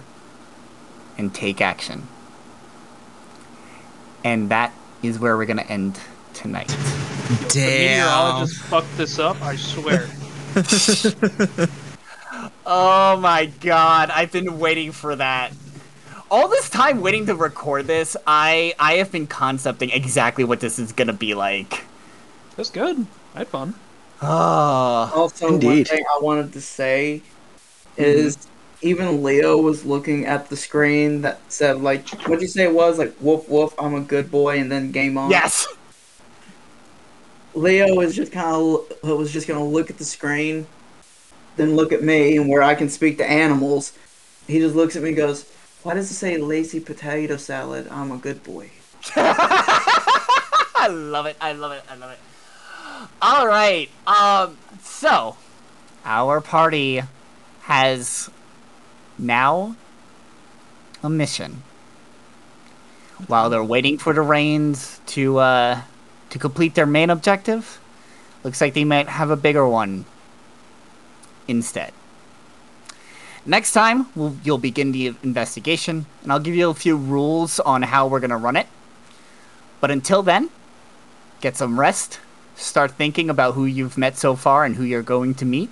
and 1.18 1.34
take 1.34 1.62
action. 1.62 2.08
And 4.24 4.50
that 4.50 4.74
is 5.04 5.20
where 5.20 5.38
we're 5.38 5.46
gonna 5.46 5.64
end 5.64 6.00
tonight. 6.34 6.76
The 7.26 7.48
Damn. 7.50 8.06
meteorologist 8.06 8.62
fucked 8.62 8.98
this 8.98 9.18
up, 9.18 9.42
I 9.42 9.56
swear. 9.56 10.08
Oh 12.66 13.18
my 13.18 13.46
god, 13.46 14.10
I've 14.10 14.32
been 14.32 14.58
waiting 14.58 14.92
for 14.92 15.16
that. 15.16 15.54
All 16.32 16.48
this 16.48 16.70
time 16.70 17.02
waiting 17.02 17.28
to 17.28 17.36
record 17.36 17.86
this, 17.86 18.18
I 18.26 18.74
I 18.80 18.96
have 18.96 19.12
been 19.12 19.28
concepting 19.28 19.92
exactly 19.92 20.44
what 20.44 20.60
this 20.60 20.80
is 20.80 20.92
gonna 20.92 21.14
be 21.14 21.36
like. 21.36 21.84
That's 22.56 22.72
good. 22.72 23.06
I 23.36 23.40
had 23.40 23.48
fun. 23.50 23.76
Oh, 24.22 25.12
Also, 25.14 25.46
one 25.46 25.54
Indeed. 25.56 25.88
thing 25.88 26.04
I 26.18 26.20
wanted 26.22 26.54
to 26.54 26.62
say 26.62 27.22
mm-hmm. 27.98 28.04
is 28.04 28.38
even 28.86 29.24
Leo 29.24 29.58
was 29.58 29.84
looking 29.84 30.26
at 30.26 30.48
the 30.48 30.56
screen 30.56 31.22
that 31.22 31.40
said 31.52 31.82
like, 31.82 32.08
what'd 32.28 32.42
you 32.42 32.48
say 32.48 32.66
it 32.66 32.74
was 32.74 33.00
like, 33.00 33.16
woof 33.20 33.50
woof, 33.50 33.74
I'm 33.80 33.96
a 33.96 34.02
good 34.02 34.30
boy, 34.30 34.60
and 34.60 34.72
then 34.72 34.92
game 34.92 35.18
on. 35.18 35.32
yes. 35.32 35.68
Leo 37.56 37.96
was 37.96 38.16
just 38.16 38.32
kind 38.32 38.56
of 38.56 38.86
was 39.04 39.34
just 39.34 39.48
gonna 39.48 39.66
look 39.66 39.90
at 39.90 39.98
the 39.98 40.06
screen, 40.06 40.68
then 41.56 41.76
look 41.76 41.92
at 41.94 42.04
me, 42.04 42.38
and 42.38 42.48
where 42.48 42.62
I 42.62 42.76
can 42.76 42.90
speak 42.90 43.18
to 43.18 43.26
animals, 43.26 43.94
he 44.46 44.60
just 44.60 44.76
looks 44.76 44.96
at 44.96 45.02
me 45.02 45.10
and 45.10 45.18
goes, 45.18 45.50
"Why 45.82 45.96
does 45.96 46.12
it 46.12 46.16
say 46.16 46.38
lacy 46.38 46.80
potato 46.80 47.38
salad? 47.38 47.88
I'm 47.90 48.12
a 48.12 48.18
good 48.18 48.44
boy." 48.44 48.70
I 49.16 50.88
love 50.92 51.26
it. 51.26 51.38
I 51.40 51.54
love 51.54 51.72
it. 51.72 51.84
I 51.90 51.96
love 51.96 52.12
it. 52.12 52.20
All 53.22 53.48
right. 53.48 53.90
Um. 54.06 54.58
So, 54.84 55.38
our 56.04 56.42
party 56.42 57.02
has 57.62 58.30
now 59.18 59.76
a 61.04 61.10
mission. 61.10 61.64
While 63.28 63.50
they're 63.50 63.64
waiting 63.64 63.98
for 63.98 64.14
the 64.14 64.22
rains 64.22 65.00
to 65.08 65.38
uh 65.40 65.82
to 66.30 66.40
complete 66.40 66.76
their 66.76 66.86
main 66.86 67.10
objective, 67.10 67.80
looks 68.44 68.60
like 68.60 68.74
they 68.74 68.84
might 68.84 69.08
have 69.08 69.30
a 69.30 69.38
bigger 69.38 69.68
one 69.68 70.06
instead. 71.48 71.94
Next 73.46 73.74
time, 73.74 74.08
we'll, 74.16 74.36
you'll 74.44 74.58
begin 74.58 74.92
the 74.92 75.14
investigation, 75.22 76.08
and 76.24 76.32
I'll 76.32 76.40
give 76.40 76.56
you 76.56 76.70
a 76.70 76.74
few 76.74 76.98
rules 76.98 77.60
on 77.60 77.84
how 77.84 78.08
we're 78.08 78.20
gonna 78.20 78.38
run 78.38 78.56
it. 78.56 78.68
But 79.80 79.92
until 79.92 80.24
then, 80.24 80.50
get 81.42 81.56
some 81.56 81.80
rest, 81.80 82.20
start 82.56 82.92
thinking 82.92 83.30
about 83.30 83.54
who 83.54 83.66
you've 83.66 83.98
met 83.98 84.18
so 84.18 84.36
far 84.36 84.66
and 84.66 84.76
who 84.76 84.84
you're 84.84 85.04
going 85.04 85.36
to 85.36 85.46
meet, 85.46 85.70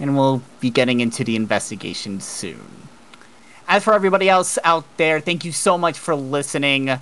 and 0.00 0.16
we'll 0.16 0.42
be 0.58 0.70
getting 0.70 1.00
into 1.00 1.22
the 1.22 1.36
investigation 1.36 2.20
soon. 2.20 2.88
As 3.68 3.84
for 3.84 3.92
everybody 3.92 4.28
else 4.28 4.58
out 4.64 4.84
there, 4.96 5.20
thank 5.20 5.44
you 5.44 5.52
so 5.52 5.78
much 5.78 5.96
for 5.96 6.16
listening. 6.16 6.88
Uh, 6.88 6.98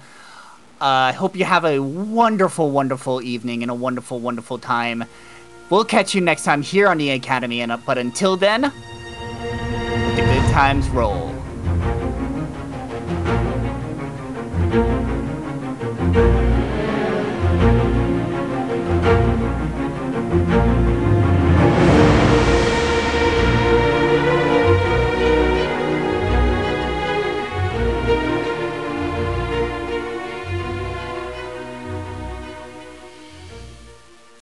I 0.81 1.13
hope 1.13 1.35
you 1.35 1.45
have 1.45 1.65
a 1.65 1.79
wonderful, 1.81 2.71
wonderful 2.71 3.23
evening 3.23 3.63
and 3.63 3.71
a 3.71 3.75
wonderful, 3.75 4.21
wonderful 4.21 4.59
time. 4.59 5.05
We'll 5.71 5.85
catch 5.85 6.15
you 6.15 6.21
next 6.21 6.45
time 6.45 6.63
here 6.63 6.89
on 6.89 6.99
the 6.99 7.11
Academy, 7.11 7.63
and 7.63 7.73
uh, 7.73 7.79
but 7.87 7.99
until 7.99 8.37
then, 8.37 8.63
the 8.63 8.71
good 10.17 10.51
times 10.53 10.89
roll. 10.91 11.35